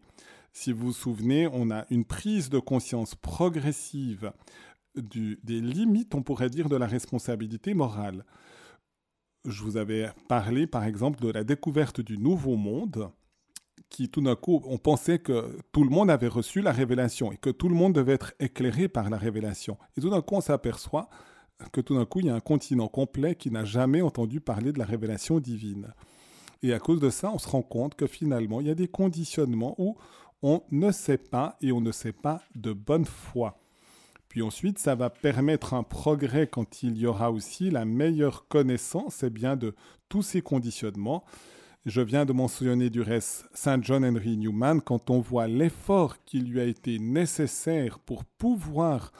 Si 0.52 0.70
vous 0.70 0.86
vous 0.86 0.92
souvenez, 0.92 1.48
on 1.52 1.72
a 1.72 1.86
une 1.90 2.04
prise 2.04 2.50
de 2.50 2.60
conscience 2.60 3.16
progressive 3.16 4.32
des 4.96 5.60
limites, 5.60 6.14
on 6.14 6.22
pourrait 6.22 6.50
dire, 6.50 6.68
de 6.68 6.76
la 6.76 6.86
responsabilité 6.86 7.74
morale. 7.74 8.24
je 9.44 9.62
vous 9.62 9.76
avais 9.76 10.10
parlé 10.28 10.66
par 10.66 10.84
exemple 10.84 11.20
de 11.20 11.30
la 11.30 11.44
découverte 11.44 12.00
du 12.00 12.18
nouveau 12.18 12.56
monde, 12.56 13.10
qui 13.88 14.08
tout 14.08 14.20
d'un 14.20 14.34
coup, 14.34 14.62
on 14.66 14.78
pensait 14.78 15.18
que 15.18 15.58
tout 15.72 15.84
le 15.84 15.90
monde 15.90 16.10
avait 16.10 16.28
reçu 16.28 16.60
la 16.60 16.72
révélation 16.72 17.32
et 17.32 17.36
que 17.36 17.50
tout 17.50 17.68
le 17.68 17.74
monde 17.74 17.94
devait 17.94 18.14
être 18.14 18.34
éclairé 18.40 18.88
par 18.88 19.10
la 19.10 19.16
révélation. 19.16 19.78
Et 19.96 20.00
tout 20.00 20.10
d'un 20.10 20.22
coup, 20.22 20.34
on 20.34 20.40
s'aperçoit 20.40 21.08
que 21.72 21.80
tout 21.80 21.94
d'un 21.94 22.04
coup, 22.04 22.20
il 22.20 22.26
y 22.26 22.30
a 22.30 22.34
un 22.34 22.40
continent 22.40 22.88
complet 22.88 23.34
qui 23.34 23.50
n'a 23.50 23.64
jamais 23.64 24.02
entendu 24.02 24.40
parler 24.40 24.72
de 24.72 24.78
la 24.78 24.84
révélation 24.84 25.38
divine. 25.40 25.92
Et 26.62 26.72
à 26.72 26.78
cause 26.78 27.00
de 27.00 27.10
ça, 27.10 27.30
on 27.32 27.38
se 27.38 27.48
rend 27.48 27.62
compte 27.62 27.94
que 27.94 28.06
finalement, 28.06 28.60
il 28.60 28.66
y 28.66 28.70
a 28.70 28.74
des 28.74 28.88
conditionnements 28.88 29.74
où 29.78 29.96
on 30.42 30.62
ne 30.70 30.90
sait 30.90 31.18
pas 31.18 31.56
et 31.60 31.72
on 31.72 31.80
ne 31.80 31.92
sait 31.92 32.12
pas 32.12 32.42
de 32.54 32.72
bonne 32.72 33.04
foi. 33.04 33.58
Puis 34.28 34.42
ensuite, 34.42 34.78
ça 34.78 34.94
va 34.94 35.10
permettre 35.10 35.74
un 35.74 35.82
progrès 35.82 36.46
quand 36.46 36.82
il 36.82 36.98
y 36.98 37.06
aura 37.06 37.30
aussi 37.30 37.70
la 37.70 37.84
meilleure 37.84 38.48
connaissance 38.48 39.22
eh 39.22 39.30
bien, 39.30 39.56
de 39.56 39.74
tous 40.08 40.22
ces 40.22 40.42
conditionnements. 40.42 41.24
Je 41.84 42.00
viens 42.00 42.24
de 42.24 42.32
mentionner 42.32 42.90
du 42.90 43.00
reste 43.00 43.46
Saint 43.54 43.80
John 43.80 44.04
Henry 44.04 44.36
Newman, 44.36 44.80
quand 44.80 45.10
on 45.10 45.20
voit 45.20 45.46
l'effort 45.46 46.16
qui 46.24 46.40
lui 46.40 46.60
a 46.60 46.64
été 46.64 46.98
nécessaire 46.98 48.00
pour 48.00 48.24
pouvoir 48.24 49.12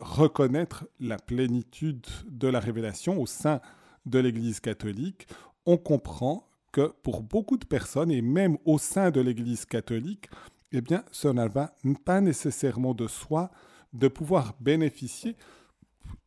reconnaître 0.00 0.86
la 1.00 1.16
plénitude 1.16 2.06
de 2.28 2.48
la 2.48 2.60
révélation 2.60 3.20
au 3.20 3.26
sein 3.26 3.60
de 4.06 4.18
l'Église 4.18 4.60
catholique, 4.60 5.28
on 5.66 5.76
comprend 5.76 6.46
que 6.72 6.92
pour 7.02 7.22
beaucoup 7.22 7.56
de 7.56 7.64
personnes, 7.64 8.10
et 8.10 8.22
même 8.22 8.56
au 8.64 8.78
sein 8.78 9.10
de 9.10 9.20
l'Église 9.20 9.64
catholique, 9.64 10.28
eh 10.72 10.80
bien, 10.80 11.04
cela 11.10 11.48
va 11.48 11.74
pas 12.04 12.20
nécessairement 12.20 12.94
de 12.94 13.08
soi 13.08 13.50
de 13.92 14.08
pouvoir 14.08 14.54
bénéficier 14.60 15.36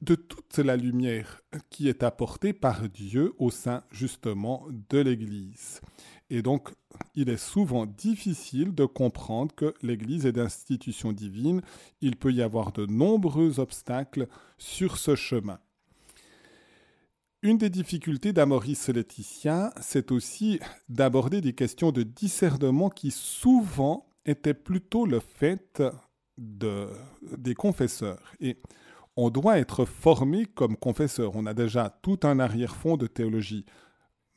de 0.01 0.15
toute 0.15 0.57
la 0.57 0.75
lumière 0.75 1.41
qui 1.69 1.87
est 1.87 2.03
apportée 2.03 2.53
par 2.53 2.89
Dieu 2.89 3.33
au 3.37 3.49
sein 3.51 3.83
justement 3.91 4.67
de 4.89 4.99
l'Église. 4.99 5.81
Et 6.29 6.41
donc, 6.41 6.69
il 7.15 7.29
est 7.29 7.37
souvent 7.37 7.85
difficile 7.85 8.73
de 8.73 8.85
comprendre 8.85 9.53
que 9.55 9.73
l'Église 9.81 10.25
est 10.25 10.33
d'institution 10.33 11.13
divine. 11.13 11.61
Il 12.01 12.15
peut 12.17 12.33
y 12.33 12.41
avoir 12.41 12.71
de 12.71 12.85
nombreux 12.85 13.59
obstacles 13.59 14.27
sur 14.57 14.97
ce 14.97 15.15
chemin. 15.15 15.59
Une 17.41 17.57
des 17.57 17.69
difficultés 17.69 18.31
d'Amoris 18.31 18.87
Laetitia, 18.87 19.73
c'est 19.81 20.11
aussi 20.11 20.59
d'aborder 20.87 21.41
des 21.41 21.53
questions 21.53 21.91
de 21.91 22.03
discernement 22.03 22.89
qui 22.89 23.11
souvent 23.11 24.07
étaient 24.25 24.53
plutôt 24.53 25.05
le 25.05 25.19
fait 25.19 25.83
de, 26.37 26.89
des 27.37 27.55
confesseurs. 27.55 28.33
Et 28.39 28.57
on 29.15 29.29
doit 29.29 29.59
être 29.59 29.85
formé 29.85 30.45
comme 30.45 30.75
confesseur. 30.75 31.35
On 31.35 31.45
a 31.45 31.53
déjà 31.53 31.89
tout 32.01 32.19
un 32.23 32.39
arrière-fond 32.39 32.97
de 32.97 33.07
théologie 33.07 33.65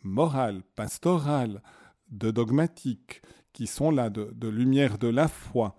morale, 0.03 0.63
pastorale, 0.75 1.63
de 2.11 2.31
dogmatique, 2.31 3.23
qui 3.53 3.67
sont 3.67 3.91
là, 3.91 4.11
de, 4.11 4.31
de 4.35 4.49
lumière 4.49 4.99
de 4.99 5.09
la 5.09 5.29
foi. 5.29 5.79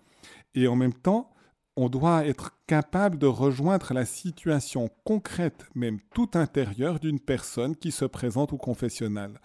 Et 0.55 0.67
en 0.67 0.75
même 0.75 0.93
temps, 0.93 1.29
on 1.75 1.89
doit 1.89 2.25
être 2.25 2.57
capable 2.65 3.19
de 3.19 3.27
rejoindre 3.27 3.93
la 3.93 4.03
situation 4.03 4.89
concrète, 5.03 5.67
même 5.75 5.99
tout 6.13 6.31
intérieure, 6.33 6.99
d'une 6.99 7.19
personne 7.19 7.75
qui 7.75 7.91
se 7.91 8.05
présente 8.05 8.51
au 8.51 8.57
confessionnal. 8.57 9.39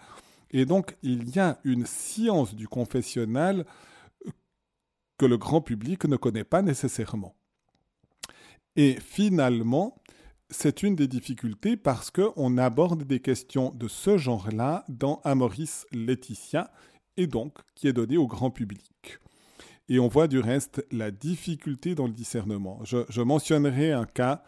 Et 0.49 0.65
donc, 0.65 0.95
il 1.03 1.29
y 1.35 1.39
a 1.39 1.59
une 1.63 1.85
science 1.85 2.55
du 2.55 2.67
confessionnal 2.67 3.65
que 5.17 5.25
le 5.25 5.37
grand 5.37 5.61
public 5.61 6.05
ne 6.05 6.15
connaît 6.15 6.43
pas 6.43 6.61
nécessairement. 6.61 7.35
Et 8.75 8.97
finalement, 8.99 9.95
c'est 10.49 10.83
une 10.83 10.95
des 10.95 11.07
difficultés 11.07 11.77
parce 11.77 12.11
qu'on 12.11 12.57
aborde 12.57 13.03
des 13.03 13.19
questions 13.19 13.71
de 13.71 13.87
ce 13.87 14.17
genre-là 14.17 14.85
dans 14.87 15.21
Amoris 15.23 15.85
Laetitia, 15.91 16.71
et 17.17 17.27
donc 17.27 17.57
qui 17.75 17.87
est 17.87 17.93
donné 17.93 18.17
au 18.17 18.27
grand 18.27 18.51
public. 18.51 19.19
Et 19.89 19.99
on 19.99 20.07
voit 20.07 20.27
du 20.27 20.39
reste 20.39 20.85
la 20.91 21.11
difficulté 21.11 21.93
dans 21.93 22.07
le 22.07 22.13
discernement. 22.13 22.79
Je, 22.83 23.21
mentionnerai 23.21 23.91
un 23.91 24.05
cas, 24.05 24.43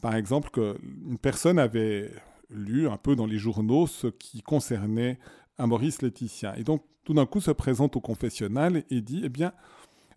par 0.00 0.16
exemple, 0.16 0.50
qu'une 0.50 1.18
personne 1.18 1.58
avait 1.58 2.10
lu 2.48 2.88
un 2.88 2.96
peu 2.96 3.16
dans 3.16 3.26
les 3.26 3.38
journaux 3.38 3.86
ce 3.86 4.06
qui 4.06 4.40
concernait 4.42 5.18
Maurice 5.58 6.02
Laetitia. 6.02 6.58
Et 6.58 6.64
donc, 6.64 6.84
tout 7.04 7.14
d'un 7.14 7.26
coup, 7.26 7.40
se 7.40 7.50
présente 7.50 7.96
au 7.96 8.00
confessionnal 8.00 8.84
et 8.90 9.00
dit, 9.00 9.22
eh 9.24 9.28
bien, 9.28 9.52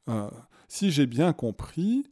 euh, 0.10 0.30
si 0.68 0.92
j'ai 0.92 1.06
bien 1.06 1.34
compris, 1.34 2.06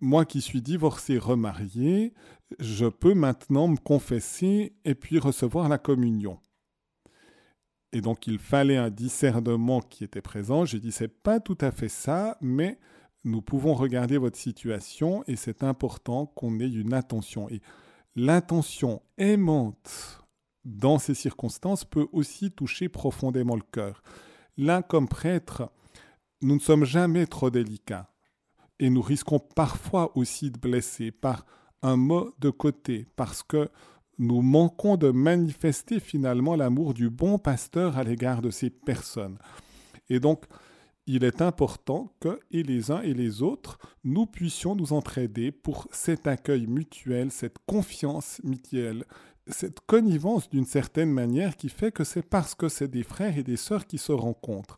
moi 0.00 0.24
qui 0.24 0.40
suis 0.40 0.62
divorcé, 0.62 1.18
remarié, 1.18 2.14
je 2.58 2.86
peux 2.86 3.14
maintenant 3.14 3.68
me 3.68 3.76
confesser 3.76 4.74
et 4.84 4.94
puis 4.94 5.18
recevoir 5.18 5.68
la 5.68 5.78
communion. 5.78 6.38
Et 7.92 8.00
donc 8.00 8.26
il 8.26 8.38
fallait 8.38 8.76
un 8.76 8.90
discernement 8.90 9.80
qui 9.80 10.04
était 10.04 10.20
présent. 10.20 10.64
J'ai 10.64 10.78
dit 10.78 10.92
c'est 10.92 11.08
pas 11.08 11.40
tout 11.40 11.58
à 11.60 11.70
fait 11.70 11.88
ça, 11.88 12.36
mais 12.40 12.78
nous 13.24 13.42
pouvons 13.42 13.74
regarder 13.74 14.18
votre 14.18 14.36
situation 14.36 15.24
et 15.26 15.36
c'est 15.36 15.62
important 15.62 16.26
qu'on 16.26 16.60
ait 16.60 16.70
une 16.70 16.92
attention. 16.94 17.48
Et 17.48 17.60
l'intention 18.14 19.02
aimante 19.16 20.22
dans 20.64 20.98
ces 20.98 21.14
circonstances 21.14 21.84
peut 21.84 22.08
aussi 22.12 22.50
toucher 22.50 22.88
profondément 22.88 23.56
le 23.56 23.62
cœur. 23.72 24.02
Là, 24.56 24.82
comme 24.82 25.08
prêtre, 25.08 25.70
nous 26.42 26.54
ne 26.54 26.60
sommes 26.60 26.84
jamais 26.84 27.26
trop 27.26 27.50
délicats 27.50 28.10
et 28.78 28.90
nous 28.90 29.02
risquons 29.02 29.38
parfois 29.38 30.16
aussi 30.16 30.50
de 30.50 30.58
blesser 30.58 31.10
par 31.10 31.46
un 31.82 31.96
mot 31.96 32.32
de 32.38 32.50
côté 32.50 33.06
parce 33.16 33.42
que 33.42 33.68
nous 34.18 34.42
manquons 34.42 34.96
de 34.96 35.10
manifester 35.10 36.00
finalement 36.00 36.56
l'amour 36.56 36.92
du 36.92 37.08
bon 37.08 37.38
pasteur 37.38 37.96
à 37.96 38.04
l'égard 38.04 38.42
de 38.42 38.50
ces 38.50 38.70
personnes. 38.70 39.38
Et 40.08 40.18
donc, 40.18 40.44
il 41.06 41.24
est 41.24 41.40
important 41.40 42.12
que, 42.20 42.38
et 42.50 42.62
les 42.62 42.90
uns 42.90 43.00
et 43.00 43.14
les 43.14 43.42
autres, 43.42 43.78
nous 44.04 44.26
puissions 44.26 44.74
nous 44.74 44.92
entraider 44.92 45.52
pour 45.52 45.88
cet 45.90 46.26
accueil 46.26 46.66
mutuel, 46.66 47.30
cette 47.30 47.58
confiance 47.66 48.40
mutuelle, 48.44 49.04
cette 49.48 49.80
connivence 49.80 50.48
d'une 50.48 50.64
certaine 50.64 51.10
manière 51.10 51.56
qui 51.56 51.68
fait 51.68 51.92
que 51.92 52.04
c'est 52.04 52.22
parce 52.22 52.54
que 52.54 52.68
c'est 52.68 52.88
des 52.88 53.02
frères 53.02 53.36
et 53.38 53.42
des 53.42 53.56
sœurs 53.56 53.86
qui 53.86 53.98
se 53.98 54.12
rencontrent. 54.12 54.76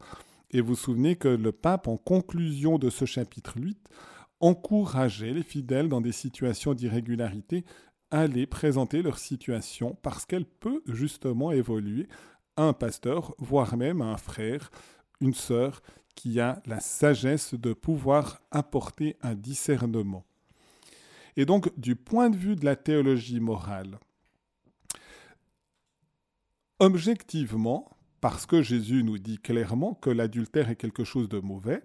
Et 0.50 0.60
vous 0.60 0.74
souvenez 0.74 1.16
que 1.16 1.28
le 1.28 1.52
pape, 1.52 1.88
en 1.88 1.96
conclusion 1.96 2.78
de 2.78 2.90
ce 2.90 3.04
chapitre 3.04 3.54
8, 3.56 3.78
encourageait 4.40 5.32
les 5.32 5.42
fidèles 5.42 5.88
dans 5.88 6.00
des 6.00 6.12
situations 6.12 6.74
d'irrégularité 6.74 7.64
aller 8.10 8.46
présenter 8.46 9.02
leur 9.02 9.18
situation 9.18 9.96
parce 10.02 10.26
qu'elle 10.26 10.44
peut 10.44 10.82
justement 10.86 11.52
évoluer 11.52 12.08
à 12.56 12.64
un 12.64 12.72
pasteur, 12.72 13.34
voire 13.38 13.76
même 13.76 14.02
à 14.02 14.06
un 14.06 14.16
frère, 14.16 14.70
une 15.20 15.34
sœur 15.34 15.82
qui 16.16 16.40
a 16.40 16.60
la 16.66 16.80
sagesse 16.80 17.54
de 17.54 17.72
pouvoir 17.72 18.40
apporter 18.50 19.16
un 19.22 19.34
discernement. 19.34 20.24
Et 21.36 21.46
donc, 21.46 21.70
du 21.78 21.94
point 21.94 22.30
de 22.30 22.36
vue 22.36 22.56
de 22.56 22.64
la 22.64 22.76
théologie 22.76 23.40
morale, 23.40 23.98
objectivement, 26.80 27.96
parce 28.20 28.46
que 28.46 28.62
Jésus 28.62 29.04
nous 29.04 29.18
dit 29.18 29.38
clairement 29.38 29.94
que 29.94 30.10
l'adultère 30.10 30.68
est 30.70 30.76
quelque 30.76 31.04
chose 31.04 31.28
de 31.28 31.38
mauvais 31.38 31.82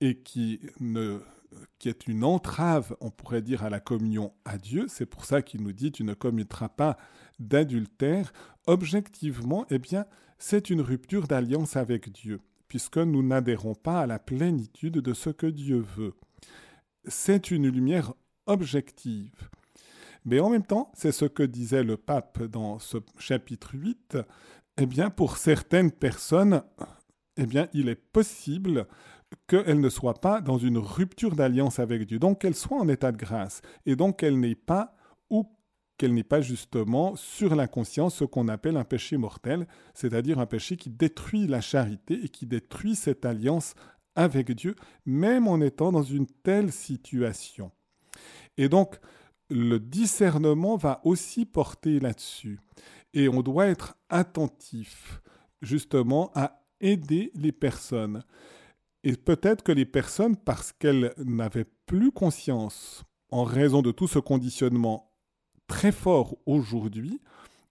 et 0.00 0.18
qui 0.18 0.60
est 1.84 2.06
une 2.06 2.24
entrave, 2.24 2.96
on 3.00 3.10
pourrait 3.10 3.42
dire, 3.42 3.64
à 3.64 3.70
la 3.70 3.80
communion 3.80 4.32
à 4.44 4.58
Dieu. 4.58 4.86
C'est 4.88 5.06
pour 5.06 5.24
ça 5.24 5.42
qu'il 5.42 5.62
nous 5.62 5.72
dit 5.72 5.90
tu 5.90 6.04
ne 6.04 6.14
commettras 6.14 6.68
pas 6.68 6.96
d'adultère. 7.38 8.32
Objectivement, 8.66 9.66
eh 9.70 9.78
bien, 9.78 10.06
c'est 10.38 10.70
une 10.70 10.80
rupture 10.80 11.26
d'alliance 11.26 11.76
avec 11.76 12.12
Dieu, 12.12 12.40
puisque 12.68 12.98
nous 12.98 13.22
n'adhérons 13.22 13.74
pas 13.74 14.00
à 14.00 14.06
la 14.06 14.18
plénitude 14.18 14.98
de 14.98 15.14
ce 15.14 15.30
que 15.30 15.46
Dieu 15.46 15.84
veut. 15.96 16.14
C'est 17.06 17.50
une 17.50 17.68
lumière 17.68 18.12
objective. 18.46 19.50
Mais 20.28 20.40
en 20.40 20.50
même 20.50 20.62
temps, 20.62 20.92
c'est 20.94 21.10
ce 21.10 21.24
que 21.24 21.42
disait 21.42 21.82
le 21.82 21.96
pape 21.96 22.42
dans 22.42 22.78
ce 22.78 22.98
chapitre 23.18 23.70
8, 23.72 24.18
eh 24.76 24.84
bien, 24.84 25.08
pour 25.08 25.38
certaines 25.38 25.90
personnes, 25.90 26.62
eh 27.38 27.46
bien, 27.46 27.68
il 27.72 27.88
est 27.88 27.94
possible 27.94 28.86
qu'elle 29.46 29.80
ne 29.80 29.88
soit 29.88 30.20
pas 30.20 30.42
dans 30.42 30.58
une 30.58 30.76
rupture 30.76 31.34
d'alliance 31.34 31.78
avec 31.78 32.06
Dieu, 32.06 32.18
donc 32.18 32.42
qu'elle 32.42 32.54
soit 32.54 32.76
en 32.76 32.88
état 32.88 33.10
de 33.10 33.16
grâce, 33.16 33.62
et 33.86 33.96
donc 33.96 34.18
qu'elle 34.18 34.38
n'ait 34.38 34.54
pas 34.54 34.94
ou 35.30 35.50
qu'elle 35.96 36.12
n'ait 36.12 36.22
pas 36.24 36.42
justement 36.42 37.16
sur 37.16 37.56
la 37.56 37.66
conscience 37.66 38.16
ce 38.16 38.24
qu'on 38.24 38.48
appelle 38.48 38.76
un 38.76 38.84
péché 38.84 39.16
mortel, 39.16 39.66
c'est-à-dire 39.94 40.38
un 40.38 40.46
péché 40.46 40.76
qui 40.76 40.90
détruit 40.90 41.46
la 41.46 41.62
charité 41.62 42.22
et 42.22 42.28
qui 42.28 42.44
détruit 42.44 42.96
cette 42.96 43.24
alliance 43.24 43.74
avec 44.14 44.52
Dieu, 44.52 44.76
même 45.06 45.48
en 45.48 45.58
étant 45.62 45.90
dans 45.90 46.02
une 46.02 46.26
telle 46.26 46.70
situation. 46.70 47.70
Et 48.58 48.68
donc, 48.68 48.98
le 49.50 49.78
discernement 49.78 50.76
va 50.76 51.00
aussi 51.04 51.44
porter 51.44 52.00
là-dessus. 52.00 52.60
Et 53.14 53.28
on 53.28 53.42
doit 53.42 53.66
être 53.66 53.96
attentif 54.08 55.22
justement 55.62 56.30
à 56.34 56.62
aider 56.80 57.32
les 57.34 57.52
personnes. 57.52 58.22
Et 59.04 59.16
peut-être 59.16 59.62
que 59.62 59.72
les 59.72 59.86
personnes, 59.86 60.36
parce 60.36 60.72
qu'elles 60.72 61.14
n'avaient 61.18 61.66
plus 61.86 62.12
conscience, 62.12 63.04
en 63.30 63.44
raison 63.44 63.82
de 63.82 63.90
tout 63.90 64.08
ce 64.08 64.18
conditionnement 64.18 65.12
très 65.66 65.92
fort 65.92 66.36
aujourd'hui, 66.46 67.20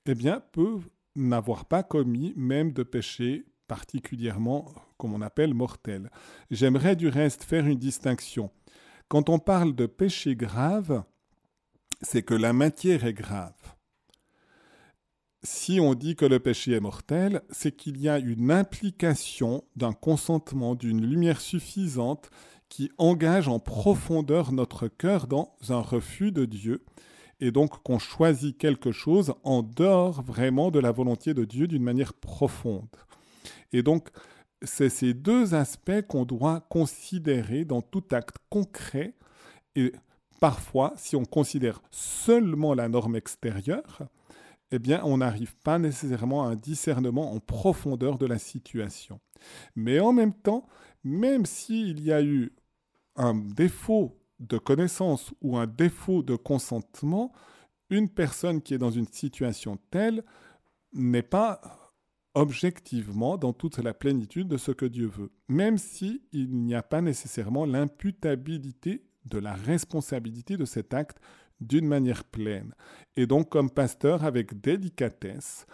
eh 0.05 0.15
bien, 0.15 0.41
peuvent 0.51 0.87
n'avoir 1.15 1.65
pas 1.65 1.83
commis 1.83 2.33
même 2.35 2.71
de 2.71 2.83
péché 2.83 3.45
particulièrement, 3.67 4.71
comme 4.97 5.13
on 5.13 5.21
appelle, 5.21 5.53
mortel. 5.53 6.09
J'aimerais 6.49 6.95
du 6.95 7.09
reste 7.09 7.43
faire 7.43 7.65
une 7.65 7.77
distinction. 7.77 8.49
Quand 9.09 9.29
on 9.29 9.39
parle 9.39 9.75
de 9.75 9.85
péché 9.85 10.35
grave, 10.35 11.03
c'est 12.01 12.23
que 12.23 12.33
la 12.33 12.53
matière 12.53 13.05
est 13.05 13.13
grave. 13.13 13.53
Si 15.43 15.79
on 15.79 15.93
dit 15.93 16.15
que 16.15 16.25
le 16.25 16.39
péché 16.39 16.73
est 16.73 16.79
mortel, 16.79 17.41
c'est 17.49 17.75
qu'il 17.75 18.01
y 18.01 18.09
a 18.09 18.19
une 18.19 18.51
implication 18.51 19.63
d'un 19.75 19.93
consentement, 19.93 20.75
d'une 20.75 21.05
lumière 21.05 21.39
suffisante 21.39 22.29
qui 22.69 22.91
engage 22.97 23.47
en 23.47 23.59
profondeur 23.59 24.51
notre 24.51 24.87
cœur 24.87 25.27
dans 25.27 25.55
un 25.69 25.79
refus 25.79 26.31
de 26.31 26.45
Dieu, 26.45 26.83
et 27.39 27.51
donc 27.51 27.81
qu'on 27.83 27.99
choisit 27.99 28.57
quelque 28.57 28.91
chose 28.91 29.33
en 29.43 29.61
dehors 29.63 30.21
vraiment 30.21 30.71
de 30.71 30.79
la 30.79 30.91
volonté 30.91 31.33
de 31.33 31.45
Dieu 31.45 31.67
d'une 31.67 31.83
manière 31.83 32.13
profonde. 32.13 32.87
Et 33.71 33.83
donc, 33.83 34.09
c'est 34.63 34.89
ces 34.89 35.13
deux 35.13 35.53
aspects 35.53 36.01
qu'on 36.07 36.25
doit 36.25 36.61
considérer 36.69 37.63
dans 37.63 37.81
tout 37.81 38.03
acte 38.11 38.37
concret. 38.49 39.13
Et 39.75 39.93
parfois, 40.39 40.93
si 40.97 41.15
on 41.15 41.25
considère 41.25 41.81
seulement 41.91 42.73
la 42.73 42.89
norme 42.89 43.15
extérieure, 43.15 44.03
eh 44.71 44.79
bien, 44.79 45.01
on 45.03 45.17
n'arrive 45.17 45.55
pas 45.63 45.79
nécessairement 45.79 46.43
à 46.43 46.49
un 46.49 46.55
discernement 46.55 47.31
en 47.33 47.39
profondeur 47.39 48.17
de 48.17 48.25
la 48.25 48.37
situation. 48.37 49.19
Mais 49.75 49.99
en 49.99 50.11
même 50.11 50.33
temps, 50.33 50.67
même 51.03 51.45
s'il 51.45 52.03
y 52.03 52.11
a 52.11 52.21
eu 52.21 52.53
un 53.15 53.33
défaut 53.33 54.19
de 54.39 54.57
connaissance 54.57 55.33
ou 55.41 55.57
un 55.57 55.67
défaut 55.67 56.21
de 56.21 56.35
consentement, 56.35 57.31
une 57.89 58.09
personne 58.09 58.61
qui 58.61 58.73
est 58.73 58.77
dans 58.77 58.91
une 58.91 59.07
situation 59.07 59.77
telle 59.89 60.23
n'est 60.93 61.23
pas 61.23 61.61
objectivement 62.33 63.37
dans 63.37 63.53
toute 63.53 63.79
la 63.79 63.93
plénitude 63.93 64.47
de 64.47 64.57
ce 64.57 64.71
que 64.71 64.85
Dieu 64.85 65.07
veut, 65.07 65.31
même 65.47 65.77
si 65.77 66.21
il 66.33 66.55
n'y 66.55 66.75
a 66.75 66.83
pas 66.83 67.01
nécessairement 67.01 67.65
l'imputabilité 67.65 69.03
de 69.27 69.39
la 69.39 69.53
responsabilité 69.53 70.57
de 70.57 70.65
cet 70.65 70.93
acte 70.93 71.19
d'une 71.59 71.87
manière 71.87 72.23
pleine. 72.23 72.73
Et 73.15 73.25
donc 73.27 73.49
comme 73.49 73.69
pasteur, 73.69 74.23
avec 74.23 74.61
délicatesse, 74.61 75.65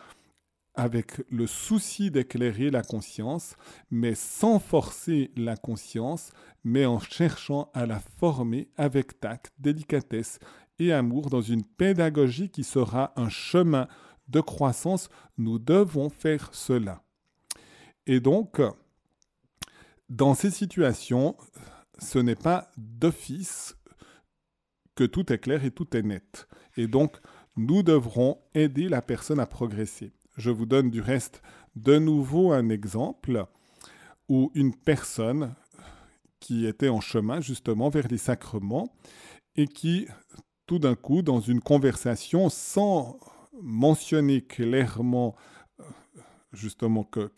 avec 0.76 1.22
le 1.30 1.46
souci 1.46 2.10
d'éclairer 2.10 2.72
la 2.72 2.82
conscience, 2.82 3.56
mais 3.92 4.16
sans 4.16 4.60
forcer 4.60 5.32
la 5.36 5.56
conscience, 5.56 6.32
mais 6.64 6.86
en 6.86 7.00
cherchant 7.00 7.70
à 7.74 7.86
la 7.86 8.00
former 8.18 8.70
avec 8.76 9.20
tact, 9.20 9.54
délicatesse 9.60 10.40
et 10.80 10.92
amour 10.92 11.30
dans 11.30 11.42
une 11.42 11.64
pédagogie 11.64 12.50
qui 12.50 12.64
sera 12.64 13.14
un 13.16 13.30
chemin 13.30 13.88
de 14.30 14.42
croissance, 14.42 15.10
nous 15.38 15.60
devons 15.60 16.10
faire 16.10 16.50
cela. 16.54 17.04
Et 18.08 18.20
donc, 18.20 18.62
dans 20.10 20.34
ces 20.34 20.52
situations, 20.52 21.36
ce 22.00 22.20
n'est 22.20 22.36
pas 22.36 22.72
d'office 22.78 23.76
que 24.96 25.04
tout 25.04 25.32
est 25.32 25.40
clair 25.40 25.64
et 25.66 25.72
tout 25.72 25.96
est 25.96 26.04
net. 26.04 26.48
Et 26.78 26.88
donc, 26.88 27.18
nous 27.56 27.84
devrons 27.84 28.40
aider 28.54 28.90
la 28.90 29.02
personne 29.02 29.40
à 29.40 29.46
progresser. 29.46 30.14
Je 30.38 30.50
vous 30.50 30.66
donne 30.66 30.90
du 30.90 31.02
reste 31.02 31.42
de 31.76 31.98
nouveau 31.98 32.52
un 32.52 32.70
exemple 32.70 33.46
où 34.30 34.52
une 34.56 34.76
personne 34.76 35.54
qui 36.40 36.66
était 36.66 36.90
en 36.90 37.02
chemin 37.02 37.42
justement 37.42 37.90
vers 37.90 38.08
les 38.08 38.18
sacrements 38.18 38.94
et 39.56 39.68
qui, 39.68 40.08
tout 40.66 40.80
d'un 40.80 40.96
coup, 40.96 41.22
dans 41.22 41.40
une 41.40 41.62
conversation 41.62 42.50
sans 42.50 43.18
mentionner 43.62 44.42
clairement, 44.42 45.36
euh, 45.80 45.84
justement, 46.52 47.04
que, 47.04 47.32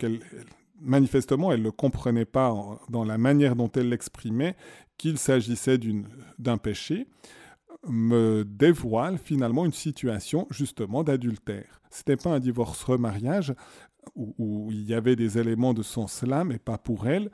manifestement, 0.80 1.52
elle 1.52 1.62
ne 1.62 1.70
comprenait 1.70 2.24
pas 2.24 2.54
dans 2.88 3.04
la 3.04 3.18
manière 3.18 3.56
dont 3.56 3.70
elle 3.74 3.88
l'exprimait 3.88 4.56
qu'il 4.98 5.18
s'agissait 5.18 5.78
d'un 6.38 6.58
péché, 6.58 7.06
me 7.86 8.44
dévoile 8.44 9.18
finalement 9.18 9.64
une 9.64 9.72
situation 9.72 10.46
justement 10.50 11.04
d'adultère. 11.04 11.80
Ce 11.90 12.00
n'était 12.00 12.16
pas 12.16 12.30
un 12.34 12.40
divorce-remariage 12.40 13.54
où, 14.14 14.34
où, 14.38 14.72
il 14.72 14.84
y 14.84 14.94
avait 14.94 15.16
des 15.16 15.38
éléments 15.38 15.74
de 15.74 15.82
sens 15.82 16.22
là, 16.22 16.44
mais 16.44 16.58
pas 16.58 16.78
pour 16.78 17.06
elle. 17.06 17.30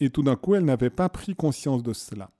Et 0.00 0.10
tout 0.10 0.22
d'un 0.22 0.36
coup, 0.36 0.54
elle 0.54 0.64
n'avait 0.64 0.90
pas 0.90 1.08
pris 1.08 1.34
conscience 1.34 1.82
de 1.82 1.92
cela. 1.92 2.30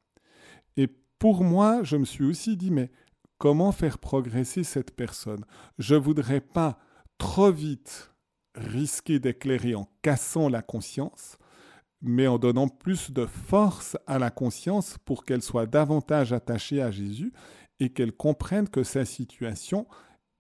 Et 0.77 0.89
pour 1.19 1.43
moi, 1.43 1.83
je 1.83 1.97
me 1.97 2.05
suis 2.05 2.25
aussi 2.25 2.57
dit, 2.57 2.71
mais 2.71 2.91
Comment 3.39 3.71
faire 3.71 3.99
progresser 3.99 4.65
cette 4.65 4.97
personne? 4.97 5.45
Je 5.79 5.95
ne 5.95 6.01
voudrais 6.01 6.41
pas 6.41 6.81
trop 7.19 7.53
vite 7.53 8.13
risquer 8.59 9.19
d'éclairer 9.19 9.75
en 9.75 9.89
cassant 10.03 10.49
la 10.49 10.63
conscience, 10.63 11.39
mais 12.01 12.27
en 12.27 12.39
donnant 12.39 12.69
plus 12.69 13.11
de 13.11 13.27
force 13.27 13.97
à 14.07 14.19
la 14.19 14.31
conscience 14.31 14.97
pour 15.05 15.25
qu'elle 15.25 15.43
soit 15.43 15.67
davantage 15.67 16.33
attachée 16.33 16.81
à 16.83 16.91
Jésus 16.91 17.33
et 17.81 17.91
qu'elle 17.91 18.13
comprenne 18.13 18.69
que 18.69 18.83
sa 18.83 19.05
situation 19.05 19.87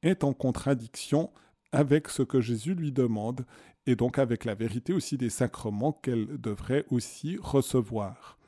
est 0.02 0.24
en 0.24 0.32
contradiction 0.32 1.30
avec 1.72 2.08
ce 2.08 2.22
que 2.22 2.40
Jésus 2.40 2.74
lui 2.74 2.92
demande 2.92 3.44
et 3.86 3.96
donc 3.96 4.18
avec 4.18 4.44
la 4.44 4.54
vérité 4.54 4.92
aussi 4.92 5.16
des 5.16 5.30
sacrements 5.30 5.92
qu'elle 5.92 6.40
devrait 6.40 6.84
aussi 6.90 7.38
recevoir. 7.40 8.38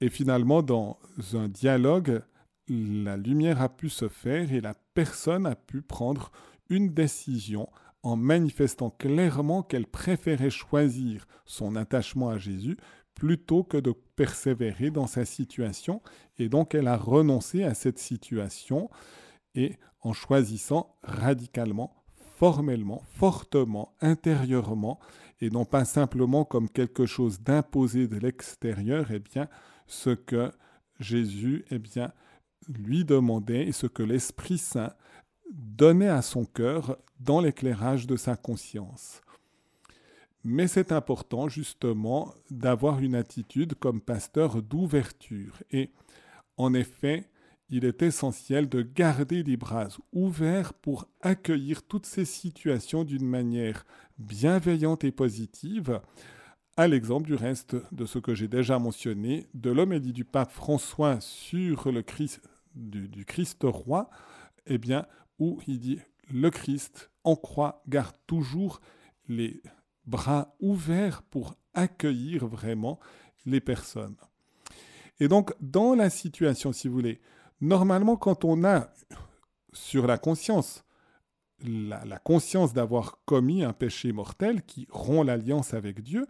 Et 0.00 0.08
finalement, 0.08 0.62
dans 0.62 0.98
un 1.34 1.48
dialogue 1.48 2.22
la 2.68 3.16
lumière 3.16 3.62
a 3.62 3.68
pu 3.68 3.88
se 3.88 4.08
faire 4.08 4.52
et 4.52 4.60
la 4.60 4.74
personne 4.94 5.46
a 5.46 5.54
pu 5.54 5.82
prendre 5.82 6.32
une 6.68 6.92
décision 6.92 7.68
en 8.06 8.14
manifestant 8.14 8.90
clairement 8.90 9.64
qu'elle 9.64 9.88
préférait 9.88 10.48
choisir 10.48 11.26
son 11.44 11.74
attachement 11.74 12.28
à 12.28 12.38
Jésus 12.38 12.76
plutôt 13.16 13.64
que 13.64 13.78
de 13.78 13.92
persévérer 14.14 14.92
dans 14.92 15.08
sa 15.08 15.24
situation. 15.24 16.00
Et 16.38 16.48
donc 16.48 16.76
elle 16.76 16.86
a 16.86 16.96
renoncé 16.96 17.64
à 17.64 17.74
cette 17.74 17.98
situation 17.98 18.90
et 19.56 19.74
en 20.02 20.12
choisissant 20.12 20.94
radicalement, 21.02 21.96
formellement, 22.36 23.02
fortement, 23.14 23.96
intérieurement, 24.00 25.00
et 25.40 25.50
non 25.50 25.64
pas 25.64 25.84
simplement 25.84 26.44
comme 26.44 26.68
quelque 26.68 27.06
chose 27.06 27.40
d'imposé 27.40 28.06
de 28.06 28.18
l'extérieur, 28.18 29.10
eh 29.10 29.18
bien, 29.18 29.48
ce 29.88 30.10
que 30.10 30.52
Jésus, 31.00 31.64
eh 31.72 31.80
bien, 31.80 32.12
lui 32.68 33.04
demandait 33.04 33.66
et 33.66 33.72
ce 33.72 33.88
que 33.88 34.04
l'Esprit 34.04 34.58
Saint 34.58 34.92
donnait 35.52 36.08
à 36.08 36.22
son 36.22 36.44
cœur 36.44 36.96
dans 37.20 37.40
l'éclairage 37.40 38.06
de 38.06 38.16
sa 38.16 38.36
conscience. 38.36 39.20
Mais 40.44 40.68
c'est 40.68 40.92
important 40.92 41.48
justement 41.48 42.32
d'avoir 42.50 43.00
une 43.00 43.16
attitude 43.16 43.74
comme 43.74 44.00
pasteur 44.00 44.62
d'ouverture. 44.62 45.62
Et 45.72 45.90
en 46.56 46.72
effet, 46.72 47.28
il 47.68 47.84
est 47.84 48.02
essentiel 48.02 48.68
de 48.68 48.82
garder 48.82 49.42
les 49.42 49.56
bras 49.56 49.88
ouverts 50.12 50.72
pour 50.72 51.08
accueillir 51.20 51.82
toutes 51.82 52.06
ces 52.06 52.24
situations 52.24 53.02
d'une 53.02 53.26
manière 53.26 53.84
bienveillante 54.18 55.02
et 55.04 55.10
positive, 55.10 56.00
à 56.76 56.86
l'exemple 56.86 57.26
du 57.26 57.34
reste 57.34 57.76
de 57.92 58.06
ce 58.06 58.18
que 58.18 58.34
j'ai 58.34 58.48
déjà 58.48 58.78
mentionné, 58.78 59.46
de 59.54 59.70
l'homélie 59.70 60.12
du 60.12 60.24
pape 60.24 60.52
François 60.52 61.20
sur 61.20 61.90
le 61.90 62.02
Christ, 62.02 62.40
du, 62.74 63.24
Christ 63.24 63.62
roi, 63.64 64.10
eh 64.66 64.78
bien, 64.78 65.06
où 65.38 65.60
il 65.66 65.78
dit 65.78 65.98
le 66.30 66.50
Christ 66.50 67.10
en 67.24 67.36
croix 67.36 67.82
garde 67.88 68.16
toujours 68.26 68.80
les 69.28 69.62
bras 70.04 70.54
ouverts 70.60 71.22
pour 71.22 71.54
accueillir 71.74 72.46
vraiment 72.46 72.98
les 73.44 73.60
personnes. 73.60 74.16
Et 75.18 75.28
donc, 75.28 75.52
dans 75.60 75.94
la 75.94 76.10
situation, 76.10 76.72
si 76.72 76.88
vous 76.88 76.94
voulez, 76.94 77.20
normalement, 77.60 78.16
quand 78.16 78.44
on 78.44 78.64
a 78.64 78.92
sur 79.72 80.06
la 80.06 80.18
conscience 80.18 80.84
la, 81.64 82.04
la 82.04 82.18
conscience 82.18 82.72
d'avoir 82.72 83.18
commis 83.24 83.64
un 83.64 83.72
péché 83.72 84.12
mortel 84.12 84.62
qui 84.62 84.86
rompt 84.90 85.26
l'alliance 85.26 85.74
avec 85.74 86.02
Dieu, 86.02 86.26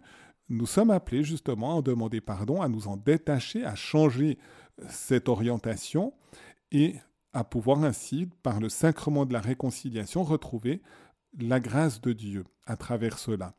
nous 0.49 0.65
sommes 0.65 0.91
appelés 0.91 1.23
justement 1.23 1.71
à 1.71 1.73
en 1.75 1.81
demander 1.81 2.21
pardon, 2.21 2.61
à 2.61 2.69
nous 2.69 2.87
en 2.87 2.95
détacher, 2.95 3.65
à 3.65 3.75
changer 3.75 4.37
cette 4.87 5.27
orientation 5.27 6.13
et 6.71 6.95
à 7.37 7.43
pouvoir 7.43 7.83
ainsi, 7.83 8.27
par 8.41 8.59
le 8.59 8.67
sacrement 8.67 9.27
de 9.27 9.31
la 9.31 9.39
réconciliation, 9.39 10.23
retrouver 10.23 10.81
la 11.37 11.59
grâce 11.59 12.01
de 12.01 12.11
Dieu 12.11 12.45
à 12.65 12.77
travers 12.77 13.19
cela. 13.19 13.53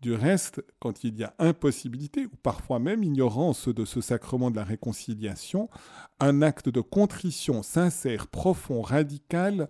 Du 0.00 0.14
reste, 0.14 0.64
quand 0.80 1.04
il 1.04 1.16
y 1.16 1.22
a 1.22 1.32
impossibilité 1.38 2.26
ou 2.26 2.36
parfois 2.42 2.80
même 2.80 3.04
ignorance 3.04 3.68
de 3.68 3.84
ce 3.84 4.00
sacrement 4.00 4.50
de 4.50 4.56
la 4.56 4.64
réconciliation, 4.64 5.70
un 6.18 6.42
acte 6.42 6.68
de 6.68 6.80
contrition 6.80 7.62
sincère, 7.62 8.26
profond, 8.26 8.82
radical, 8.82 9.68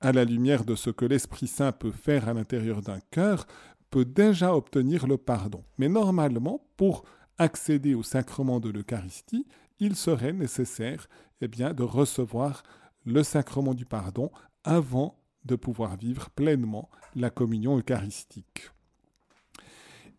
à 0.00 0.10
la 0.10 0.24
lumière 0.24 0.64
de 0.64 0.74
ce 0.74 0.90
que 0.90 1.04
l'Esprit 1.04 1.46
Saint 1.46 1.70
peut 1.70 1.92
faire 1.92 2.28
à 2.28 2.34
l'intérieur 2.34 2.82
d'un 2.82 2.98
cœur, 3.12 3.46
peut 3.90 4.04
déjà 4.04 4.56
obtenir 4.56 5.06
le 5.06 5.18
pardon. 5.18 5.62
Mais 5.78 5.88
normalement, 5.88 6.66
pour 6.76 7.04
accéder 7.38 7.94
au 7.94 8.02
sacrement 8.02 8.58
de 8.58 8.70
l'Eucharistie, 8.70 9.46
il 9.78 9.94
serait 9.94 10.32
nécessaire 10.32 11.08
eh 11.42 11.48
bien, 11.48 11.74
de 11.74 11.82
recevoir 11.82 12.62
le 13.04 13.22
sacrement 13.22 13.74
du 13.74 13.84
pardon 13.84 14.30
avant 14.64 15.18
de 15.44 15.56
pouvoir 15.56 15.96
vivre 15.96 16.30
pleinement 16.30 16.88
la 17.16 17.30
communion 17.30 17.76
eucharistique. 17.76 18.70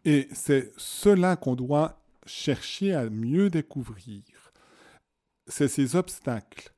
Et 0.05 0.27
c'est 0.33 0.71
cela 0.77 1.35
qu'on 1.37 1.55
doit 1.55 2.03
chercher 2.25 2.93
à 2.93 3.09
mieux 3.09 3.49
découvrir. 3.49 4.23
C'est 5.47 5.69
ces 5.69 5.95
obstacles. 5.95 6.73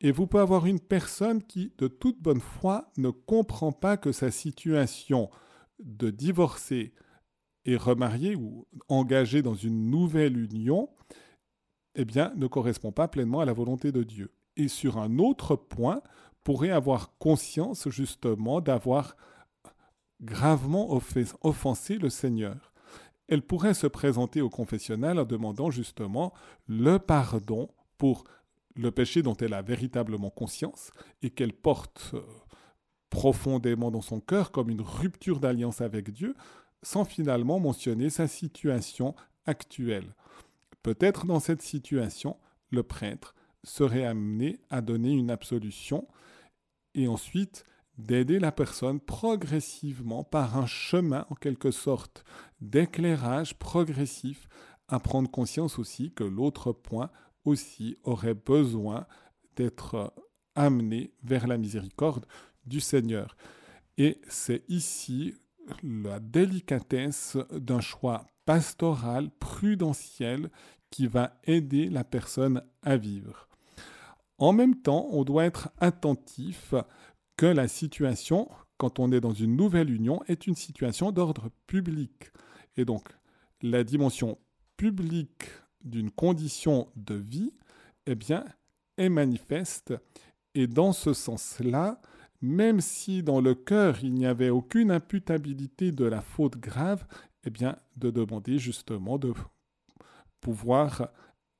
Et 0.00 0.12
vous 0.12 0.26
pouvez 0.26 0.42
avoir 0.42 0.64
une 0.64 0.80
personne 0.80 1.42
qui, 1.42 1.74
de 1.76 1.88
toute 1.88 2.20
bonne 2.22 2.40
foi, 2.40 2.90
ne 2.96 3.10
comprend 3.10 3.72
pas 3.72 3.98
que 3.98 4.12
sa 4.12 4.30
situation 4.30 5.30
de 5.78 6.08
divorcer 6.10 6.94
et 7.66 7.76
remarié 7.76 8.34
ou 8.34 8.66
engagé 8.88 9.42
dans 9.42 9.54
une 9.54 9.90
nouvelle 9.90 10.38
union, 10.38 10.88
eh 11.94 12.04
bien, 12.04 12.32
ne 12.36 12.46
correspond 12.46 12.92
pas 12.92 13.08
pleinement 13.08 13.40
à 13.40 13.44
la 13.44 13.52
volonté 13.52 13.92
de 13.92 14.02
Dieu. 14.02 14.32
Et 14.56 14.68
sur 14.68 14.98
un 14.98 15.18
autre 15.18 15.56
point, 15.56 16.02
pourrait 16.44 16.70
avoir 16.70 17.16
conscience 17.18 17.88
justement 17.88 18.60
d'avoir 18.60 19.16
gravement 20.20 20.90
offensé 21.42 21.96
le 21.96 22.10
Seigneur. 22.10 22.72
Elle 23.28 23.42
pourrait 23.42 23.74
se 23.74 23.86
présenter 23.86 24.40
au 24.40 24.50
confessionnal 24.50 25.18
en 25.18 25.24
demandant 25.24 25.70
justement 25.70 26.32
le 26.66 26.98
pardon 26.98 27.68
pour 27.96 28.24
le 28.76 28.90
péché 28.90 29.22
dont 29.22 29.36
elle 29.36 29.54
a 29.54 29.62
véritablement 29.62 30.30
conscience 30.30 30.90
et 31.22 31.30
qu'elle 31.30 31.52
porte 31.52 32.10
euh, 32.14 32.22
profondément 33.10 33.90
dans 33.90 34.00
son 34.00 34.20
cœur 34.20 34.52
comme 34.52 34.70
une 34.70 34.80
rupture 34.80 35.40
d'alliance 35.40 35.80
avec 35.80 36.10
Dieu, 36.10 36.34
sans 36.82 37.04
finalement 37.04 37.60
mentionner 37.60 38.10
sa 38.10 38.26
situation 38.26 39.14
actuelle. 39.46 40.14
Peut-être 40.82 41.26
dans 41.26 41.40
cette 41.40 41.62
situation, 41.62 42.36
le 42.70 42.82
prêtre 42.82 43.34
serait 43.64 44.04
amené 44.04 44.60
à 44.70 44.80
donner 44.80 45.12
une 45.12 45.30
absolution 45.30 46.08
et 46.94 47.08
ensuite 47.08 47.64
d'aider 47.98 48.38
la 48.38 48.52
personne 48.52 49.00
progressivement 49.00 50.24
par 50.24 50.56
un 50.56 50.66
chemin 50.66 51.26
en 51.28 51.34
quelque 51.34 51.70
sorte 51.70 52.24
d'éclairage 52.60 53.58
progressif 53.58 54.48
à 54.88 54.98
prendre 54.98 55.30
conscience 55.30 55.78
aussi 55.78 56.12
que 56.12 56.24
l'autre 56.24 56.72
point 56.72 57.10
aussi 57.44 57.98
aurait 58.02 58.34
besoin 58.34 59.06
d'être 59.56 60.14
amené 60.54 61.12
vers 61.22 61.46
la 61.46 61.58
miséricorde 61.58 62.26
du 62.66 62.80
Seigneur. 62.80 63.36
Et 63.98 64.20
c'est 64.28 64.64
ici 64.68 65.34
la 65.82 66.20
délicatesse 66.20 67.36
d'un 67.52 67.80
choix 67.80 68.26
pastoral, 68.44 69.30
prudentiel, 69.38 70.50
qui 70.90 71.06
va 71.06 71.38
aider 71.44 71.88
la 71.88 72.04
personne 72.04 72.62
à 72.82 72.96
vivre. 72.96 73.48
En 74.38 74.52
même 74.52 74.74
temps, 74.74 75.06
on 75.10 75.22
doit 75.24 75.44
être 75.44 75.70
attentif 75.78 76.74
que 77.36 77.46
la 77.46 77.68
situation, 77.68 78.48
quand 78.76 78.98
on 78.98 79.12
est 79.12 79.20
dans 79.20 79.32
une 79.32 79.56
nouvelle 79.56 79.90
union, 79.90 80.22
est 80.28 80.46
une 80.46 80.54
situation 80.54 81.12
d'ordre 81.12 81.50
public. 81.66 82.30
Et 82.76 82.84
donc, 82.84 83.08
la 83.62 83.84
dimension 83.84 84.38
publique 84.76 85.44
d'une 85.84 86.10
condition 86.10 86.88
de 86.96 87.14
vie, 87.14 87.52
eh 88.06 88.14
bien, 88.14 88.44
est 88.96 89.08
manifeste. 89.08 89.94
Et 90.54 90.66
dans 90.66 90.92
ce 90.92 91.12
sens-là, 91.12 92.00
même 92.42 92.80
si 92.80 93.22
dans 93.22 93.40
le 93.40 93.54
cœur 93.54 94.02
il 94.02 94.14
n'y 94.14 94.26
avait 94.26 94.50
aucune 94.50 94.90
imputabilité 94.90 95.92
de 95.92 96.04
la 96.04 96.20
faute 96.20 96.56
grave, 96.56 97.06
eh 97.44 97.50
bien, 97.50 97.76
de 97.96 98.10
demander 98.10 98.58
justement 98.58 99.18
de 99.18 99.32
pouvoir 100.40 101.10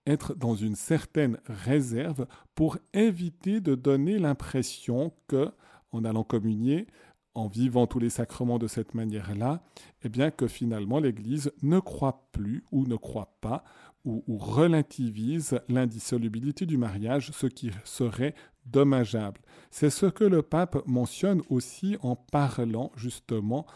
être 0.06 0.34
dans 0.34 0.54
une 0.54 0.76
certaine 0.76 1.38
réserve 1.46 2.26
pour 2.54 2.78
éviter 2.92 3.60
de 3.60 3.74
donner 3.74 4.18
l'impression 4.18 5.12
que, 5.28 5.50
en 5.92 6.04
allant 6.04 6.24
communier, 6.24 6.86
en 7.34 7.46
vivant 7.46 7.86
tous 7.86 7.98
les 7.98 8.10
sacrements 8.10 8.58
de 8.58 8.66
cette 8.66 8.94
manière-là, 8.94 9.62
eh 10.02 10.08
bien 10.08 10.30
que 10.30 10.48
finalement 10.48 10.98
l'Église 10.98 11.52
ne 11.62 11.78
croit 11.78 12.28
plus 12.32 12.64
ou 12.72 12.86
ne 12.86 12.96
croit 12.96 13.36
pas 13.40 13.62
ou, 14.04 14.24
ou 14.26 14.38
relativise 14.38 15.60
l'indissolubilité 15.68 16.66
du 16.66 16.76
mariage, 16.76 17.30
ce 17.32 17.46
qui 17.46 17.70
serait 17.84 18.34
dommageable. 18.70 19.40
C'est 19.70 19.90
ce 19.90 20.06
que 20.06 20.24
le 20.24 20.42
pape 20.42 20.82
mentionne 20.86 21.42
aussi 21.48 21.96
en 22.02 22.16
parlant 22.16 22.92
justement 22.96 23.66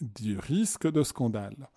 du 0.00 0.38
risque 0.38 0.90
de 0.90 1.02
scandale. 1.02 1.68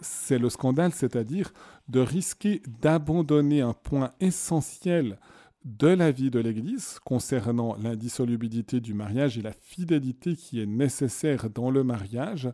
C'est 0.00 0.38
le 0.38 0.50
scandale, 0.50 0.92
c'est-à-dire 0.92 1.52
de 1.88 2.00
risquer 2.00 2.62
d'abandonner 2.80 3.60
un 3.60 3.74
point 3.74 4.12
essentiel 4.20 5.18
de 5.64 5.88
la 5.88 6.10
vie 6.10 6.30
de 6.30 6.40
l'Église 6.40 6.98
concernant 7.04 7.76
l'indissolubilité 7.76 8.80
du 8.80 8.92
mariage 8.92 9.38
et 9.38 9.42
la 9.42 9.52
fidélité 9.52 10.36
qui 10.36 10.60
est 10.60 10.66
nécessaire 10.66 11.48
dans 11.48 11.70
le 11.70 11.84
mariage. 11.84 12.50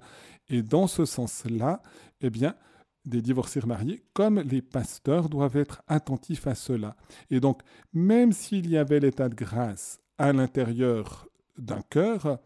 Et 0.48 0.62
dans 0.62 0.86
ce 0.86 1.04
sens-là, 1.04 1.82
eh 2.20 2.30
bien, 2.30 2.54
des 3.04 3.22
divorcés 3.22 3.60
mariés, 3.66 4.02
comme 4.12 4.40
les 4.40 4.62
pasteurs 4.62 5.28
doivent 5.28 5.56
être 5.56 5.82
attentifs 5.88 6.46
à 6.46 6.54
cela. 6.54 6.96
Et 7.30 7.40
donc, 7.40 7.62
même 7.92 8.32
s'il 8.32 8.68
y 8.68 8.76
avait 8.76 9.00
l'état 9.00 9.28
de 9.28 9.34
grâce 9.34 10.00
à 10.18 10.32
l'intérieur 10.32 11.28
d'un 11.58 11.82
cœur, 11.82 12.38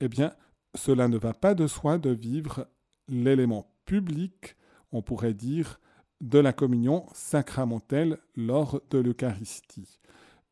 eh 0.00 0.08
bien, 0.08 0.32
cela 0.74 1.08
ne 1.08 1.18
va 1.18 1.34
pas 1.34 1.54
de 1.54 1.66
soi 1.66 1.98
de 1.98 2.10
vivre 2.10 2.68
l'élément 3.08 3.70
public, 3.84 4.56
on 4.92 5.02
pourrait 5.02 5.34
dire, 5.34 5.80
de 6.20 6.38
la 6.38 6.52
communion 6.52 7.06
sacramentelle 7.12 8.18
lors 8.36 8.80
de 8.90 8.98
l'Eucharistie. 8.98 10.00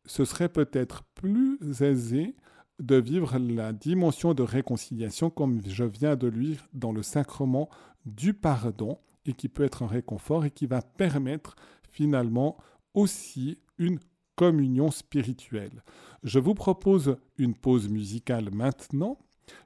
Ce 0.04 0.24
serait 0.24 0.48
peut-être 0.48 1.02
plus 1.14 1.58
aisé 1.82 2.36
de 2.78 2.96
vivre 2.96 3.38
la 3.38 3.72
dimension 3.72 4.34
de 4.34 4.42
réconciliation 4.42 5.30
comme 5.30 5.60
je 5.66 5.84
viens 5.84 6.14
de 6.14 6.28
lire 6.28 6.68
dans 6.72 6.92
le 6.92 7.02
sacrement 7.02 7.68
du 8.04 8.34
pardon 8.34 8.98
et 9.26 9.32
qui 9.32 9.48
peut 9.48 9.64
être 9.64 9.82
un 9.82 9.86
réconfort 9.86 10.44
et 10.44 10.50
qui 10.50 10.66
va 10.66 10.82
permettre 10.82 11.56
finalement 11.88 12.56
aussi 12.94 13.58
une 13.78 13.98
communion 14.36 14.90
spirituelle. 14.90 15.82
Je 16.22 16.38
vous 16.38 16.54
propose 16.54 17.16
une 17.38 17.54
pause 17.54 17.88
musicale 17.88 18.50
maintenant. 18.52 19.18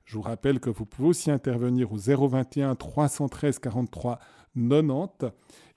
Je 0.05 0.17
vous 0.17 0.23
rappelle 0.23 0.61
que 0.61 0.71
vous 0.71 0.87
pouvez 0.87 1.09
aussi 1.09 1.31
intervenir 1.31 1.93
au 1.93 1.97
021 1.97 2.75
313 2.75 3.59
43 3.59 4.19
90 4.55 5.33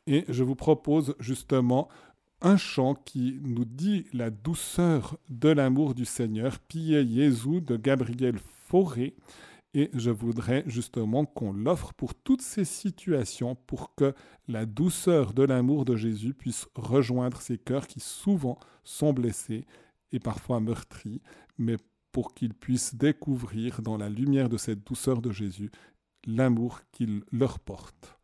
et 0.08 0.26
je 0.28 0.44
vous 0.44 0.56
propose 0.56 1.16
justement 1.20 1.88
un 2.42 2.58
chant 2.58 2.94
qui 2.94 3.40
nous 3.42 3.66
dit 3.66 4.06
la 4.14 4.30
douceur 4.30 5.18
de 5.30 5.50
l'amour 5.50 5.96
du 5.96 6.06
Seigneur, 6.06 6.60
Pie 6.60 6.94
Jésus 7.08 7.62
de 7.62 7.78
Gabriel 7.78 8.38
Fauré. 8.68 9.16
Et 9.74 9.90
je 9.94 10.12
voudrais 10.12 10.64
justement 10.68 11.26
qu'on 11.26 11.52
l'offre 11.52 11.94
pour 11.94 12.14
toutes 12.14 12.44
ces 12.44 12.66
situations, 12.66 13.56
pour 13.56 13.96
que 13.96 14.14
la 14.48 14.66
douceur 14.66 15.34
de 15.34 15.44
l'amour 15.44 15.84
de 15.86 15.96
Jésus 15.96 16.34
puisse 16.34 16.68
rejoindre 16.76 17.42
ces 17.42 17.58
cœurs 17.58 17.88
qui 17.88 18.00
souvent 18.00 18.60
sont 18.84 19.14
blessés 19.14 19.66
et 20.12 20.20
parfois 20.20 20.60
meurtris, 20.60 21.22
mais 21.58 21.78
pour 22.12 22.36
qu'ils 22.36 22.54
puissent 22.54 22.94
découvrir 22.94 23.82
dans 23.82 23.98
la 23.98 24.10
lumière 24.10 24.50
de 24.50 24.58
cette 24.58 24.86
douceur 24.86 25.22
de 25.22 25.32
Jésus 25.32 25.72
l'amour 26.26 26.82
qu'il 26.92 27.24
leur 27.32 27.60
porte. 27.60 28.20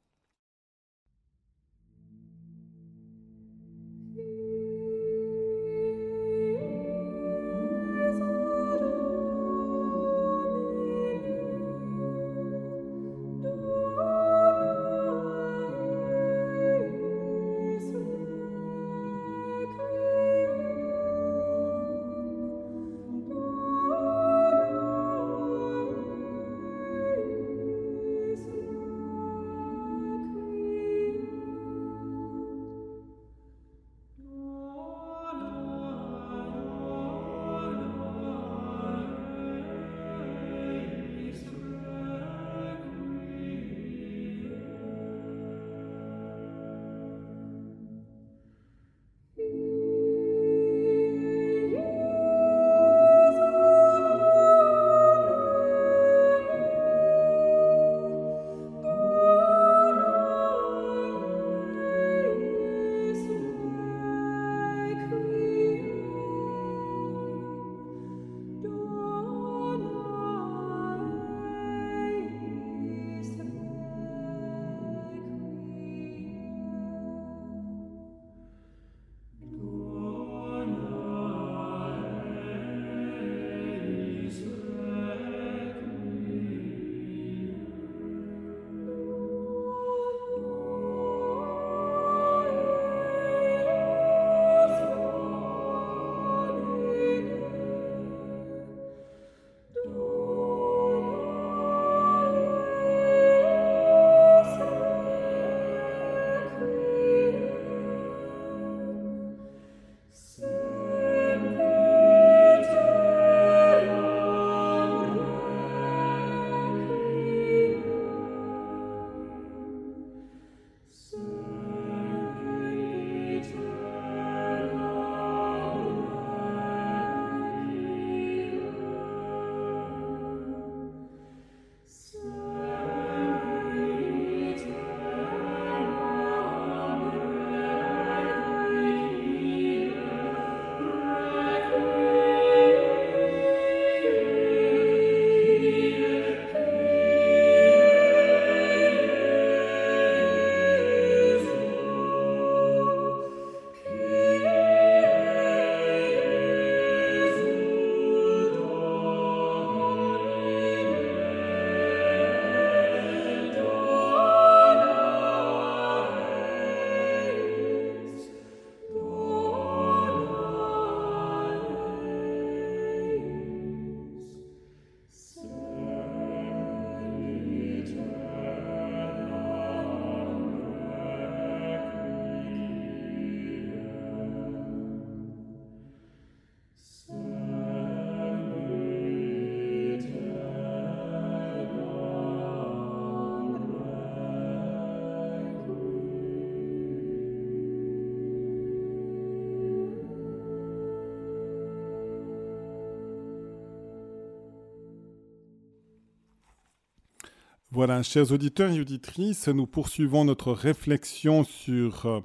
Voilà, 207.80 208.03
chers 208.03 208.34
auditeurs 208.34 208.71
et 208.71 208.82
auditrices, 208.82 209.47
nous 209.47 209.65
poursuivons 209.65 210.25
notre 210.25 210.51
réflexion 210.51 211.45
sur 211.45 212.07
euh, 212.07 212.19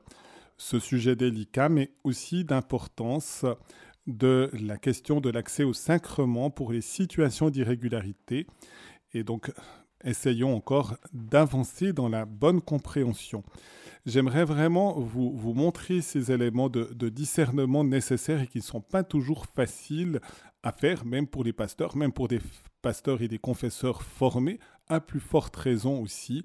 ce 0.57 0.81
sujet 0.81 1.15
délicat, 1.15 1.69
mais 1.69 1.93
aussi 2.03 2.45
d'importance 2.45 3.47
de 4.09 4.51
la 4.53 4.79
question 4.79 5.21
de 5.21 5.31
l'accès 5.31 5.63
au 5.63 5.73
sacrement 5.73 6.51
pour 6.51 6.73
les 6.73 6.81
situations 6.81 7.51
d'irrégularité. 7.51 8.49
Et 9.13 9.23
donc, 9.23 9.53
essayons 10.03 10.57
encore 10.57 10.97
d'avancer 11.13 11.93
dans 11.93 12.09
la 12.09 12.25
bonne 12.25 12.61
compréhension. 12.61 13.45
J'aimerais 14.07 14.45
vraiment 14.45 14.99
vous, 14.99 15.37
vous, 15.37 15.55
montrer 15.55 16.01
ces 16.01 16.33
éléments 16.33 16.69
de, 16.69 16.93
de 16.93 17.09
discernement 17.09 17.85
nécessaires 17.85 18.41
et 18.41 18.49
qui 18.49 18.59
ne 18.59 18.65
sont 18.65 18.81
pas 18.81 19.05
toujours 19.05 19.47
faciles 19.47 20.19
à 20.65 20.73
faire, 20.73 21.05
même 21.05 21.29
pour 21.29 21.45
les 21.45 21.53
pasteurs, 21.53 21.97
même 21.97 22.13
pour 22.13 22.27
des 22.27 22.41
pasteurs 22.83 23.23
et 23.23 23.29
des 23.29 23.39
confesseurs 23.39 24.03
formés, 24.03 24.59
à 24.89 25.01
plus 25.01 25.21
forte 25.21 25.57
raison 25.57 26.01
aussi, 26.01 26.43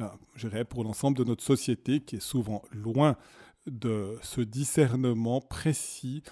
euh, 0.00 0.08
je 0.34 0.48
dirais, 0.48 0.64
pour 0.64 0.84
l'ensemble 0.84 1.16
de 1.16 1.24
notre 1.24 1.42
société 1.42 2.00
qui 2.00 2.16
est 2.16 2.20
souvent 2.20 2.62
loin 2.72 3.16
de 3.66 4.18
ce 4.22 4.40
discernement 4.40 5.40
précis 5.40 6.22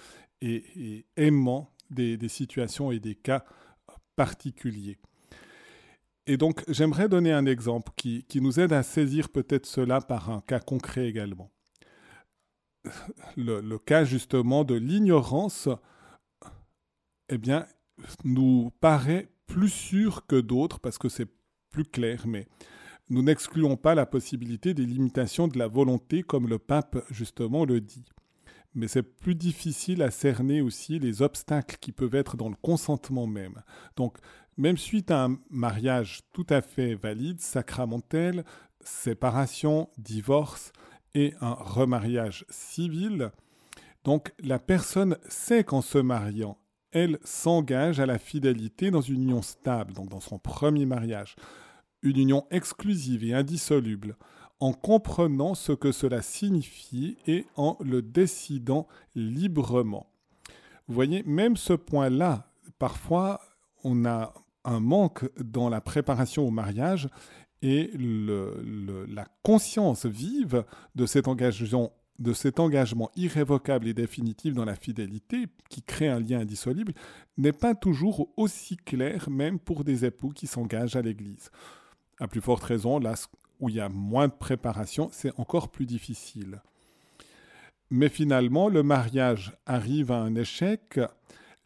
et, 0.41 1.05
aimant 1.15 1.71
des, 1.89 2.17
situations 2.27 2.91
et 2.91 2.99
des 2.99 3.15
cas 3.15 3.45
particuliers. 4.15 4.99
Et 6.27 6.37
donc, 6.37 6.63
j'aimerais 6.67 7.07
donner 7.07 7.31
un 7.31 7.45
exemple 7.45 7.91
qui, 7.95 8.25
nous 8.35 8.59
aide 8.59 8.73
à 8.73 8.83
saisir 8.83 9.29
peut-être 9.29 9.65
cela 9.65 10.01
par 10.01 10.29
un 10.29 10.41
cas 10.41 10.59
concret 10.59 11.07
également. 11.07 11.49
Le, 13.37 13.61
le 13.61 13.79
cas 13.79 14.03
justement 14.03 14.65
de 14.65 14.75
l'ignorance, 14.75 15.69
eh 17.29 17.37
bien, 17.37 17.65
nous 18.25 18.71
paraît 18.81 19.29
plus 19.47 19.69
sûr 19.69 20.25
que 20.25 20.39
d'autres 20.39 20.79
parce 20.79 20.97
que 20.97 21.09
c'est 21.09 21.29
plus 21.73 21.83
clair, 21.83 22.23
mais 22.27 22.47
nous 23.09 23.23
n'excluons 23.23 23.75
pas 23.75 23.95
la 23.95 24.05
possibilité 24.05 24.73
des 24.73 24.85
limitations 24.85 25.49
de 25.49 25.57
la 25.57 25.67
volonté 25.67 26.23
comme 26.23 26.47
le 26.47 26.59
pape 26.59 27.03
justement 27.09 27.65
le 27.65 27.81
dit. 27.81 28.05
Mais 28.75 28.87
c'est 28.87 29.03
plus 29.03 29.35
difficile 29.35 30.01
à 30.01 30.09
cerner 30.09 30.61
aussi 30.61 30.99
les 30.99 31.21
obstacles 31.21 31.77
qui 31.81 31.91
peuvent 31.91 32.15
être 32.15 32.37
dans 32.37 32.49
le 32.49 32.55
consentement 32.61 33.27
même. 33.27 33.61
Donc, 33.97 34.17
même 34.55 34.77
suite 34.77 35.11
à 35.11 35.25
un 35.25 35.37
mariage 35.49 36.21
tout 36.31 36.45
à 36.49 36.61
fait 36.61 36.95
valide, 36.95 37.41
sacramentel, 37.41 38.45
séparation, 38.81 39.89
divorce 39.97 40.71
et 41.15 41.33
un 41.41 41.53
remariage 41.53 42.45
civil, 42.49 43.31
donc 44.03 44.33
la 44.39 44.59
personne 44.59 45.17
sait 45.27 45.63
qu'en 45.63 45.81
se 45.81 45.97
mariant, 45.97 46.57
elle 46.93 47.19
s'engage 47.23 47.99
à 47.99 48.05
la 48.05 48.17
fidélité 48.17 48.91
dans 48.91 49.01
une 49.01 49.23
union 49.23 49.41
stable, 49.41 49.93
donc 49.93 50.09
dans 50.09 50.19
son 50.19 50.39
premier 50.39 50.85
mariage, 50.85 51.35
une 52.01 52.17
union 52.17 52.45
exclusive 52.51 53.23
et 53.23 53.33
indissoluble, 53.33 54.15
en 54.59 54.73
comprenant 54.73 55.55
ce 55.55 55.71
que 55.71 55.91
cela 55.91 56.21
signifie 56.21 57.17
et 57.27 57.45
en 57.55 57.77
le 57.81 58.01
décidant 58.01 58.87
librement. 59.15 60.07
Vous 60.87 60.93
voyez, 60.93 61.23
même 61.23 61.57
ce 61.57 61.73
point-là, 61.73 62.51
parfois, 62.79 63.41
on 63.83 64.05
a 64.05 64.33
un 64.63 64.79
manque 64.79 65.25
dans 65.41 65.69
la 65.69 65.81
préparation 65.81 66.47
au 66.47 66.51
mariage 66.51 67.09
et 67.61 67.91
la 67.95 69.25
conscience 69.41 70.05
vive 70.05 70.65
de 70.95 71.05
cet 71.05 71.27
engagement 71.27 71.91
de 72.19 72.33
cet 72.33 72.59
engagement 72.59 73.11
irrévocable 73.15 73.87
et 73.87 73.93
définitif 73.93 74.53
dans 74.53 74.65
la 74.65 74.75
fidélité, 74.75 75.47
qui 75.69 75.81
crée 75.81 76.07
un 76.07 76.19
lien 76.19 76.39
indissoluble, 76.39 76.93
n'est 77.37 77.53
pas 77.53 77.75
toujours 77.75 78.29
aussi 78.37 78.77
clair, 78.77 79.29
même 79.29 79.59
pour 79.59 79.83
des 79.83 80.05
époux 80.05 80.29
qui 80.29 80.47
s'engagent 80.47 80.95
à 80.95 81.01
l'Église. 81.01 81.49
À 82.19 82.27
plus 82.27 82.41
forte 82.41 82.63
raison, 82.63 82.99
là 82.99 83.15
où 83.59 83.69
il 83.69 83.75
y 83.75 83.81
a 83.81 83.89
moins 83.89 84.27
de 84.27 84.33
préparation, 84.33 85.09
c'est 85.11 85.37
encore 85.39 85.69
plus 85.69 85.85
difficile. 85.85 86.61
Mais 87.89 88.09
finalement, 88.09 88.69
le 88.69 88.83
mariage 88.83 89.53
arrive 89.65 90.11
à 90.11 90.17
un 90.17 90.35
échec, 90.35 90.99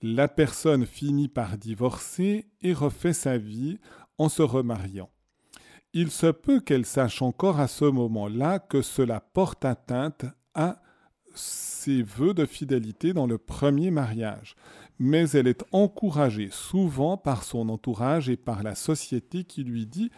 la 0.01 0.27
personne 0.27 0.85
finit 0.85 1.29
par 1.29 1.57
divorcer 1.57 2.47
et 2.61 2.73
refait 2.73 3.13
sa 3.13 3.37
vie 3.37 3.79
en 4.17 4.29
se 4.29 4.41
remariant 4.41 5.09
il 5.93 6.11
se 6.11 6.27
peut 6.27 6.59
qu'elle 6.59 6.85
sache 6.85 7.21
encore 7.21 7.59
à 7.59 7.67
ce 7.67 7.85
moment-là 7.85 8.59
que 8.59 8.81
cela 8.81 9.19
porte 9.19 9.65
atteinte 9.65 10.25
à 10.53 10.81
ses 11.35 12.01
vœux 12.01 12.33
de 12.33 12.45
fidélité 12.45 13.13
dans 13.13 13.27
le 13.27 13.37
premier 13.37 13.91
mariage, 13.91 14.55
mais 14.99 15.29
elle 15.31 15.47
est 15.47 15.63
encouragée 15.71 16.49
souvent 16.51 17.17
par 17.17 17.43
son 17.43 17.69
entourage 17.69 18.29
et 18.29 18.37
par 18.37 18.63
la 18.63 18.75
société 18.75 19.43
qui 19.43 19.63
lui 19.63 19.85
dit 19.85 20.11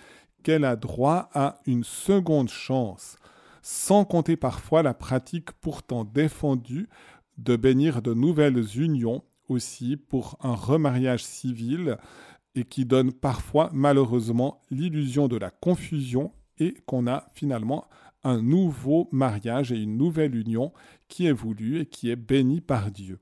qu'elle 0.44 0.66
a 0.66 0.76
droit 0.76 1.30
à 1.34 1.60
une 1.66 1.84
seconde 1.84 2.50
chance, 2.50 3.18
sans 3.62 4.06
compter 4.06 4.38
parfois 4.38 4.84
la 4.84 4.94
pratique 4.94 5.52
pourtant 5.62 6.06
défendue 6.06 6.88
de 7.38 7.56
bénir 7.56 8.02
de 8.02 8.14
nouvelles 8.14 8.66
unions 8.80 9.24
aussi 9.50 9.98
pour 9.98 10.38
un 10.42 10.56
remariage 10.56 11.24
civil 11.24 11.98
et 12.56 12.64
qui 12.64 12.86
donne 12.86 13.12
parfois 13.12 13.70
malheureusement 13.74 14.62
l'illusion 14.72 15.28
de 15.28 15.38
la 15.38 15.50
confusion 15.50 16.32
et 16.58 16.76
qu'on 16.86 17.08
a 17.08 17.28
finalement 17.34 17.88
un 18.24 18.42
nouveau 18.42 19.08
mariage 19.12 19.72
et 19.72 19.82
une 19.82 19.98
nouvelle 19.98 20.36
union 20.36 20.74
qui 21.08 21.26
est 21.26 21.32
voulue 21.32 21.82
et 21.82 21.86
qui 21.86 22.10
est 22.10 22.16
bénie 22.16 22.62
par 22.62 22.92
Dieu. 22.92 23.20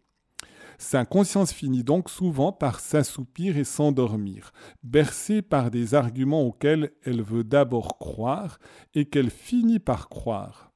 Sa 0.79 1.05
conscience 1.05 1.51
finit 1.51 1.83
donc 1.83 2.09
souvent 2.09 2.51
par 2.51 2.79
s'assoupir 2.79 3.57
et 3.57 3.63
s'endormir, 3.63 4.53
bercée 4.83 5.41
par 5.41 5.71
des 5.71 5.95
arguments 5.95 6.43
auxquels 6.43 6.91
elle 7.03 7.23
veut 7.23 7.43
d'abord 7.43 7.97
croire 7.97 8.59
et 8.93 9.05
qu'elle 9.05 9.31
finit 9.31 9.79
par 9.79 10.07
croire. 10.07 10.71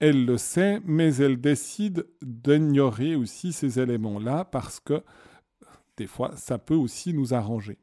Elle 0.00 0.26
le 0.26 0.36
sait, 0.36 0.80
mais 0.84 1.14
elle 1.16 1.40
décide 1.40 2.06
d'ignorer 2.20 3.14
aussi 3.14 3.52
ces 3.52 3.80
éléments-là 3.80 4.44
parce 4.44 4.80
que 4.80 5.02
des 5.96 6.06
fois, 6.06 6.36
ça 6.36 6.58
peut 6.58 6.74
aussi 6.74 7.12
nous 7.12 7.34
arranger. 7.34 7.78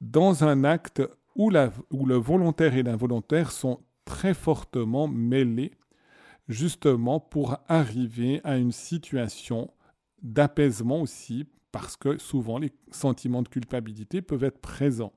Dans 0.00 0.44
un 0.44 0.64
acte 0.64 1.02
où, 1.34 1.50
le 1.50 2.16
volontaire 2.16 2.76
et 2.76 2.82
l'involontaire 2.82 3.52
sont 3.52 3.80
très 4.04 4.34
fortement 4.34 5.08
mêlés, 5.08 5.72
justement 6.48 7.20
pour 7.20 7.58
arriver 7.68 8.40
à 8.44 8.56
une 8.56 8.72
situation 8.72 9.70
d'apaisement 10.22 11.00
aussi, 11.00 11.46
parce 11.70 11.96
que 11.96 12.18
souvent 12.18 12.58
les 12.58 12.72
sentiments 12.90 13.42
de 13.42 13.48
culpabilité 13.48 14.20
peuvent 14.20 14.44
être 14.44 14.60
présents. 14.60 15.12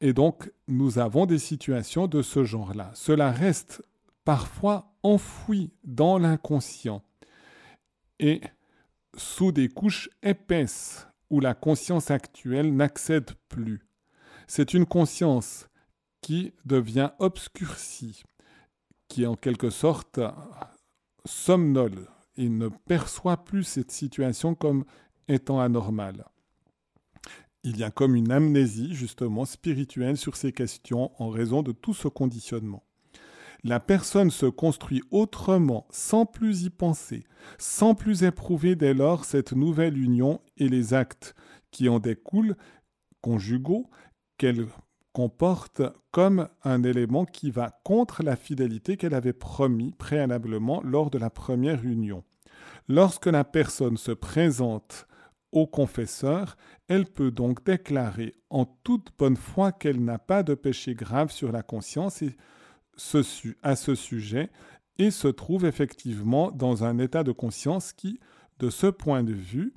Et 0.00 0.12
donc, 0.12 0.52
nous 0.68 0.98
avons 0.98 1.26
des 1.26 1.38
situations 1.38 2.06
de 2.06 2.22
ce 2.22 2.44
genre-là. 2.44 2.90
Cela 2.94 3.30
reste 3.30 3.82
parfois 4.24 4.92
enfoui 5.02 5.70
dans 5.84 6.18
l'inconscient. 6.18 7.02
Et 8.20 8.40
sous 9.18 9.52
des 9.52 9.68
couches 9.68 10.08
épaisses 10.22 11.06
où 11.30 11.40
la 11.40 11.54
conscience 11.54 12.10
actuelle 12.10 12.74
n'accède 12.74 13.30
plus. 13.48 13.80
C'est 14.46 14.74
une 14.74 14.86
conscience 14.86 15.68
qui 16.20 16.52
devient 16.64 17.10
obscurcie, 17.18 18.22
qui 19.08 19.26
en 19.26 19.34
quelque 19.34 19.70
sorte 19.70 20.20
somnole 21.24 22.08
et 22.36 22.48
ne 22.48 22.68
perçoit 22.68 23.44
plus 23.44 23.64
cette 23.64 23.90
situation 23.90 24.54
comme 24.54 24.84
étant 25.26 25.60
anormale. 25.60 26.24
Il 27.64 27.76
y 27.76 27.84
a 27.84 27.90
comme 27.90 28.14
une 28.14 28.30
amnésie 28.30 28.94
justement 28.94 29.44
spirituelle 29.44 30.16
sur 30.16 30.36
ces 30.36 30.52
questions 30.52 31.10
en 31.22 31.28
raison 31.28 31.62
de 31.62 31.72
tout 31.72 31.92
ce 31.92 32.08
conditionnement 32.08 32.87
la 33.64 33.80
personne 33.80 34.30
se 34.30 34.46
construit 34.46 35.02
autrement, 35.10 35.86
sans 35.90 36.26
plus 36.26 36.64
y 36.64 36.70
penser, 36.70 37.24
sans 37.58 37.94
plus 37.94 38.22
éprouver 38.22 38.76
dès 38.76 38.94
lors 38.94 39.24
cette 39.24 39.52
nouvelle 39.52 39.98
union 39.98 40.40
et 40.56 40.68
les 40.68 40.94
actes 40.94 41.34
qui 41.70 41.88
en 41.88 41.98
découlent, 41.98 42.56
conjugaux, 43.20 43.90
qu'elle 44.36 44.66
comporte 45.12 45.82
comme 46.12 46.48
un 46.62 46.84
élément 46.84 47.24
qui 47.24 47.50
va 47.50 47.80
contre 47.84 48.22
la 48.22 48.36
fidélité 48.36 48.96
qu'elle 48.96 49.14
avait 49.14 49.32
promis 49.32 49.92
préalablement 49.98 50.80
lors 50.82 51.10
de 51.10 51.18
la 51.18 51.30
première 51.30 51.84
union. 51.84 52.22
Lorsque 52.86 53.26
la 53.26 53.44
personne 53.44 53.96
se 53.96 54.12
présente 54.12 55.06
au 55.50 55.66
confesseur, 55.66 56.56
elle 56.88 57.06
peut 57.06 57.30
donc 57.30 57.64
déclarer 57.64 58.36
en 58.50 58.64
toute 58.64 59.10
bonne 59.18 59.36
foi 59.36 59.72
qu'elle 59.72 60.04
n'a 60.04 60.18
pas 60.18 60.42
de 60.42 60.54
péché 60.54 60.94
grave 60.94 61.32
sur 61.32 61.52
la 61.52 61.62
conscience 61.62 62.22
et 62.22 62.36
à 63.62 63.76
ce 63.76 63.94
sujet 63.94 64.50
et 64.98 65.10
se 65.10 65.28
trouve 65.28 65.64
effectivement 65.64 66.50
dans 66.50 66.84
un 66.84 66.98
état 66.98 67.22
de 67.22 67.32
conscience 67.32 67.92
qui, 67.92 68.20
de 68.58 68.70
ce 68.70 68.88
point 68.88 69.22
de 69.22 69.32
vue, 69.32 69.72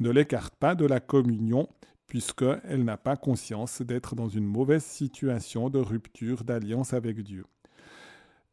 ne 0.00 0.10
l'écarte 0.10 0.54
pas 0.56 0.74
de 0.74 0.86
la 0.86 1.00
communion 1.00 1.68
puisqu'elle 2.06 2.84
n'a 2.84 2.98
pas 2.98 3.16
conscience 3.16 3.80
d'être 3.80 4.14
dans 4.14 4.28
une 4.28 4.44
mauvaise 4.44 4.84
situation 4.84 5.70
de 5.70 5.78
rupture 5.78 6.44
d'alliance 6.44 6.92
avec 6.92 7.22
Dieu. 7.22 7.46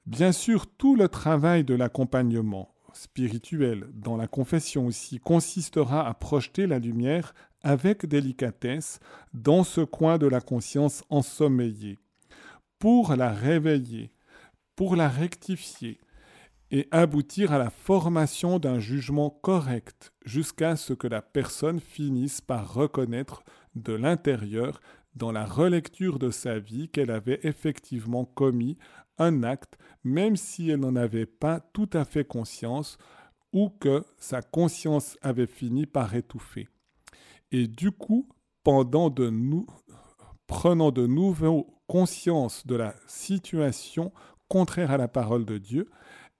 Bien 0.05 0.31
sûr, 0.31 0.65
tout 0.65 0.95
le 0.95 1.09
travail 1.09 1.63
de 1.63 1.73
l'accompagnement 1.73 2.73
spirituel 2.93 3.87
dans 3.93 4.17
la 4.17 4.27
confession 4.27 4.87
aussi 4.87 5.19
consistera 5.19 6.07
à 6.07 6.13
projeter 6.13 6.67
la 6.67 6.79
lumière 6.79 7.33
avec 7.61 8.05
délicatesse 8.05 8.99
dans 9.33 9.63
ce 9.63 9.81
coin 9.81 10.17
de 10.17 10.27
la 10.27 10.41
conscience 10.41 11.03
ensommeillée, 11.09 11.99
pour 12.79 13.15
la 13.15 13.31
réveiller, 13.31 14.11
pour 14.75 14.95
la 14.95 15.09
rectifier, 15.09 15.99
et 16.71 16.87
aboutir 16.91 17.51
à 17.51 17.57
la 17.57 17.69
formation 17.69 18.59
d'un 18.59 18.79
jugement 18.79 19.29
correct 19.29 20.13
jusqu'à 20.23 20.75
ce 20.75 20.93
que 20.93 21.07
la 21.07 21.21
personne 21.21 21.79
finisse 21.79 22.41
par 22.41 22.73
reconnaître 22.73 23.43
de 23.75 23.93
l'intérieur, 23.93 24.79
dans 25.15 25.31
la 25.31 25.45
relecture 25.45 26.19
de 26.19 26.29
sa 26.29 26.59
vie, 26.59 26.87
qu'elle 26.89 27.11
avait 27.11 27.39
effectivement 27.43 28.25
commis 28.25 28.77
un 29.17 29.43
acte, 29.43 29.77
même 30.03 30.35
si 30.35 30.69
elle 30.69 30.79
n'en 30.81 30.95
avait 30.95 31.25
pas 31.25 31.59
tout 31.59 31.89
à 31.93 32.05
fait 32.05 32.25
conscience, 32.25 32.97
ou 33.51 33.69
que 33.69 34.05
sa 34.17 34.41
conscience 34.41 35.17
avait 35.21 35.47
fini 35.47 35.87
par 35.87 36.13
étouffer. 36.13 36.67
Et 37.51 37.67
du 37.67 37.91
coup, 37.91 38.29
pendant 38.63 39.09
de 39.09 39.29
nous, 39.29 39.65
prenant 40.45 40.91
de 40.91 41.07
nouveau 41.07 41.78
conscience 41.89 42.67
de 42.67 42.75
la 42.75 42.95
situation 43.07 44.13
contraire 44.47 44.91
à 44.91 44.97
la 44.97 45.07
parole 45.07 45.43
de 45.43 45.57
Dieu, 45.57 45.89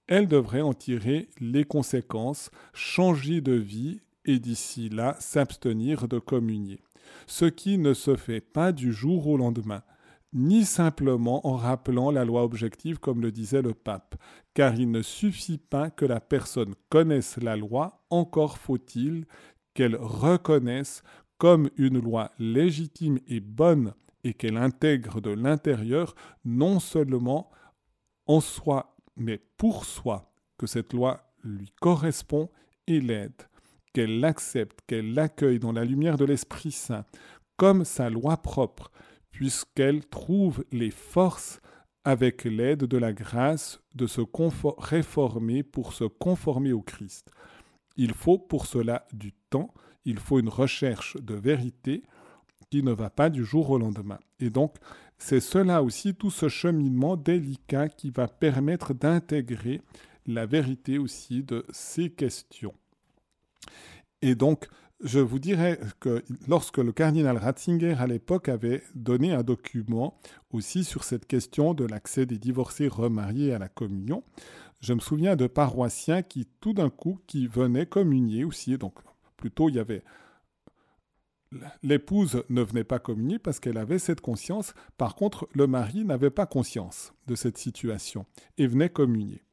elle 0.08 0.28
devrait 0.28 0.62
en 0.62 0.74
tirer 0.74 1.28
les 1.40 1.64
conséquences, 1.64 2.52
changer 2.74 3.42
de 3.42 3.54
vie 3.54 4.00
et 4.26 4.38
d'ici 4.38 4.90
là 4.90 5.16
s'abstenir 5.20 6.08
de 6.08 6.20
communier. 6.20 6.82
Ce 7.26 7.46
qui 7.46 7.80
ne 7.80 7.96
se 7.96 8.16
fait 8.16 8.42
pas 8.42 8.72
du 8.72 8.94
jour 8.94 9.28
au 9.28 9.38
lendemain, 9.38 9.82
ni 10.34 10.66
simplement 10.66 11.46
en 11.48 11.56
rappelant 11.56 12.12
la 12.12 12.26
loi 12.26 12.44
objective 12.44 13.00
comme 13.00 13.22
le 13.22 13.32
disait 13.32 13.64
le 13.64 13.74
pape, 13.74 14.16
car 14.54 14.76
il 14.76 14.92
ne 14.92 15.02
suffit 15.02 15.58
pas 15.58 15.90
que 15.90 16.06
la 16.06 16.20
personne 16.20 16.76
connaisse 16.90 17.38
la 17.38 17.56
loi, 17.56 18.04
encore 18.12 18.60
faut-il 18.60 19.26
qu'elle 19.74 19.96
reconnaisse 19.96 21.02
comme 21.40 21.72
une 21.76 22.00
loi 22.00 22.30
légitime 22.38 23.18
et 23.28 23.40
bonne 23.40 23.94
et 24.24 24.34
qu'elle 24.34 24.58
intègre 24.58 25.22
de 25.22 25.32
l'intérieur 25.32 26.16
non 26.46 26.80
seulement 26.80 27.50
en 28.26 28.42
soi 28.42 28.96
mais 29.20 29.40
pour 29.58 29.86
soi, 29.86 30.32
que 30.58 30.66
cette 30.66 30.94
loi 30.94 31.32
lui 31.44 31.72
correspond 31.80 32.50
et 32.88 33.00
l'aide, 33.00 33.44
qu'elle 33.94 34.20
l'accepte, 34.20 34.80
qu'elle 34.88 35.14
l'accueille 35.14 35.60
dans 35.60 35.74
la 35.74 35.86
lumière 35.86 36.18
de 36.18 36.26
l'Esprit 36.26 36.72
Saint, 36.72 37.06
comme 37.58 37.86
sa 37.86 38.10
loi 38.10 38.38
propre, 38.38 38.92
puisqu'elle 39.32 40.06
trouve 40.06 40.64
les 40.72 40.92
forces 40.92 41.60
avec 42.06 42.46
l'aide 42.46 42.86
de 42.86 42.98
la 42.98 43.14
grâce 43.14 43.82
de 43.94 44.08
se 44.08 44.22
réformer 44.78 45.64
pour 45.64 45.94
se 45.94 46.06
conformer 46.06 46.72
au 46.72 46.82
Christ. 46.82 47.30
Il 47.98 48.14
faut 48.14 48.40
pour 48.40 48.66
cela 48.66 49.06
du 49.12 49.34
temps, 49.50 49.74
il 50.06 50.18
faut 50.18 50.40
une 50.40 50.50
recherche 50.50 51.18
de 51.18 51.36
vérité 51.36 52.04
qui 52.70 52.84
ne 52.84 52.92
va 52.92 53.10
pas 53.10 53.30
du 53.30 53.44
jour 53.44 53.70
au 53.70 53.78
lendemain. 53.78 54.20
Et 54.40 54.50
donc, 54.50 54.76
c'est 55.18 55.40
cela 55.40 55.84
aussi, 55.84 56.16
tout 56.16 56.32
ce 56.32 56.48
cheminement 56.48 57.18
délicat 57.18 57.90
qui 57.90 58.10
va 58.10 58.28
permettre 58.28 58.94
d'intégrer 58.94 59.82
la 60.26 60.46
vérité 60.46 60.98
aussi 60.98 61.44
de 61.44 61.66
ces 61.72 62.10
questions. 62.10 62.74
Et 64.22 64.36
donc, 64.36 64.68
je 65.02 65.20
vous 65.20 65.40
dirais 65.40 65.80
que 66.00 66.24
lorsque 66.48 66.78
le 66.78 66.92
cardinal 66.92 67.38
Ratzinger 67.38 67.96
à 68.00 68.08
l'époque 68.08 68.50
avait 68.50 68.84
donné 68.96 69.32
un 69.32 69.44
document 69.44 70.20
aussi 70.52 70.84
sur 70.84 71.04
cette 71.04 71.26
question 71.26 71.74
de 71.74 71.86
l'accès 71.86 72.26
des 72.26 72.38
divorcés 72.38 72.90
remariés 72.90 73.54
à 73.54 73.60
la 73.60 73.70
communion, 73.70 74.24
je 74.82 74.94
me 74.94 75.00
souviens 75.00 75.36
de 75.36 75.48
paroissiens 75.48 76.22
qui 76.22 76.48
tout 76.60 76.74
d'un 76.74 76.90
coup 76.90 77.20
qui 77.28 77.48
venaient 77.48 77.86
communier 77.86 78.44
aussi, 78.44 78.78
donc 78.78 78.96
plutôt 79.38 79.70
il 79.70 79.76
y 79.76 79.80
avait 79.80 80.04
l'épouse 81.82 82.44
ne 82.50 82.62
venait 82.62 82.84
pas 82.84 83.00
communier 83.00 83.40
parce 83.40 83.60
qu'elle 83.60 83.78
avait 83.78 84.00
cette 84.00 84.22
conscience. 84.22 84.74
Par 84.98 85.16
contre, 85.16 85.48
le 85.54 85.68
mari 85.68 86.06
n'avait 86.06 86.30
pas 86.30 86.46
conscience 86.46 87.14
de 87.28 87.36
cette 87.36 87.58
situation 87.58 88.26
et 88.58 88.68
venait 88.68 88.90
communier. 88.90 89.44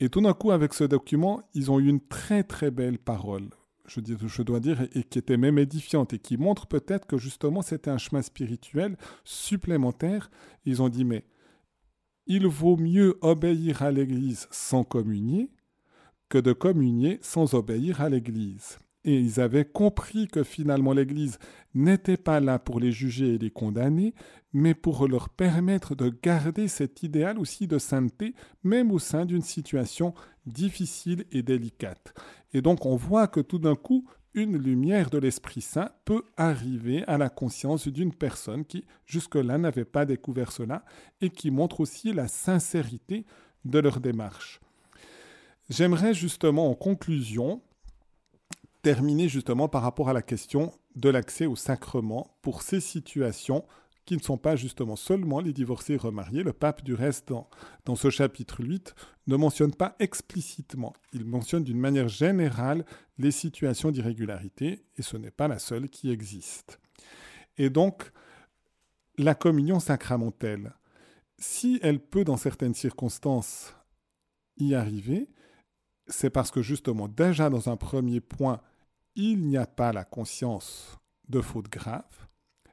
Et 0.00 0.08
tout 0.08 0.20
d'un 0.20 0.32
coup, 0.32 0.52
avec 0.52 0.74
ce 0.74 0.84
document, 0.84 1.42
ils 1.54 1.70
ont 1.70 1.80
eu 1.80 1.88
une 1.88 2.00
très 2.00 2.44
très 2.44 2.70
belle 2.70 2.98
parole, 2.98 3.48
je, 3.86 4.00
je 4.26 4.42
dois 4.42 4.60
dire, 4.60 4.86
et 4.94 5.02
qui 5.02 5.18
était 5.18 5.36
même 5.36 5.58
édifiante 5.58 6.12
et 6.12 6.18
qui 6.18 6.36
montre 6.36 6.66
peut-être 6.66 7.06
que 7.06 7.18
justement 7.18 7.62
c'était 7.62 7.90
un 7.90 7.98
chemin 7.98 8.22
spirituel 8.22 8.96
supplémentaire. 9.24 10.30
Ils 10.64 10.82
ont 10.82 10.88
dit, 10.88 11.04
mais 11.04 11.24
il 12.26 12.46
vaut 12.46 12.76
mieux 12.76 13.18
obéir 13.22 13.82
à 13.82 13.90
l'Église 13.90 14.46
sans 14.50 14.84
communier 14.84 15.50
que 16.28 16.38
de 16.38 16.52
communier 16.52 17.18
sans 17.22 17.54
obéir 17.54 18.00
à 18.00 18.08
l'Église 18.08 18.78
et 19.04 19.18
ils 19.18 19.40
avaient 19.40 19.64
compris 19.64 20.26
que 20.26 20.42
finalement 20.42 20.92
l'Église 20.92 21.38
n'était 21.74 22.16
pas 22.16 22.40
là 22.40 22.58
pour 22.58 22.80
les 22.80 22.92
juger 22.92 23.34
et 23.34 23.38
les 23.38 23.50
condamner, 23.50 24.14
mais 24.52 24.74
pour 24.74 25.06
leur 25.06 25.28
permettre 25.28 25.94
de 25.94 26.12
garder 26.22 26.68
cet 26.68 27.02
idéal 27.02 27.38
aussi 27.38 27.66
de 27.66 27.78
sainteté, 27.78 28.34
même 28.64 28.90
au 28.90 28.98
sein 28.98 29.24
d'une 29.24 29.42
situation 29.42 30.14
difficile 30.46 31.24
et 31.30 31.42
délicate. 31.42 32.14
Et 32.52 32.62
donc 32.62 32.86
on 32.86 32.96
voit 32.96 33.28
que 33.28 33.40
tout 33.40 33.58
d'un 33.58 33.76
coup, 33.76 34.08
une 34.34 34.56
lumière 34.56 35.10
de 35.10 35.18
l'Esprit 35.18 35.60
Saint 35.60 35.90
peut 36.04 36.22
arriver 36.36 37.04
à 37.06 37.18
la 37.18 37.28
conscience 37.28 37.88
d'une 37.88 38.14
personne 38.14 38.64
qui 38.64 38.84
jusque-là 39.06 39.58
n'avait 39.58 39.84
pas 39.84 40.04
découvert 40.04 40.52
cela 40.52 40.84
et 41.20 41.30
qui 41.30 41.50
montre 41.50 41.80
aussi 41.80 42.12
la 42.12 42.28
sincérité 42.28 43.26
de 43.64 43.78
leur 43.78 44.00
démarche. 44.00 44.60
J'aimerais 45.68 46.14
justement 46.14 46.70
en 46.70 46.74
conclusion 46.74 47.62
terminer 48.82 49.28
justement 49.28 49.68
par 49.68 49.82
rapport 49.82 50.08
à 50.08 50.12
la 50.12 50.22
question 50.22 50.72
de 50.96 51.08
l'accès 51.08 51.46
au 51.46 51.56
sacrement 51.56 52.36
pour 52.42 52.62
ces 52.62 52.80
situations 52.80 53.64
qui 54.08 54.16
ne 54.16 54.22
sont 54.22 54.38
pas 54.38 54.56
justement 54.56 54.96
seulement 54.96 55.40
les 55.40 55.52
divorcés 55.52 55.98
remariés. 55.98 56.42
Le 56.42 56.54
pape, 56.54 56.82
du 56.82 56.94
reste, 56.94 57.28
dans, 57.28 57.50
dans 57.84 57.94
ce 57.94 58.08
chapitre 58.08 58.64
8, 58.64 58.94
ne 59.26 59.36
mentionne 59.36 59.74
pas 59.74 59.96
explicitement. 59.98 60.94
Il 61.12 61.26
mentionne 61.26 61.62
d'une 61.62 61.78
manière 61.78 62.08
générale 62.08 62.86
les 63.18 63.30
situations 63.30 63.90
d'irrégularité, 63.90 64.82
et 64.96 65.02
ce 65.02 65.18
n'est 65.18 65.30
pas 65.30 65.46
la 65.46 65.58
seule 65.58 65.90
qui 65.90 66.10
existe. 66.10 66.80
Et 67.58 67.68
donc, 67.68 68.10
la 69.18 69.34
communion 69.34 69.78
sacramentelle, 69.78 70.72
si 71.38 71.78
elle 71.82 72.00
peut, 72.00 72.24
dans 72.24 72.38
certaines 72.38 72.74
circonstances, 72.74 73.74
y 74.56 74.74
arriver, 74.74 75.28
c'est 76.08 76.30
parce 76.30 76.50
que 76.50 76.62
justement, 76.62 77.08
déjà 77.08 77.50
dans 77.50 77.68
un 77.68 77.76
premier 77.76 78.20
point, 78.20 78.60
il 79.14 79.46
n'y 79.46 79.56
a 79.56 79.66
pas 79.66 79.92
la 79.92 80.04
conscience 80.04 80.98
de 81.28 81.40
faute 81.40 81.68
grave, 81.68 82.28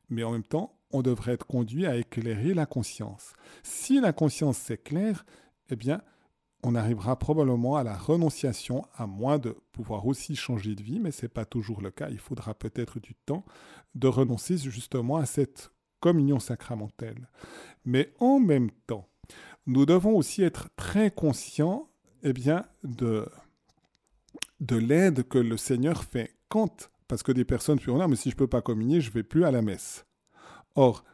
mais 0.09 0.23
en 0.23 0.31
même 0.31 0.43
temps, 0.43 0.77
on 0.91 1.01
devrait 1.01 1.33
être 1.33 1.47
conduit 1.47 1.86
à 1.86 1.97
éclairer 1.97 2.53
la 2.53 2.65
conscience. 2.65 3.33
Si 3.63 3.99
la 3.99 4.13
conscience 4.13 4.57
s'éclaire, 4.57 5.25
eh 5.69 5.75
bien, 5.75 6.01
on 6.63 6.75
arrivera 6.75 7.17
probablement 7.19 7.75
à 7.75 7.83
la 7.83 7.97
renonciation, 7.97 8.86
à 8.95 9.05
moins 9.05 9.38
de 9.38 9.57
pouvoir 9.71 10.07
aussi 10.07 10.36
changer 10.36 10.73
de 10.75 10.81
vie, 10.81 10.99
mais 10.99 11.11
ce 11.11 11.23
n'est 11.23 11.29
pas 11.29 11.45
toujours 11.45 11.81
le 11.81 11.91
cas. 11.91 12.09
Il 12.09 12.17
faudra 12.17 12.53
peut-être 12.53 12.99
du 12.99 13.13
temps 13.13 13.45
de 13.93 14.07
renoncer 14.07 14.57
justement 14.57 15.17
à 15.17 15.25
cette 15.25 15.71
communion 15.99 16.39
sacramentelle. 16.39 17.29
Mais 17.83 18.13
en 18.19 18.39
même 18.39 18.71
temps, 18.88 19.07
nous 19.67 19.86
devons 19.86 20.15
aussi 20.15 20.43
être 20.43 20.69
très 20.75 21.11
conscients 21.11 21.89
eh 22.26 22.34
bien, 22.34 22.65
de, 22.84 23.30
de 24.59 24.76
l'aide 24.76 25.28
que 25.28 25.38
le 25.38 25.57
Seigneur 25.57 26.03
fait 26.03 26.36
quand, 26.49 26.89
parce 27.07 27.21
que 27.21 27.32
des 27.32 27.45
personnes 27.45 27.80
furent 27.80 27.99
là, 27.99 28.07
mais 28.07 28.15
si 28.15 28.32
je 28.32 28.36
ne 28.36 28.39
peux 28.39 28.47
pas 28.47 28.63
communier, 28.63 28.99
je 28.99 29.09
ne 29.09 29.13
vais 29.13 29.23
plus 29.23 29.45
à 29.45 29.51
la 29.51 29.61
messe. 29.61 30.05
Or, 30.73 31.05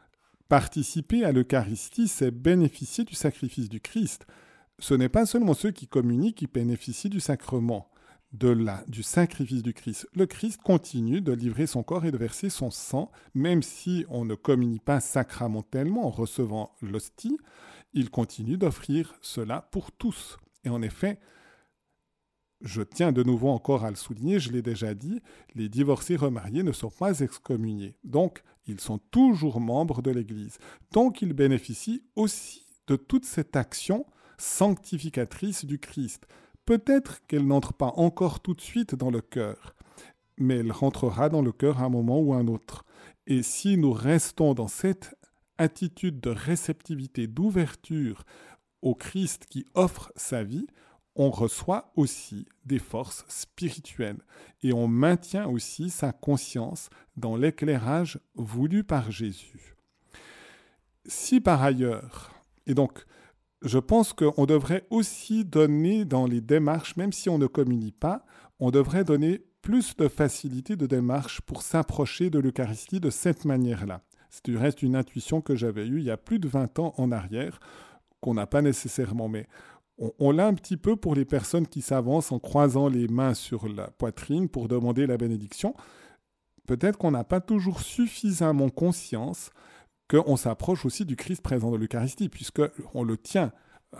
participer 0.48 1.22
à 1.24 1.32
l'Eucharistie, 1.32 2.08
c'est 2.08 2.30
bénéficier 2.30 3.04
du 3.04 3.14
sacrifice 3.14 3.68
du 3.68 3.80
Christ. 3.80 4.26
Ce 4.78 4.94
n'est 4.94 5.10
pas 5.10 5.26
seulement 5.26 5.52
ceux 5.52 5.70
qui 5.70 5.86
communient 5.86 6.32
qui 6.32 6.46
bénéficient 6.46 7.10
du 7.10 7.20
sacrement, 7.20 7.90
de 8.32 8.48
la, 8.48 8.82
du 8.88 9.02
sacrifice 9.02 9.62
du 9.62 9.74
Christ. 9.74 10.08
Le 10.14 10.24
Christ 10.24 10.62
continue 10.62 11.20
de 11.20 11.32
livrer 11.32 11.66
son 11.66 11.82
corps 11.82 12.06
et 12.06 12.10
de 12.10 12.16
verser 12.16 12.48
son 12.48 12.70
sang, 12.70 13.12
même 13.34 13.62
si 13.62 14.06
on 14.08 14.24
ne 14.24 14.34
communie 14.34 14.80
pas 14.80 15.00
sacramentellement 15.00 16.06
en 16.06 16.10
recevant 16.10 16.74
l'hostie, 16.80 17.36
il 17.92 18.08
continue 18.08 18.56
d'offrir 18.56 19.14
cela 19.20 19.68
pour 19.70 19.92
tous. 19.92 20.38
Et 20.64 20.68
en 20.68 20.82
effet, 20.82 21.18
je 22.60 22.82
tiens 22.82 23.12
de 23.12 23.22
nouveau 23.22 23.48
encore 23.48 23.84
à 23.84 23.90
le 23.90 23.96
souligner, 23.96 24.38
je 24.38 24.52
l'ai 24.52 24.62
déjà 24.62 24.94
dit, 24.94 25.20
les 25.54 25.68
divorcés 25.68 26.16
remariés 26.16 26.62
ne 26.62 26.72
sont 26.72 26.90
pas 26.90 27.20
excommuniés. 27.20 27.96
Donc, 28.04 28.42
ils 28.66 28.80
sont 28.80 28.98
toujours 28.98 29.60
membres 29.60 30.02
de 30.02 30.10
l'Église. 30.10 30.58
Donc, 30.92 31.22
ils 31.22 31.32
bénéficient 31.32 32.04
aussi 32.14 32.64
de 32.86 32.96
toute 32.96 33.24
cette 33.24 33.56
action 33.56 34.06
sanctificatrice 34.38 35.64
du 35.64 35.78
Christ. 35.78 36.26
Peut-être 36.64 37.26
qu'elle 37.26 37.46
n'entre 37.46 37.72
pas 37.72 37.92
encore 37.96 38.40
tout 38.40 38.54
de 38.54 38.60
suite 38.60 38.94
dans 38.94 39.10
le 39.10 39.20
cœur, 39.20 39.74
mais 40.38 40.58
elle 40.58 40.72
rentrera 40.72 41.28
dans 41.28 41.42
le 41.42 41.52
cœur 41.52 41.80
à 41.80 41.84
un 41.84 41.88
moment 41.88 42.20
ou 42.20 42.32
à 42.34 42.38
un 42.38 42.46
autre. 42.46 42.84
Et 43.26 43.42
si 43.42 43.76
nous 43.76 43.92
restons 43.92 44.54
dans 44.54 44.68
cette 44.68 45.16
attitude 45.58 46.20
de 46.20 46.30
réceptivité, 46.30 47.26
d'ouverture 47.26 48.24
au 48.82 48.94
Christ 48.94 49.46
qui 49.48 49.64
offre 49.74 50.12
sa 50.16 50.42
vie, 50.42 50.66
on 51.14 51.30
reçoit 51.30 51.92
aussi 51.96 52.46
des 52.64 52.78
forces 52.78 53.24
spirituelles 53.28 54.20
et 54.62 54.72
on 54.72 54.88
maintient 54.88 55.46
aussi 55.46 55.90
sa 55.90 56.12
conscience 56.12 56.90
dans 57.16 57.36
l'éclairage 57.36 58.18
voulu 58.34 58.82
par 58.84 59.10
Jésus. 59.10 59.76
Si 61.06 61.40
par 61.40 61.62
ailleurs, 61.62 62.32
et 62.66 62.74
donc 62.74 63.04
je 63.62 63.78
pense 63.78 64.12
qu'on 64.12 64.46
devrait 64.46 64.86
aussi 64.90 65.44
donner 65.44 66.04
dans 66.04 66.26
les 66.26 66.40
démarches, 66.40 66.96
même 66.96 67.12
si 67.12 67.28
on 67.28 67.38
ne 67.38 67.46
communie 67.46 67.92
pas, 67.92 68.24
on 68.58 68.70
devrait 68.70 69.04
donner 69.04 69.44
plus 69.60 69.96
de 69.96 70.08
facilité 70.08 70.76
de 70.76 70.86
démarche 70.86 71.40
pour 71.42 71.62
s'approcher 71.62 72.30
de 72.30 72.40
l'Eucharistie 72.40 73.00
de 73.00 73.10
cette 73.10 73.44
manière-là. 73.44 74.02
C'est 74.30 74.44
du 74.46 74.56
reste 74.56 74.82
une 74.82 74.96
intuition 74.96 75.40
que 75.40 75.54
j'avais 75.54 75.86
eue 75.86 75.98
il 75.98 76.04
y 76.04 76.10
a 76.10 76.16
plus 76.16 76.38
de 76.38 76.48
20 76.48 76.78
ans 76.78 76.94
en 76.96 77.12
arrière, 77.12 77.60
qu'on 78.22 78.34
n'a 78.34 78.46
pas 78.46 78.62
nécessairement, 78.62 79.28
mais 79.28 79.46
on, 80.18 80.30
l'a 80.30 80.46
un 80.46 80.54
petit 80.54 80.78
peu 80.78 80.96
pour 80.96 81.14
les 81.14 81.26
personnes 81.26 81.66
qui 81.66 81.82
s'avancent 81.82 82.32
en 82.32 82.38
croisant 82.38 82.88
les 82.88 83.08
mains 83.08 83.34
sur 83.34 83.68
la 83.68 83.88
poitrine 83.88 84.48
pour 84.48 84.68
demander 84.68 85.06
la 85.06 85.18
bénédiction. 85.18 85.74
Peut-être 86.66 86.96
qu'on 86.96 87.10
n'a 87.10 87.24
pas 87.24 87.40
toujours 87.40 87.80
suffisamment 87.80 88.70
conscience 88.70 89.50
qu'on 90.08 90.36
s'approche 90.36 90.86
aussi 90.86 91.04
du 91.04 91.16
Christ 91.16 91.42
présent 91.42 91.70
dans 91.70 91.76
l'Eucharistie, 91.76 92.28
puisqu'on 92.28 93.02
le 93.02 93.16
tient 93.18 93.52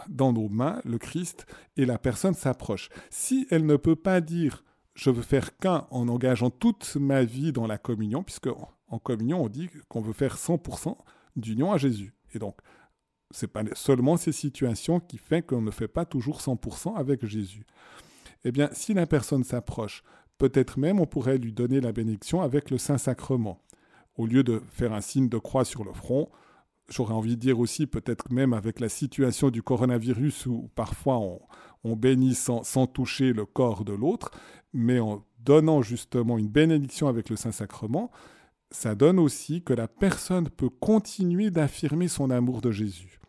dans 0.08 0.32
nos 0.32 0.48
mains, 0.48 0.80
le 0.84 0.98
Christ, 0.98 1.46
et 1.76 1.84
la 1.84 1.98
personne 1.98 2.34
s'approche. 2.34 2.88
Si 3.10 3.46
elle 3.50 3.66
ne 3.66 3.76
peut 3.76 3.96
pas 3.96 4.20
dire 4.20 4.64
je 4.94 5.10
veux 5.10 5.22
faire 5.22 5.56
qu'un 5.56 5.86
en 5.90 6.08
engageant 6.08 6.50
toute 6.50 6.96
ma 6.96 7.24
vie 7.24 7.52
dans 7.52 7.66
la 7.66 7.78
communion, 7.78 8.22
puisque 8.22 8.48
en 8.88 8.98
communion 8.98 9.42
on 9.42 9.48
dit 9.48 9.70
qu'on 9.88 10.02
veut 10.02 10.12
faire 10.12 10.36
100% 10.36 10.96
d'union 11.36 11.72
à 11.72 11.78
Jésus. 11.78 12.14
Et 12.34 12.38
donc, 12.38 12.56
c'est 13.32 13.48
pas 13.48 13.62
seulement 13.74 14.16
ces 14.16 14.32
situations 14.32 15.00
qui 15.00 15.18
font 15.18 15.42
qu'on 15.42 15.62
ne 15.62 15.70
fait 15.70 15.88
pas 15.88 16.04
toujours 16.04 16.40
100% 16.40 16.96
avec 16.96 17.24
Jésus. 17.26 17.66
Eh 18.44 18.52
bien, 18.52 18.68
si 18.72 18.94
la 18.94 19.06
personne 19.06 19.44
s'approche, 19.44 20.02
peut-être 20.38 20.78
même 20.78 21.00
on 21.00 21.06
pourrait 21.06 21.38
lui 21.38 21.52
donner 21.52 21.80
la 21.80 21.92
bénédiction 21.92 22.42
avec 22.42 22.70
le 22.70 22.78
Saint-Sacrement. 22.78 23.60
Au 24.16 24.26
lieu 24.26 24.42
de 24.42 24.62
faire 24.70 24.92
un 24.92 25.00
signe 25.00 25.28
de 25.28 25.38
croix 25.38 25.64
sur 25.64 25.84
le 25.84 25.92
front, 25.92 26.28
j'aurais 26.88 27.14
envie 27.14 27.36
de 27.36 27.40
dire 27.40 27.58
aussi, 27.58 27.86
peut-être 27.86 28.30
même 28.30 28.52
avec 28.52 28.80
la 28.80 28.88
situation 28.88 29.50
du 29.50 29.62
coronavirus 29.62 30.46
où 30.46 30.70
parfois 30.74 31.18
on, 31.84 31.96
bénit 31.96 32.34
sans, 32.34 32.62
sans, 32.62 32.86
toucher 32.86 33.32
le 33.32 33.46
corps 33.46 33.84
de 33.84 33.92
l'autre, 33.92 34.30
mais 34.72 35.00
en 35.00 35.24
donnant 35.38 35.82
justement 35.82 36.38
une 36.38 36.48
bénédiction 36.48 37.08
avec 37.08 37.30
le 37.30 37.36
Saint-Sacrement, 37.36 38.10
ça 38.70 38.94
donne 38.94 39.18
aussi 39.18 39.62
que 39.62 39.72
la 39.72 39.88
personne 39.88 40.48
peut 40.48 40.70
continuer 40.70 41.50
d'affirmer 41.50 42.08
son 42.08 42.30
amour 42.30 42.60
de 42.60 42.70
Jésus. 42.70 43.21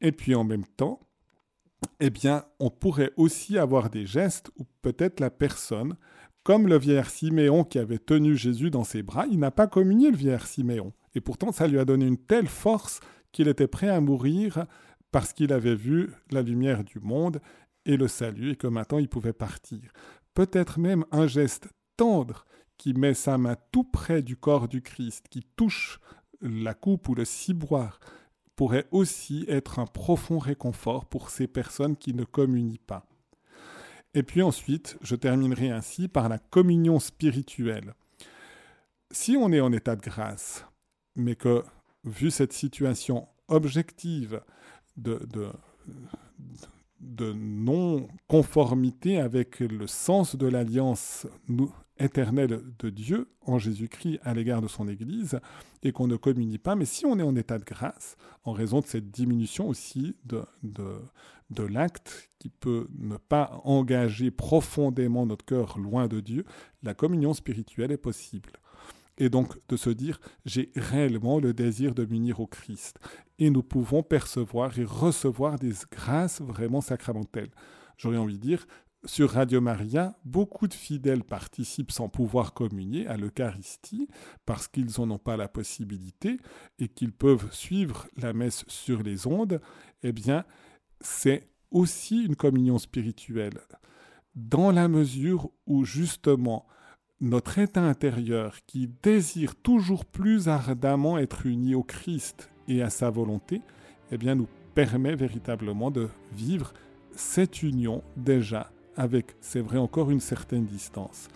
Et 0.00 0.12
puis 0.12 0.34
en 0.34 0.44
même 0.44 0.64
temps, 0.64 1.00
eh 2.00 2.10
bien, 2.10 2.44
on 2.58 2.70
pourrait 2.70 3.12
aussi 3.16 3.58
avoir 3.58 3.90
des 3.90 4.06
gestes 4.06 4.50
où 4.56 4.64
peut-être 4.82 5.20
la 5.20 5.30
personne, 5.30 5.96
comme 6.42 6.66
le 6.66 6.78
vieillard 6.78 7.10
Siméon 7.10 7.64
qui 7.64 7.78
avait 7.78 7.98
tenu 7.98 8.36
Jésus 8.36 8.70
dans 8.70 8.84
ses 8.84 9.02
bras, 9.02 9.26
il 9.26 9.38
n'a 9.38 9.50
pas 9.50 9.66
communié 9.66 10.10
le 10.10 10.16
vieillard 10.16 10.46
Siméon. 10.46 10.92
Et 11.14 11.20
pourtant, 11.20 11.52
ça 11.52 11.66
lui 11.66 11.78
a 11.78 11.84
donné 11.84 12.06
une 12.06 12.18
telle 12.18 12.48
force 12.48 13.00
qu'il 13.32 13.48
était 13.48 13.66
prêt 13.66 13.88
à 13.88 14.00
mourir 14.00 14.66
parce 15.10 15.32
qu'il 15.32 15.52
avait 15.52 15.74
vu 15.74 16.10
la 16.30 16.42
lumière 16.42 16.84
du 16.84 17.00
monde 17.00 17.40
et 17.84 17.96
le 17.96 18.08
salut 18.08 18.52
et 18.52 18.56
que 18.56 18.66
maintenant 18.66 18.98
il 18.98 19.08
pouvait 19.08 19.32
partir. 19.32 19.80
Peut-être 20.34 20.78
même 20.78 21.04
un 21.10 21.26
geste 21.26 21.68
tendre 21.96 22.44
qui 22.76 22.94
met 22.94 23.14
sa 23.14 23.38
main 23.38 23.56
tout 23.72 23.84
près 23.84 24.22
du 24.22 24.36
corps 24.36 24.68
du 24.68 24.82
Christ, 24.82 25.26
qui 25.28 25.42
touche 25.56 25.98
la 26.40 26.74
coupe 26.74 27.08
ou 27.08 27.14
le 27.14 27.24
ciboire, 27.24 27.98
pourrait 28.58 28.88
aussi 28.90 29.44
être 29.46 29.78
un 29.78 29.86
profond 29.86 30.40
réconfort 30.40 31.06
pour 31.06 31.30
ces 31.30 31.46
personnes 31.46 31.96
qui 31.96 32.12
ne 32.12 32.24
communient 32.24 32.80
pas. 32.84 33.06
Et 34.14 34.24
puis 34.24 34.42
ensuite, 34.42 34.98
je 35.00 35.14
terminerai 35.14 35.70
ainsi 35.70 36.08
par 36.08 36.28
la 36.28 36.38
communion 36.38 36.98
spirituelle. 36.98 37.94
Si 39.12 39.36
on 39.36 39.52
est 39.52 39.60
en 39.60 39.72
état 39.72 39.94
de 39.94 40.00
grâce, 40.00 40.64
mais 41.14 41.36
que, 41.36 41.62
vu 42.02 42.32
cette 42.32 42.52
situation 42.52 43.28
objective 43.46 44.40
de, 44.96 45.20
de, 46.98 47.32
non-conformité 47.32 49.20
avec 49.20 49.60
le 49.60 49.86
sens 49.86 50.34
de 50.34 50.48
l'alliance 50.48 51.28
éternelle 51.98 52.62
de 52.78 52.90
Dieu 52.90 53.28
en 53.42 53.58
Jésus-Christ 53.58 54.18
à 54.22 54.34
l'égard 54.34 54.62
de 54.62 54.68
son 54.68 54.88
Église 54.88 55.40
et 55.82 55.92
qu'on 55.92 56.06
ne 56.06 56.16
communie 56.16 56.58
pas. 56.58 56.74
Mais 56.74 56.84
si 56.84 57.06
on 57.06 57.18
est 57.18 57.22
en 57.22 57.36
état 57.36 57.58
de 57.58 57.64
grâce, 57.64 58.16
en 58.44 58.52
raison 58.52 58.80
de 58.80 58.86
cette 58.86 59.10
diminution 59.10 59.68
aussi 59.68 60.16
de, 60.24 60.42
de, 60.62 61.62
l'acte 61.62 62.30
qui 62.38 62.48
peut 62.48 62.88
ne 62.98 63.16
pas 63.16 63.60
engager 63.64 64.30
profondément 64.30 65.26
notre 65.26 65.44
cœur 65.44 65.78
loin 65.78 66.08
de 66.08 66.20
Dieu, 66.20 66.44
la 66.82 66.94
communion 66.94 67.34
spirituelle 67.34 67.92
est 67.92 67.96
possible. 67.96 68.52
Et 69.18 69.28
donc 69.28 69.58
de 69.68 69.76
se 69.76 69.90
dire, 69.90 70.20
j'ai 70.44 70.70
réellement 70.76 71.40
le 71.40 71.52
désir 71.52 71.94
de 71.94 72.04
m'unir 72.04 72.40
au 72.40 72.46
Christ. 72.46 72.98
Et 73.38 73.50
nous 73.50 73.62
pouvons 73.62 74.02
percevoir 74.02 74.78
et 74.78 74.84
recevoir 74.84 75.58
des 75.58 75.72
grâces 75.90 76.40
vraiment 76.40 76.80
sacramentelles. 76.80 77.50
J'aurais 77.96 78.16
envie 78.16 78.38
de 78.38 78.42
dire, 78.42 78.66
sur 79.04 79.30
Radio 79.30 79.60
Maria, 79.60 80.18
beaucoup 80.24 80.66
de 80.66 80.74
fidèles 80.74 81.22
participent 81.22 81.92
sans 81.92 82.08
pouvoir 82.08 82.52
communier 82.52 83.06
à 83.06 83.16
l'Eucharistie 83.16 84.08
parce 84.44 84.66
qu'ils 84.68 84.90
n'en 84.98 85.12
ont 85.12 85.18
pas 85.18 85.36
la 85.36 85.48
possibilité 85.48 86.38
et 86.78 86.88
qu'ils 86.88 87.12
peuvent 87.12 87.52
suivre 87.52 88.08
la 88.16 88.32
messe 88.32 88.64
sur 88.66 89.02
les 89.02 89.26
ondes. 89.26 89.60
Eh 90.02 90.12
bien, 90.12 90.44
c'est 91.00 91.48
aussi 91.70 92.24
une 92.24 92.36
communion 92.36 92.78
spirituelle 92.78 93.60
dans 94.34 94.70
la 94.70 94.88
mesure 94.88 95.50
où 95.66 95.84
justement 95.84 96.66
notre 97.20 97.58
état 97.58 97.82
intérieur 97.82 98.58
qui 98.66 98.88
désire 99.02 99.56
toujours 99.56 100.04
plus 100.04 100.48
ardemment 100.48 101.18
être 101.18 101.46
uni 101.46 101.74
au 101.74 101.82
Christ 101.82 102.50
et 102.68 102.82
à 102.82 102.90
sa 102.90 103.10
volonté, 103.10 103.60
eh 104.12 104.18
bien 104.18 104.36
nous 104.36 104.48
permet 104.74 105.16
véritablement 105.16 105.90
de 105.90 106.08
vivre 106.32 106.72
cette 107.12 107.62
union 107.62 108.04
déjà 108.16 108.70
avec, 108.98 109.36
c'est 109.40 109.60
vrai, 109.60 109.78
encore 109.78 110.10
une 110.10 110.20
certaine 110.20 110.66
distance. 110.66 111.28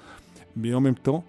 Mais 0.56 0.74
en 0.74 0.80
même 0.80 0.96
temps, 0.96 1.24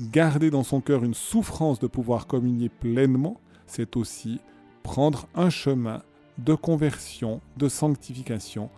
garder 0.00 0.50
dans 0.50 0.62
son 0.62 0.80
cœur 0.80 1.02
une 1.02 1.14
souffrance 1.14 1.80
de 1.80 1.88
pouvoir 1.88 2.28
communier 2.28 2.68
pleinement, 2.68 3.40
c'est 3.66 3.96
aussi 3.96 4.38
prendre 4.82 5.26
un 5.34 5.50
chemin 5.50 6.02
de 6.38 6.54
conversion, 6.54 7.40
de 7.56 7.68
sanctification 7.68 8.70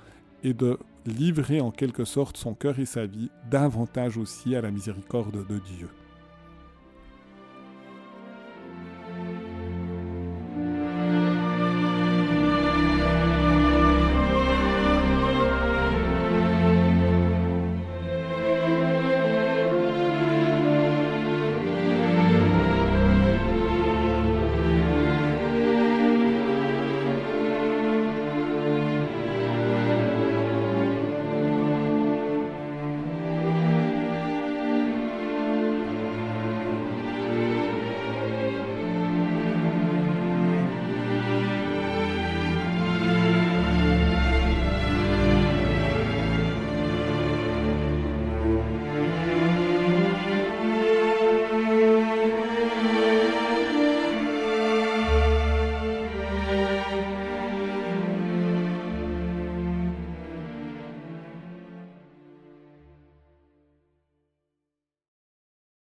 et 0.42 0.54
de 0.54 0.78
livrer 1.06 1.60
en 1.60 1.70
quelque 1.70 2.04
sorte 2.04 2.36
son 2.36 2.54
cœur 2.54 2.78
et 2.78 2.86
sa 2.86 3.06
vie 3.06 3.30
davantage 3.50 4.16
aussi 4.16 4.54
à 4.54 4.60
la 4.60 4.70
miséricorde 4.70 5.46
de 5.46 5.58
Dieu. 5.58 5.88